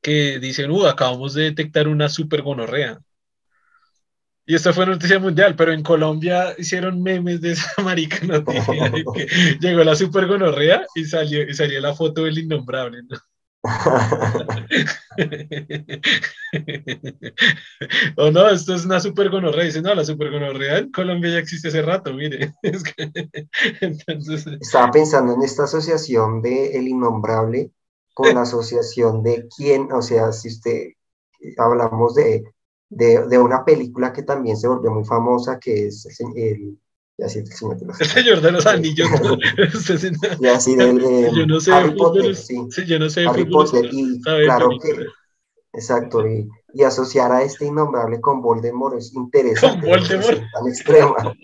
[0.00, 3.00] que dicen, uh, acabamos de detectar una supergonorrea.
[4.44, 9.26] Y esta fue noticia mundial, pero en Colombia hicieron memes de esa marica noticia, que
[9.60, 13.16] llegó la supergonorrea y salió, y salió la foto del innombrable, ¿no?
[18.16, 19.64] O no, esto es una super gonorrea.
[19.64, 22.52] Dice, no, la super gonorrea en Colombia ya existe hace rato, mire.
[23.80, 24.46] Entonces...
[24.60, 27.70] Estaba pensando en esta asociación de El Innombrable
[28.14, 30.88] con la asociación de quién, o sea, si usted
[31.56, 32.44] hablamos de,
[32.90, 36.06] de, de una película que también se volvió muy famosa, que es
[36.36, 36.78] el,
[37.26, 39.08] el señor de los Anillos.
[40.40, 41.00] y así del
[41.34, 42.56] yo no sé Harry Potter, sí.
[42.86, 45.06] Yo no sé Harry Potter, y claro que,
[45.72, 49.80] exacto, y, y, asociar a este innombrable con Voldemort es interesante.
[49.80, 50.42] Con Voldemort.
[50.52, 51.34] Tan extrema.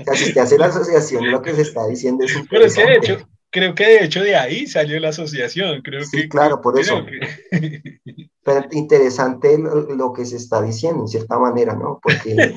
[0.00, 2.74] o sea, si usted hace la asociación, lo que se está diciendo es Pero es
[2.74, 5.82] que de hecho, creo que de hecho de ahí salió la asociación.
[5.82, 7.04] Creo sí, claro, por eso.
[8.46, 11.98] Pero interesante lo, lo, que se está diciendo, en cierta manera, ¿no?
[12.00, 12.54] Porque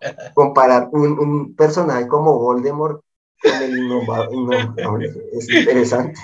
[0.34, 3.02] comparar un, personaje como Voldemort
[3.42, 6.20] con el innombrable es interesante.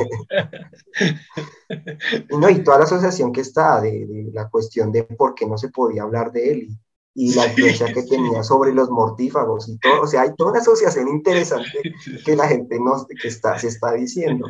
[2.30, 5.58] y, no, y toda la asociación que está de, la cuestión de por qué no
[5.58, 6.68] se podía hablar de él
[7.14, 10.60] y, la influencia que tenía sobre los mortífagos y todo, o sea, hay toda una
[10.60, 11.80] asociación interesante
[12.24, 14.46] que la gente no, que está, se está diciendo.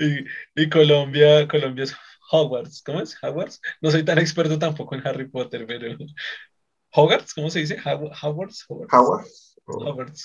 [0.00, 0.24] Y,
[0.60, 1.94] y Colombia, Colombia es
[2.30, 3.16] Hogwarts, ¿cómo es?
[3.22, 3.60] Hogwarts.
[3.80, 5.96] No soy tan experto tampoco en Harry Potter, pero
[6.92, 7.78] Hogwarts, ¿cómo se dice?
[7.84, 8.66] Hogwarts.
[8.68, 9.48] Hogwarts.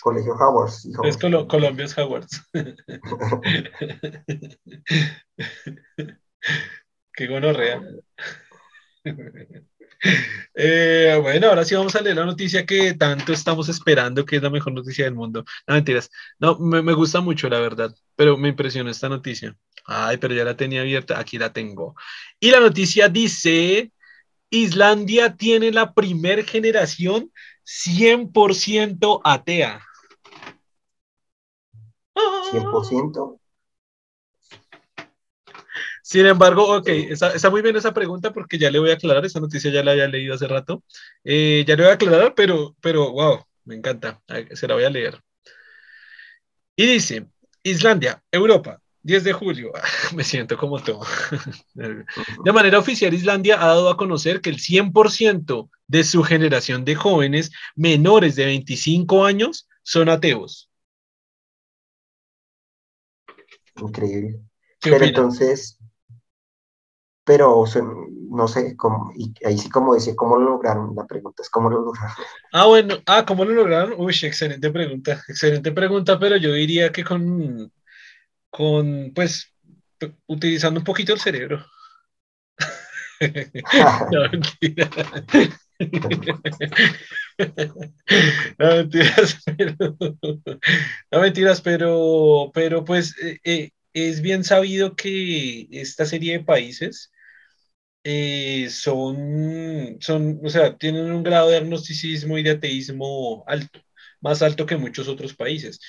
[0.01, 0.71] Colegio Howard.
[1.03, 2.27] Es Colombia es Howard.
[7.13, 7.81] Qué gonorrea.
[10.55, 10.92] Eh,
[11.23, 14.49] bueno, ahora sí vamos a leer la noticia que tanto estamos esperando, que es la
[14.49, 15.43] mejor noticia del mundo.
[15.65, 16.11] No, mentiras.
[16.37, 19.55] No, me, me, gusta mucho, la verdad, pero me impresionó esta noticia.
[19.85, 21.95] Ay, pero ya la tenía abierta, aquí la tengo.
[22.39, 23.91] Y la noticia dice,
[24.49, 27.31] Islandia tiene la primer generación
[27.65, 29.81] 100% atea.
[32.51, 33.39] 100%.
[36.13, 39.39] Sin embargo, ok, está, muy bien esa pregunta porque ya le voy a aclarar, esa
[39.39, 40.83] noticia ya la había leído hace rato.
[41.23, 44.21] Eh, ya le voy a aclarar, pero, pero, wow, me encanta,
[44.51, 45.19] se la voy a leer.
[46.75, 47.25] Y dice,
[47.63, 49.71] Islandia, Europa, 10 de julio,
[50.15, 51.01] me siento como todo.
[51.73, 56.93] De manera oficial, Islandia ha dado a conocer que el 100% de su generación de
[56.93, 60.69] jóvenes menores de 25 años son ateos.
[63.77, 64.39] Increíble.
[64.79, 65.79] Pero entonces,
[67.23, 67.65] pero
[68.31, 70.95] no sé, cómo, y ahí sí como dice, ¿cómo lo lograron?
[70.95, 72.15] La pregunta es ¿cómo lo lograron?
[72.51, 73.93] Ah, bueno, ah, ¿cómo lo lograron?
[73.97, 77.71] Uy, excelente pregunta, excelente pregunta, pero yo diría que con,
[78.49, 79.53] con pues,
[80.25, 81.65] utilizando un poquito el cerebro.
[84.11, 84.89] no, mentira.
[88.57, 89.97] no mentiras, pero,
[91.11, 97.12] no mentiras, pero, pero pues eh, eh, es bien sabido que esta serie de países
[98.03, 103.79] eh, son, son, o sea, tienen un grado de agnosticismo y de ateísmo alto,
[104.21, 105.79] más alto que muchos otros países.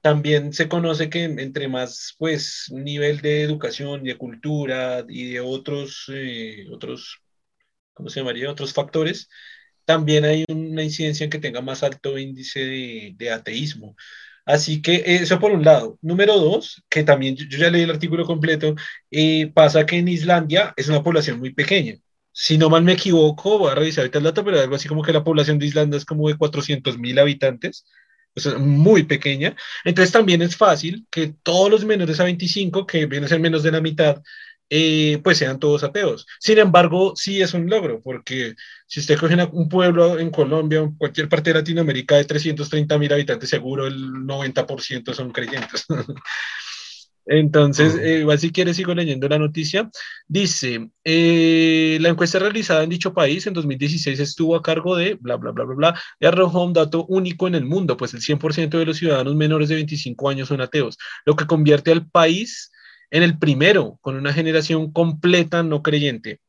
[0.00, 6.06] También se conoce que entre más, pues, nivel de educación de cultura y de otros,
[6.12, 7.18] eh, otros,
[7.94, 8.50] ¿cómo se llamaría?
[8.50, 9.28] Otros factores,
[9.84, 13.96] también hay una incidencia en que tenga más alto índice de, de ateísmo.
[14.50, 15.98] Así que eso por un lado.
[16.02, 18.74] Número dos, que también yo, ya leí el artículo completo,
[19.10, 21.96] eh, pasa que en Islandia es una población muy pequeña.
[22.32, 25.02] Si no mal me equivoco, voy a revisar ahorita el dato, pero algo así como
[25.02, 27.86] que la población de Islandia es como de 400 mil habitantes,
[28.34, 29.56] o sea, muy pequeña.
[29.84, 33.62] Entonces también es fácil que todos los menores a 25, que vienen a ser menos
[33.62, 34.22] de la mitad,
[34.70, 36.26] eh, pues sean todos ateos.
[36.38, 38.54] Sin embargo, sí es un logro, porque
[38.86, 43.12] si usted coge un pueblo en Colombia en cualquier parte de Latinoamérica de 330 mil
[43.12, 45.86] habitantes, seguro el 90% son creyentes.
[47.26, 49.90] Entonces, eh, igual si quiere sigo leyendo la noticia.
[50.26, 55.36] Dice, eh, la encuesta realizada en dicho país en 2016 estuvo a cargo de bla,
[55.36, 58.78] bla, bla, bla, bla, y arrojó un dato único en el mundo, pues el 100%
[58.78, 62.72] de los ciudadanos menores de 25 años son ateos, lo que convierte al país
[63.10, 66.40] en el primero, con una generación completa no creyente.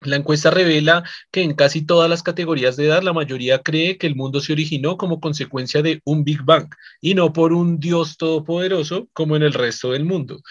[0.00, 4.06] La encuesta revela que en casi todas las categorías de edad la mayoría cree que
[4.06, 6.68] el mundo se originó como consecuencia de un Big Bang
[7.00, 10.42] y no por un Dios todopoderoso como en el resto del mundo.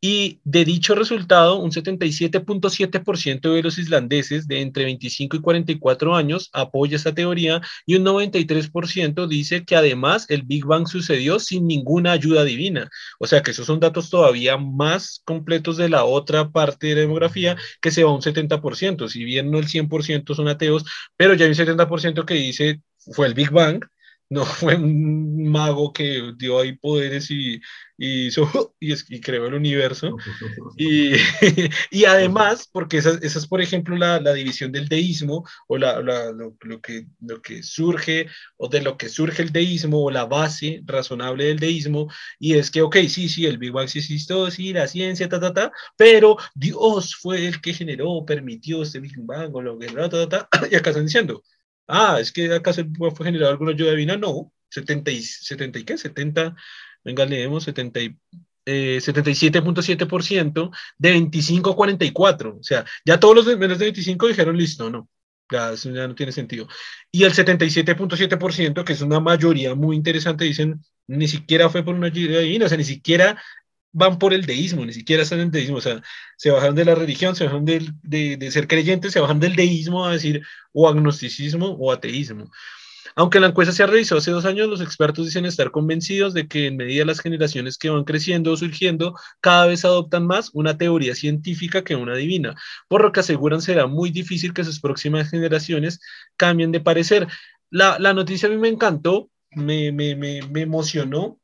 [0.00, 6.50] Y de dicho resultado, un 77.7% de los islandeses de entre 25 y 44 años
[6.52, 12.12] apoya esta teoría y un 93% dice que además el Big Bang sucedió sin ninguna
[12.12, 12.88] ayuda divina.
[13.18, 17.00] O sea que esos son datos todavía más completos de la otra parte de la
[17.00, 19.08] demografía que se va a un 70%.
[19.08, 20.84] Si bien no el 100% son ateos,
[21.16, 23.84] pero ya hay un 70% que dice fue el Big Bang
[24.30, 27.60] no fue un mago que dio ahí poderes y,
[27.96, 30.16] hizo y, creó el universo.
[30.76, 31.12] Y,
[31.90, 36.00] y además, porque esa, esa, es, por ejemplo, la, la división del deísmo o la,
[36.02, 40.10] la, lo, lo, que, lo que surge o de lo que surge el deísmo o
[40.10, 42.08] la base razonable del deísmo.
[42.38, 45.40] Y es que, ok, sí, sí, el Big Bang sí existió, sí, la ciencia, ta,
[45.40, 49.86] ta, ta, pero Dios fue el que generó, permitió este Big Bang o lo que,
[49.86, 51.42] ta, ta, ta, y acá están diciendo
[51.88, 54.16] Ah, es que acá se fue generado alguna ayuda divina.
[54.16, 56.54] No, 70 y, 70 y qué, 70,
[57.04, 58.16] venga, leemos, 70 y,
[58.66, 62.58] eh, 77.7% de 25 a 44.
[62.60, 65.08] O sea, ya todos los de menos de 25 dijeron listo, no.
[65.50, 66.68] Ya, ya no tiene sentido.
[67.10, 72.08] Y el 77.7%, que es una mayoría muy interesante, dicen, ni siquiera fue por una
[72.08, 73.42] ayuda divina, o sea, ni siquiera
[73.98, 76.02] van por el deísmo, ni siquiera están en deísmo, o sea,
[76.36, 80.06] se bajan de la religión, se bajan de, de, ser creyentes, se bajan del deísmo
[80.06, 80.42] a decir
[80.72, 82.50] o agnosticismo o ateísmo.
[83.16, 86.68] Aunque la encuesta se realizó hace dos años, los expertos dicen estar convencidos de que
[86.68, 91.16] en medida las generaciones que van creciendo o surgiendo, cada vez adoptan más una teoría
[91.16, 92.54] científica que una divina,
[92.86, 96.00] por lo que aseguran será muy difícil que sus próximas generaciones
[96.36, 97.26] cambien de parecer.
[97.70, 101.40] La, la noticia a mí me encantó, me, me, me, me emocionó,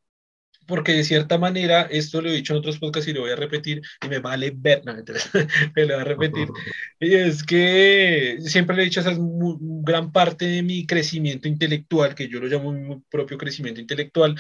[0.67, 3.37] porque de cierta manera, esto lo he dicho en otros podcasts y lo voy a
[3.37, 4.95] repetir, y me vale ver, no,
[5.77, 6.49] me lo voy a repetir,
[7.01, 12.15] y es que siempre le he dicho, esa es gran parte de mi crecimiento intelectual,
[12.15, 14.35] que yo lo llamo mi propio crecimiento intelectual,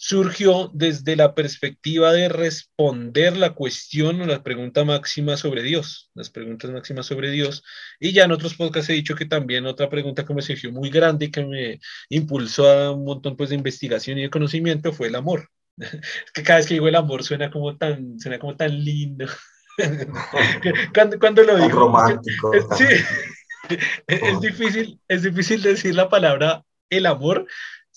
[0.00, 6.30] surgió desde la perspectiva de responder la cuestión o la pregunta máxima sobre Dios, las
[6.30, 7.64] preguntas máximas sobre Dios,
[7.98, 10.88] y ya en otros podcasts he dicho que también otra pregunta que me surgió muy
[10.88, 11.80] grande y que me
[12.10, 15.48] impulsó a un montón pues, de investigación y de conocimiento fue el amor.
[16.32, 19.26] que cada vez que digo el amor suena como tan, suena como tan lindo.
[20.94, 21.70] cuando, cuando lo digo.
[21.70, 22.54] Romántico.
[22.54, 22.84] Es, sí,
[24.06, 27.46] es, difícil, es difícil decir la palabra el amor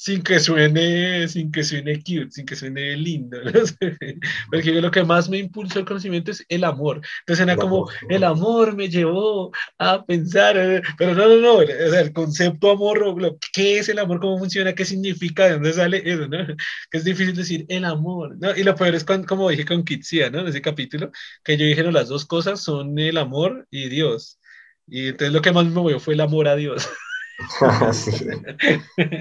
[0.02, 3.38] sin que suene, sin que suene cute, sin que suene lindo.
[4.52, 7.02] Porque lo que más me impulsó el conocimiento es el amor.
[7.20, 11.66] Entonces era como, el amor me llevó a pensar, eh, pero no, no, no, o
[11.92, 14.20] sea, el concepto amor, ¿qué es el amor?
[14.20, 14.74] ¿Cómo funciona?
[14.74, 15.46] ¿Qué significa?
[15.46, 16.28] ¿De dónde sale eso?
[16.28, 16.38] ¿no?
[16.90, 18.56] Que es difícil decir el amor, ¿no?
[18.56, 20.40] Y lo peor es cuando, como dije con Kitsia, ¿no?
[20.40, 21.12] En ese capítulo,
[21.44, 24.40] que yo dije, no, las dos cosas son el amor y Dios.
[24.88, 26.90] Y entonces lo que más me movió fue el amor a Dios.
[27.94, 28.12] sí.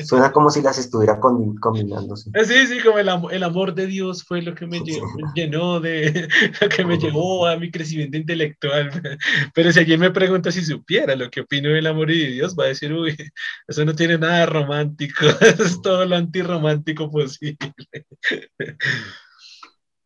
[0.05, 2.31] Suena como si las estuviera combinándose.
[2.35, 4.81] Eh, sí, sí, como el, el, amor de Dios fue lo que me,
[5.35, 6.29] llenó, de
[6.61, 8.91] lo que me llevó a mi crecimiento intelectual.
[9.55, 12.57] Pero si alguien me pregunta si supiera lo que opino del amor y de Dios,
[12.59, 13.17] va a decir, uy,
[13.69, 17.75] eso no tiene nada romántico, es todo lo antirromántico posible.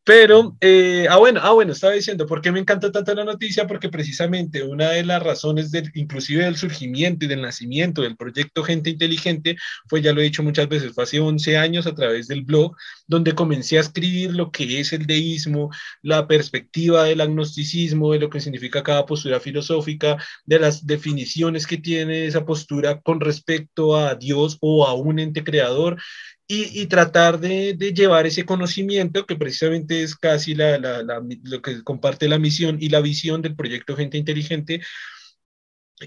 [0.07, 3.67] Pero, eh, ah, bueno, ah, bueno, estaba diciendo, ¿por qué me encanta tanto la noticia?
[3.67, 8.63] Porque precisamente una de las razones, del, inclusive del surgimiento y del nacimiento del proyecto
[8.63, 9.57] Gente Inteligente,
[9.89, 12.77] fue, ya lo he dicho muchas veces, fue hace 11 años a través del blog,
[13.07, 15.71] donde comencé a escribir lo que es el deísmo,
[16.03, 21.79] la perspectiva del agnosticismo, de lo que significa cada postura filosófica, de las definiciones que
[21.79, 25.97] tiene esa postura con respecto a Dios o a un ente creador
[26.47, 30.79] y, tratar de, llevar ese conocimiento, que precisamente es casi la,
[31.43, 34.83] lo que comparte la misión y la visión del proyecto Gente Inteligente,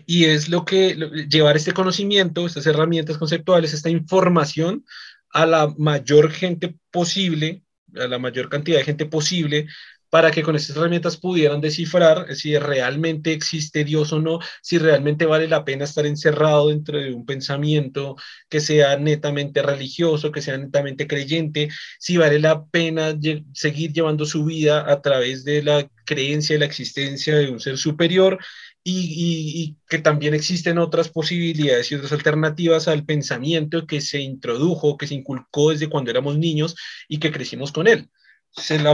[0.06, 0.96] y es lo que
[1.30, 4.86] llevar este conocimiento, estas herramientas conceptuales, esta información
[5.32, 7.64] a la mayor gente posible,
[7.96, 9.68] a la mayor cantidad de gente posible,
[10.10, 15.26] para que con estas herramientas pudieran descifrar si realmente existe Dios o no, si realmente
[15.26, 18.16] vale la pena estar encerrado dentro de un pensamiento
[18.50, 21.70] que sea netamente religioso, que sea netamente creyente,
[22.00, 23.18] si vale la pena
[23.54, 27.78] seguir llevando su vida a través de la creencia de la existencia de un ser
[27.78, 28.40] superior
[28.84, 29.14] y,
[29.62, 35.08] y, que también existen otras posibilidades y otras alternativas al pensamiento que se introdujo, que
[35.08, 36.76] se inculcó desde cuando éramos niños
[37.10, 38.10] y que crecimos con él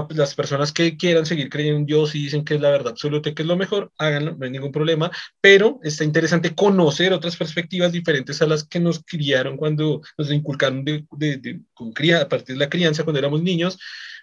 [0.10, 3.34] las personas que quieran seguir creyendo en Dios y dicen que es la verdad absoluta,
[3.34, 5.12] que es lo mejor, háganlo, no hay ningún problema,
[5.42, 10.84] pero está interesante conocer otras perspectivas diferentes a las que nos criaron cuando nos inculcaron
[10.84, 13.80] de, de, con cría, a partir de la crianza, cuando éramos niños,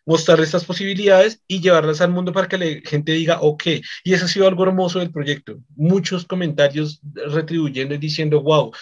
[0.07, 3.65] mostrar estas posibilidades y llevarlas al mundo para que la gente diga, ok,
[4.05, 5.59] y eso ha sido algo hermoso del proyecto.
[5.77, 8.73] Muchos comentarios retribuyendo y diciendo, wow,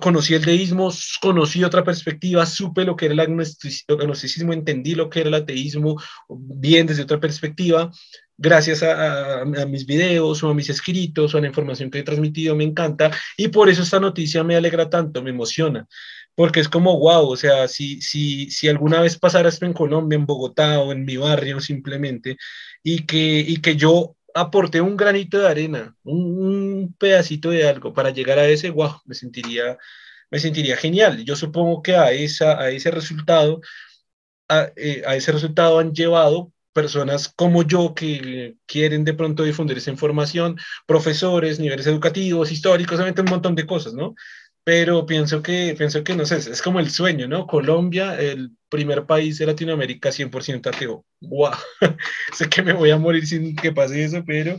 [0.00, 5.20] conocí el deísmo, conocí otra perspectiva, supe lo que era el agnosticismo, entendí lo que
[5.20, 7.90] era el ateísmo bien desde otra perspectiva,
[8.36, 12.54] gracias a, mis videos o a mis escritos o a la información que he transmitido,
[12.54, 13.10] me encanta.
[13.36, 15.86] Y por eso esta noticia me alegra tanto, me emociona,
[16.34, 20.16] porque es como, wow, o sea, si, si, si alguna vez pasara esto en Colombia,
[20.16, 22.36] en Bogotá o en mi barrio simplemente,
[22.82, 28.10] y que, y que yo aporté un granito de arena, un, pedacito de algo para
[28.10, 29.78] llegar a ese, wow, me sentiría,
[30.30, 31.24] me sentiría genial.
[31.24, 33.60] Yo supongo que a, esa, a ese resultado,
[34.48, 39.78] a, eh, a ese resultado han llevado personas como yo que quieren de pronto difundir
[39.78, 44.14] esa información, profesores, niveles educativos, históricos, un montón de cosas, ¿no?
[44.66, 47.46] Pero pienso que, pienso que, no sé, es como el sueño, ¿no?
[47.46, 51.04] Colombia, el primer país de Latinoamérica 100% ateo.
[51.20, 51.52] ¡Wow!
[52.32, 54.58] sé que me voy a morir sin que pase eso, pero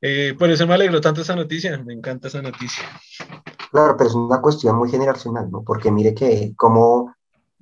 [0.00, 2.84] eh, por eso me alegro tanto esa noticia, me encanta esa noticia.
[3.72, 5.64] Claro, pero es una cuestión muy generacional, ¿no?
[5.64, 7.12] Porque mire que como,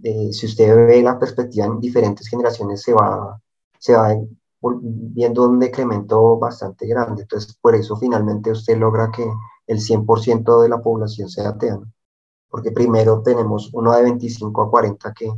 [0.03, 3.41] eh, si usted ve la perspectiva en diferentes generaciones, se va,
[3.79, 4.15] se va
[4.61, 7.23] viendo un decremento bastante grande.
[7.23, 9.27] Entonces, por eso finalmente usted logra que
[9.67, 11.79] el 100% de la población sea atea,
[12.49, 15.31] porque primero tenemos uno de 25 a 40 que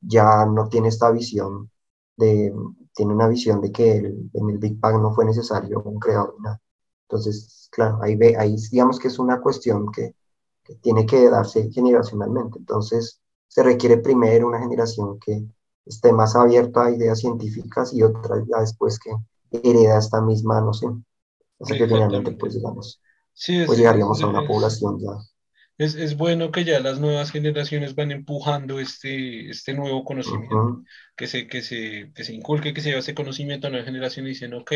[0.00, 1.70] ya no tiene esta visión,
[2.16, 2.52] de,
[2.94, 6.36] tiene una visión de que en el Big Bang no fue necesario un creador.
[7.02, 10.14] Entonces, claro, ahí, ve, ahí digamos que es una cuestión que
[10.82, 12.58] tiene que darse generacionalmente.
[12.58, 15.46] Entonces, se requiere primero una generación que
[15.88, 19.10] esté más abierta a ideas científicas y otra ya después que
[19.50, 21.04] hereda esta misma noción.
[21.60, 23.00] Así que finalmente, pues digamos,
[23.66, 25.10] pues llegaríamos a una población ya.
[25.78, 30.82] es, es, bueno que ya las nuevas generaciones van empujando este, este nuevo conocimiento,
[31.16, 34.26] que, se, que, se, que se inculque, que se lleve ese conocimiento a nueva generación
[34.26, 34.72] y dicen, ok,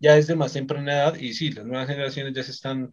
[0.00, 2.92] ya desde más temprana edad, y sí, las nuevas generaciones ya se están,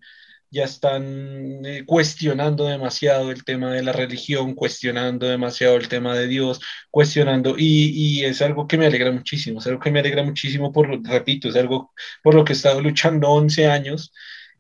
[0.56, 6.28] ya están eh, cuestionando demasiado el tema de la religión, cuestionando demasiado el tema de
[6.28, 10.72] Dios, cuestionando, y, es algo que me alegra muchísimo, es algo que me alegra muchísimo
[10.72, 11.92] por, repito, es algo
[12.24, 14.14] por lo que he estado luchando 11 años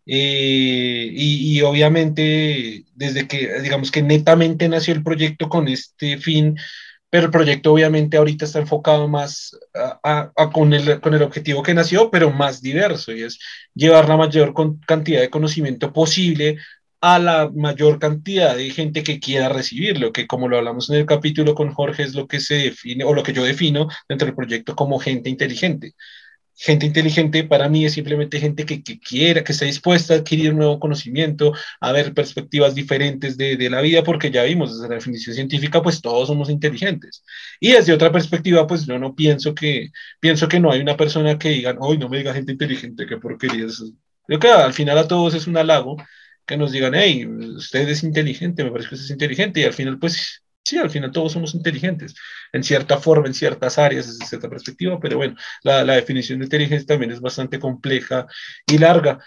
[0.06, 6.58] eh, y, obviamente, desde que, digamos que netamente nació el proyecto con este fin,
[7.16, 9.58] pero el proyecto obviamente ahorita está enfocado más
[10.04, 13.40] a, con, el, con el objetivo que nació, pero más diverso, y es
[13.74, 14.54] llevar la mayor
[14.86, 16.58] cantidad de conocimiento posible
[17.00, 21.06] a la mayor cantidad de gente que quiera recibirlo, que como lo hablamos en el
[21.06, 24.36] capítulo con Jorge, es lo que se define, o lo que yo defino dentro del
[24.36, 25.94] proyecto como gente inteligente
[26.58, 30.80] gente inteligente para mí es simplemente gente que, quiera, que esté dispuesta a adquirir nuevo
[30.80, 35.36] conocimiento, a ver perspectivas diferentes de, de, la vida, porque ya vimos desde la definición
[35.36, 37.24] científica, pues todos somos inteligentes.
[37.60, 41.38] Y desde otra perspectiva, pues yo no pienso que, pienso que no hay una persona
[41.38, 43.66] que diga, hoy no me diga gente inteligente, qué porquería.
[43.68, 43.94] Yo
[44.28, 45.98] creo que al final a todos es un halago
[46.46, 49.74] que nos digan, hey, usted es inteligente, me parece que usted es inteligente, y al
[49.74, 52.16] final, pues sí, al final todos somos inteligentes,
[52.52, 56.46] en cierta forma, en ciertas áreas, desde cierta perspectiva, pero bueno, la, la, definición de
[56.46, 58.26] inteligencia también es bastante compleja
[58.66, 59.20] y larga.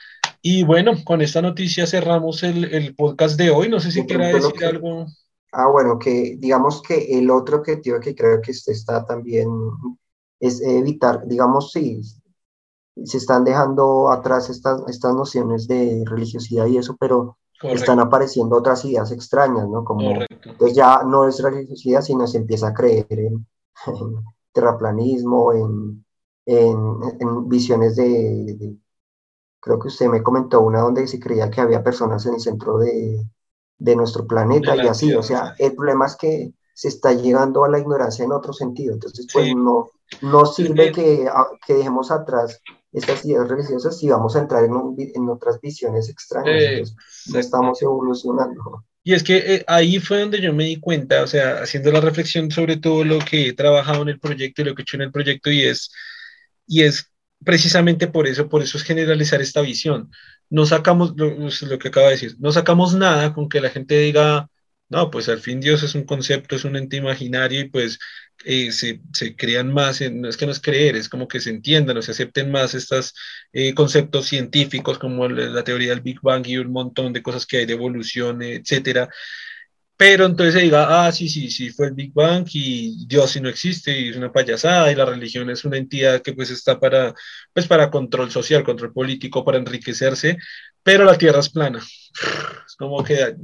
[0.43, 3.69] Y bueno, con esta noticia cerramos el, el podcast de hoy.
[3.69, 5.06] No sé si quiera decir algo.
[5.52, 9.48] Ah, bueno, que digamos que el otro objetivo que creo que está también
[10.39, 12.02] es evitar, digamos, si
[13.05, 18.85] se están dejando atrás estas, estas nociones de religiosidad y eso, pero están apareciendo otras
[18.85, 19.85] ideas extrañas, ¿no?
[19.85, 23.47] Como, entonces ya no es religiosidad, sino se empieza a creer en,
[24.53, 26.05] terraplanismo, en,
[26.47, 28.77] en, visiones de,
[29.61, 32.79] creo que usted me comentó una donde se creía que había personas en el centro
[32.79, 33.25] de,
[33.79, 37.69] de nuestro planeta y así, o sea, el problema es que se está llegando a
[37.69, 39.91] la ignorancia en otro sentido, entonces pues no,
[40.23, 41.29] no sirve que,
[41.67, 42.63] que dejemos atrás
[42.99, 46.95] estas ideas religiosas y vamos a entrar en, en otras visiones extrañas.
[47.33, 48.85] no estamos evolucionando.
[49.05, 52.01] Y es que eh, ahí fue donde yo me di cuenta, o sea, haciendo la
[52.01, 54.97] reflexión sobre todo lo que he trabajado en el proyecto y lo que he hecho
[54.97, 55.91] en el proyecto, y es,
[56.66, 57.11] y es
[57.45, 60.11] precisamente por eso, por eso es generalizar esta visión.
[60.51, 63.99] No sacamos, lo, lo que acaba de decir, no sacamos nada con que la gente
[63.99, 64.51] diga,
[64.89, 67.99] no, pues al fin Dios es un concepto, es un ente imaginario y pues
[68.44, 71.51] eh, se, se, crean más, no es que no es creer, es como que se
[71.51, 73.15] entiendan o se acepten más estos
[73.52, 77.59] eh, conceptos científicos como la, teoría del Big Bang y un montón de cosas que
[77.59, 79.09] hay de evolución, etcétera.
[79.97, 83.40] Pero entonces se diga, ah, sí, sí, sí, fue el Big Bang y Dios sí
[83.40, 86.78] no existe y es una payasada y la religión es una entidad que pues está
[86.78, 87.15] para,
[87.52, 90.39] pues para control social, control político, para enriquecerse,
[90.85, 91.81] pero la Tierra es plana.
[92.66, 93.35] Es como que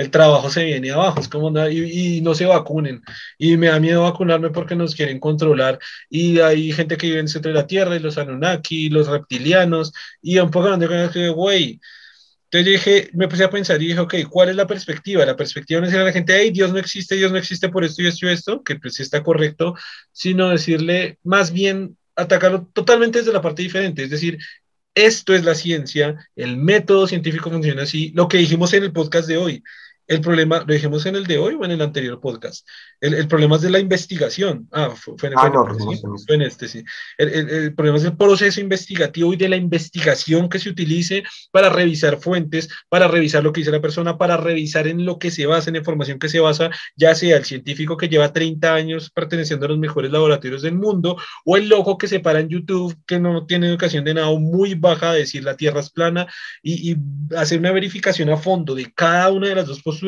[0.00, 3.02] el trabajo se viene abajo, es como y, y, no se vacunen.
[3.38, 5.78] Y me da miedo vacunarme porque nos quieren controlar.
[6.08, 9.08] Y hay gente que vive en el centro de la Tierra, y los Anunnaki, los
[9.08, 11.80] reptilianos, y un poco de güey.
[12.52, 15.24] Entonces yo dije, me puse a pensar y dije, ok, ¿cuál es la perspectiva?
[15.24, 17.68] La perspectiva no es decirle a la gente, hey, Dios no existe, Dios no existe
[17.68, 19.76] por esto y esto y esto, que pues sí está correcto,
[20.10, 24.38] sino decirle, más bien, atacarlo totalmente desde la parte diferente, es decir,
[24.94, 29.28] esto es la ciencia, el método científico funciona así, lo que dijimos en el podcast
[29.28, 29.62] de hoy.
[30.10, 32.66] El problema, lo dijimos en el de hoy o en el anterior podcast.
[33.00, 34.66] El, el problema es de la investigación.
[34.72, 36.02] Ah, fue, en, ah, no, este, ¿sí?
[36.26, 36.84] fue en este, sí.
[37.16, 41.22] El, el, el, problema es del proceso investigativo y de la investigación que se utilice
[41.52, 45.30] para revisar fuentes, para revisar lo que dice la persona, para revisar en lo que
[45.30, 48.74] se basa, en la información que se basa, ya sea el científico que lleva 30
[48.74, 52.48] años perteneciendo a los mejores laboratorios del mundo o el loco que se para en
[52.48, 56.26] YouTube que no tiene educación de nada muy baja de decir la Tierra es plana
[56.64, 56.96] y, y
[57.36, 59.99] hacer una verificación a fondo de cada una de las dos posturas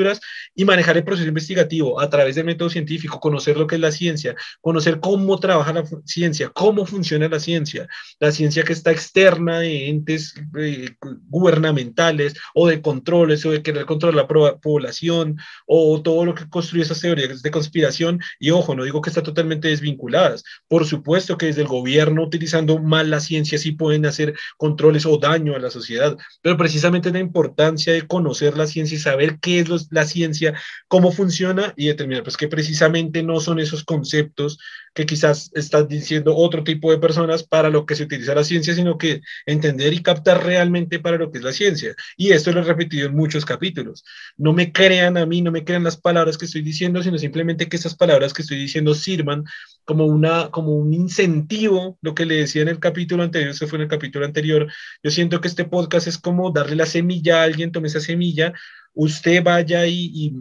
[0.55, 3.93] y manejar el proceso investigativo a través del método científico, conocer lo que es la
[3.93, 7.89] ciencia, conocer cómo trabaja la ciencia, cómo funciona la ciencia,
[8.21, 10.91] la ciencia que está externa de entes eh,
[11.29, 16.85] gubernamentales o de controles o de querer controlar la población o todo lo que construye
[16.85, 18.21] esas teorías de conspiración.
[18.39, 20.45] Y ojo, no digo que están totalmente desvinculadas.
[20.69, 25.19] Por supuesto que desde el gobierno utilizando mal la ciencia sí pueden hacer controles o
[25.19, 29.61] daño a la sociedad, pero precisamente la importancia de conocer la ciencia y saber qué
[29.61, 30.55] es lo la ciencia,
[30.89, 34.59] cómo funciona y determinar pues que precisamente no son esos conceptos
[34.95, 38.75] que quizás están diciendo otro tipo de personas para lo que se utiliza la ciencia,
[38.75, 41.95] sino que entender y captar realmente para lo que es la ciencia.
[42.17, 44.05] Y esto lo he repetido en muchos capítulos.
[44.37, 47.69] No me crean a mí, no me crean las palabras que estoy diciendo, sino simplemente
[47.69, 49.45] que esas palabras que estoy diciendo sirvan
[49.85, 53.79] como, una, como un incentivo, lo que le decía en el capítulo anterior, eso fue
[53.79, 54.71] en el capítulo anterior,
[55.03, 58.53] yo siento que este podcast es como darle la semilla a alguien, tome esa semilla,
[58.95, 60.33] usted vaya y,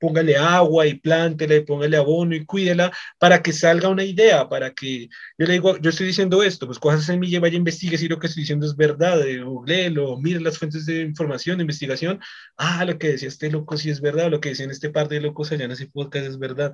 [0.00, 4.72] póngale agua y plántela y póngale abono y cuídela para que salga una idea, para
[4.72, 5.08] que
[5.38, 8.18] yo le digo, yo estoy diciendo esto, pues coja esa semilla, vaya, investigue si lo
[8.18, 12.20] que estoy diciendo es verdad, eh, lo mire las fuentes de información, de investigación,
[12.56, 15.20] ah, lo que decía este loco sí es verdad, lo que decían este par de
[15.20, 16.72] locos allá en ese podcast es verdad.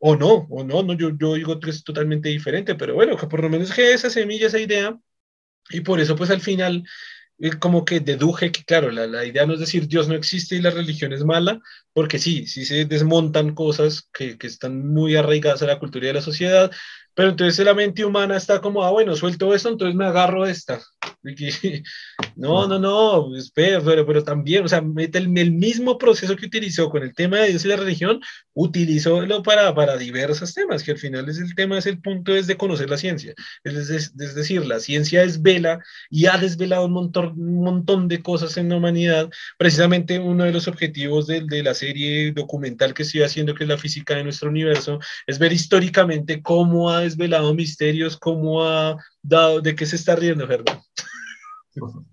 [0.00, 3.26] O no, o no, no yo, yo digo que es totalmente diferente, pero bueno, que
[3.26, 4.98] por lo menos que esa semilla, esa idea,
[5.70, 6.84] y por eso pues al final
[7.58, 10.60] como que deduje que, claro, la, la, idea no es decir Dios no existe y
[10.62, 11.60] la religión es mala,
[11.92, 16.10] porque sí, sí se desmontan cosas que, que están muy arraigadas a la cultura y
[16.10, 16.70] a la sociedad,
[17.14, 20.80] pero entonces la mente humana está como, ah, bueno, suelto esto, entonces me agarro esta.
[22.36, 26.88] No, no, no, espera, pero, pero también, o sea, el, el, mismo proceso que utilizó
[26.88, 28.20] con el tema de Dios y la religión,
[28.54, 32.46] utilizólo para, para diversos temas, que al final es el tema, es el punto es
[32.46, 33.34] de conocer la ciencia.
[33.64, 38.22] Es, es, es decir, la ciencia desvela y ha desvelado un montón, un montón de
[38.22, 39.28] cosas en la humanidad.
[39.58, 41.89] Precisamente uno de los objetivos de, de la serie
[42.34, 46.90] documental que estoy haciendo, que es la física de nuestro universo, es ver históricamente cómo
[46.90, 50.80] ha desvelado misterios, cómo ha dado, de qué se está riendo, Germán.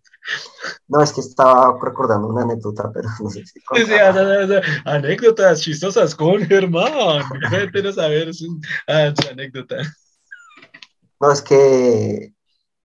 [0.90, 3.60] No, es que estaba recordando una anécdota, pero no sé si.
[4.86, 6.92] anécdotas chistosas con Germán.
[7.88, 9.78] a saber su, ah, su anécdota.
[11.20, 12.34] No, es que,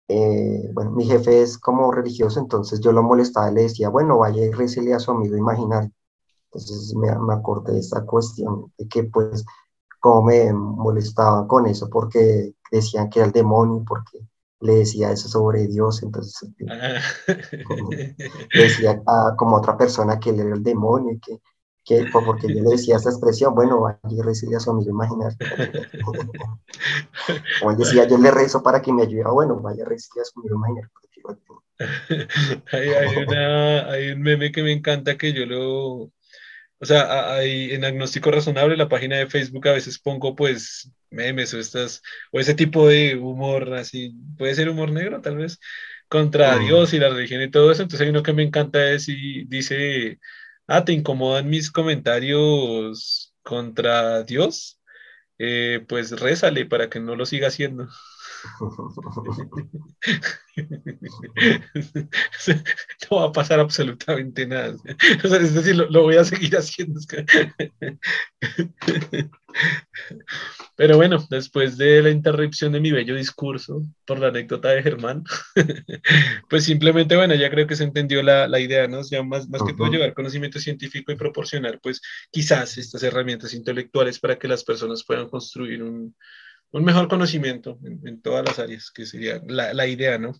[0.07, 4.19] eh, bueno, mi jefe es como religioso, entonces yo lo molestaba y le decía, bueno,
[4.19, 5.91] vaya y récele a su amigo imaginario.
[6.53, 9.45] Entonces me, me acordé de esta cuestión, de que pues
[10.01, 14.19] cómo me molestaba con eso, porque decían que era el demonio, porque
[14.59, 18.15] le decía eso sobre Dios, entonces le
[18.53, 21.39] decía a, como otra persona que él era el demonio y que,
[21.83, 25.37] que porque yo le decía esta expresión, bueno, allí recibía su amigo imaginario.
[27.59, 30.39] Como él decía, yo le rezo para que me ayude, bueno, vaya, recibir a su
[30.39, 30.89] amigo imaginario.
[32.71, 36.11] hay, hay, una, hay un meme que me encanta que yo lo,
[36.81, 41.53] o sea, hay, en Agnóstico Razonable, la página de Facebook, a veces pongo pues memes
[41.53, 42.01] o estas,
[42.31, 45.59] o ese tipo de humor así, puede ser humor negro tal vez,
[46.07, 47.83] contra Dios y la religión y todo eso.
[47.83, 50.19] Entonces hay uno que me encanta es y dice,
[50.67, 54.79] ah, ¿te incomodan mis comentarios contra Dios?
[55.37, 57.89] Eh, pues rézale para que no lo siga haciendo.
[63.09, 64.75] no va a pasar absolutamente nada.
[65.23, 66.99] es decir, lo, voy a seguir haciendo.
[70.75, 75.23] Pero bueno, después de la interrupción de mi bello discurso por la anécdota de Germán,
[76.49, 79.01] pues simplemente, bueno, ya creo que se entendió la, la idea, ¿no?
[79.03, 82.01] Ya más, más que todo llevar conocimiento científico y proporcionar, pues
[82.31, 86.15] quizás estas herramientas intelectuales para que las personas puedan construir un,
[86.71, 90.33] un mejor conocimiento en, todas las áreas, que sería la, la idea, ¿no?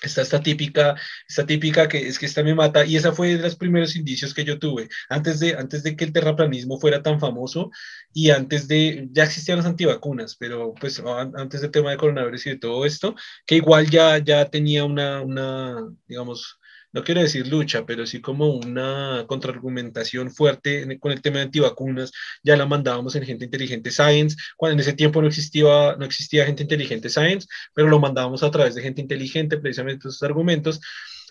[0.00, 0.94] Está esta típica,
[1.28, 4.32] esta típica que es que esta me mata, y esa fue de los primeros indicios
[4.32, 7.70] que yo tuve, antes de, antes de que el terraplanismo fuera tan famoso
[8.12, 11.02] y antes de, ya existían las antivacunas, pero pues
[11.34, 15.20] antes del tema de coronavirus y de todo esto, que igual ya, ya tenía una,
[15.22, 15.76] una
[16.06, 16.57] digamos,
[16.92, 22.12] no quiero decir lucha, pero sí como una contraargumentación fuerte con el tema de antivacunas.
[22.42, 26.46] Ya la mandábamos en Gente Inteligente Science, cuando en ese tiempo no existía, no existía
[26.46, 30.80] Gente Inteligente Science, pero lo mandábamos a través de Gente Inteligente, precisamente esos argumentos.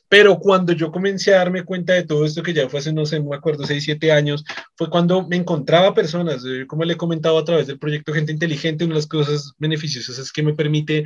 [0.10, 3.06] Pero cuando yo comencé a darme cuenta de todo esto, que ya fue hace, no
[3.06, 6.98] sé, me acuerdo, 6, 7 años, fue cuando me encontraba personas, eh, como le he
[6.98, 10.54] comentado a través del proyecto Gente Inteligente, una de las cosas beneficiosas es que me
[10.54, 11.06] permite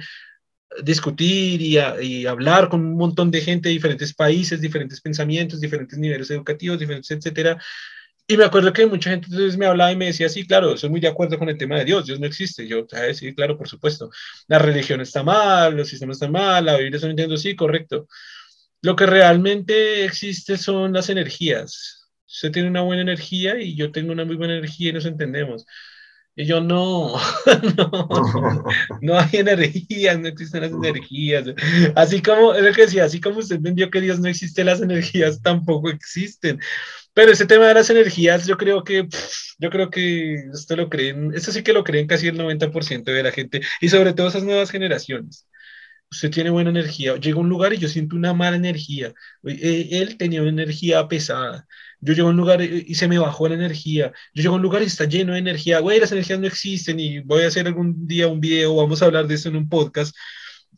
[0.84, 6.30] discutir y, hablar con un montón de gente de diferentes países, diferentes pensamientos, diferentes niveles
[6.32, 7.62] educativos, diferentes, etcétera.
[8.28, 10.90] Y me acuerdo que mucha gente entonces me hablaba y me decía, sí, claro, soy
[10.90, 12.68] muy de acuerdo con el tema de Dios, Dios no existe.
[12.68, 13.18] Yo, ¿sabes?
[13.18, 14.10] sí, claro, por supuesto.
[14.48, 18.08] La religión está mal, los sistemas están mal, la Biblia está mintiendo, sí, correcto.
[18.82, 22.10] Lo que realmente existe son las energías.
[22.26, 25.66] Usted tiene una buena energía y yo tengo una muy buena energía y nos entendemos.
[26.36, 27.16] Y yo, no,
[27.78, 28.64] no,
[29.02, 31.46] no hay energías, no existen las energías.
[31.96, 34.82] Así como, es lo que decía, así como usted entendió que Dios no existe, las
[34.82, 36.60] energías tampoco existen.
[37.14, 39.08] Pero ese tema de las energías, yo creo que,
[39.60, 43.24] yo creo que esto lo creen, esto sí que lo creen casi el 90% de
[43.24, 45.48] la gente, y sobre todo esas nuevas generaciones.
[46.12, 49.14] Usted tiene buena energía, llega a un lugar y yo siento una mala energía.
[49.46, 51.66] Eh, él tenía una energía pesada
[52.02, 54.12] yo llego a un lugar y se me bajó la energía.
[54.34, 55.80] Yo llego a un lugar y está lleno de energía.
[55.80, 59.06] Güey, las energías no existen y voy a hacer algún día un video, vamos a
[59.06, 60.16] hablar de eso en un podcast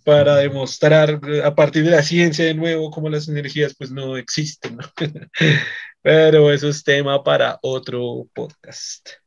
[0.04, 4.78] para demostrar a partir de la ciencia de nuevo cómo las energías pues no existen.
[6.02, 9.23] Pero eso es tema para otro podcast.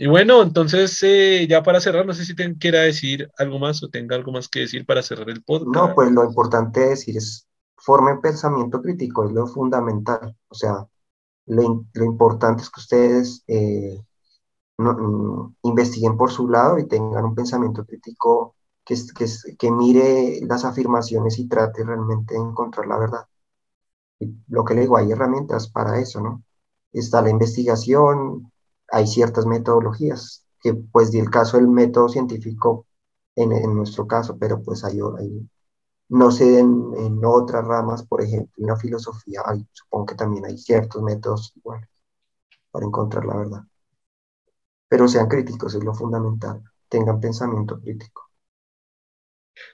[0.00, 3.88] Y bueno, entonces eh, ya para cerrar, no sé si quiera decir algo más o
[3.88, 5.74] tenga algo más que decir para cerrar el podcast.
[5.74, 10.36] No, pues lo importante decir es formen pensamiento crítico, es lo fundamental.
[10.46, 10.86] O sea,
[11.46, 14.00] lo, lo importante es que ustedes eh,
[14.78, 18.54] no, mm, investiguen por su lado y tengan un pensamiento crítico
[18.84, 19.26] que, que,
[19.58, 23.26] que mire las afirmaciones y trate realmente de encontrar la verdad.
[24.20, 26.44] Y lo que le digo, hay herramientas para eso, ¿no?
[26.92, 28.52] Está la investigación,
[28.90, 32.86] hay ciertas metodologías, que pues di el caso del método científico
[33.36, 35.48] en, en nuestro caso, pero pues hay, hay
[36.08, 40.46] no sé en, en, otras ramas, por ejemplo, en la filosofía, hay, supongo que también
[40.46, 41.88] hay ciertos métodos iguales
[42.70, 43.64] para encontrar la verdad.
[44.88, 48.30] Pero sean críticos, es lo fundamental, tengan pensamiento crítico.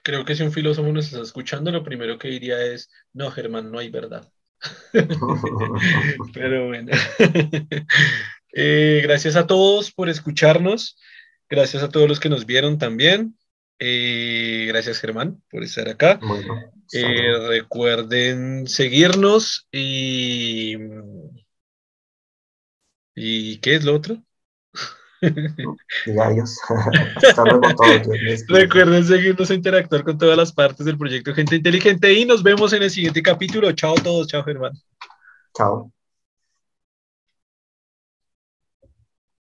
[0.02, 3.70] Creo que si un filósofo nos está escuchando, lo primero que diría es, no, Germán,
[3.70, 4.32] no hay verdad.
[6.34, 6.92] Pero bueno.
[8.56, 10.96] Eh, gracias a todos por escucharnos.
[11.50, 13.36] Gracias a todos los que nos vieron también.
[13.78, 16.20] Eh, gracias Germán por estar acá.
[16.92, 20.76] Eh, recuerden seguirnos y...
[23.16, 24.22] ¿Y qué es lo otro?
[28.48, 32.72] Recuerden seguirnos e interactuar con todas las partes del proyecto Gente Inteligente y nos vemos
[32.72, 33.70] en el siguiente capítulo.
[33.72, 34.72] Chao a todos, chao Germán.
[35.56, 35.93] Chao.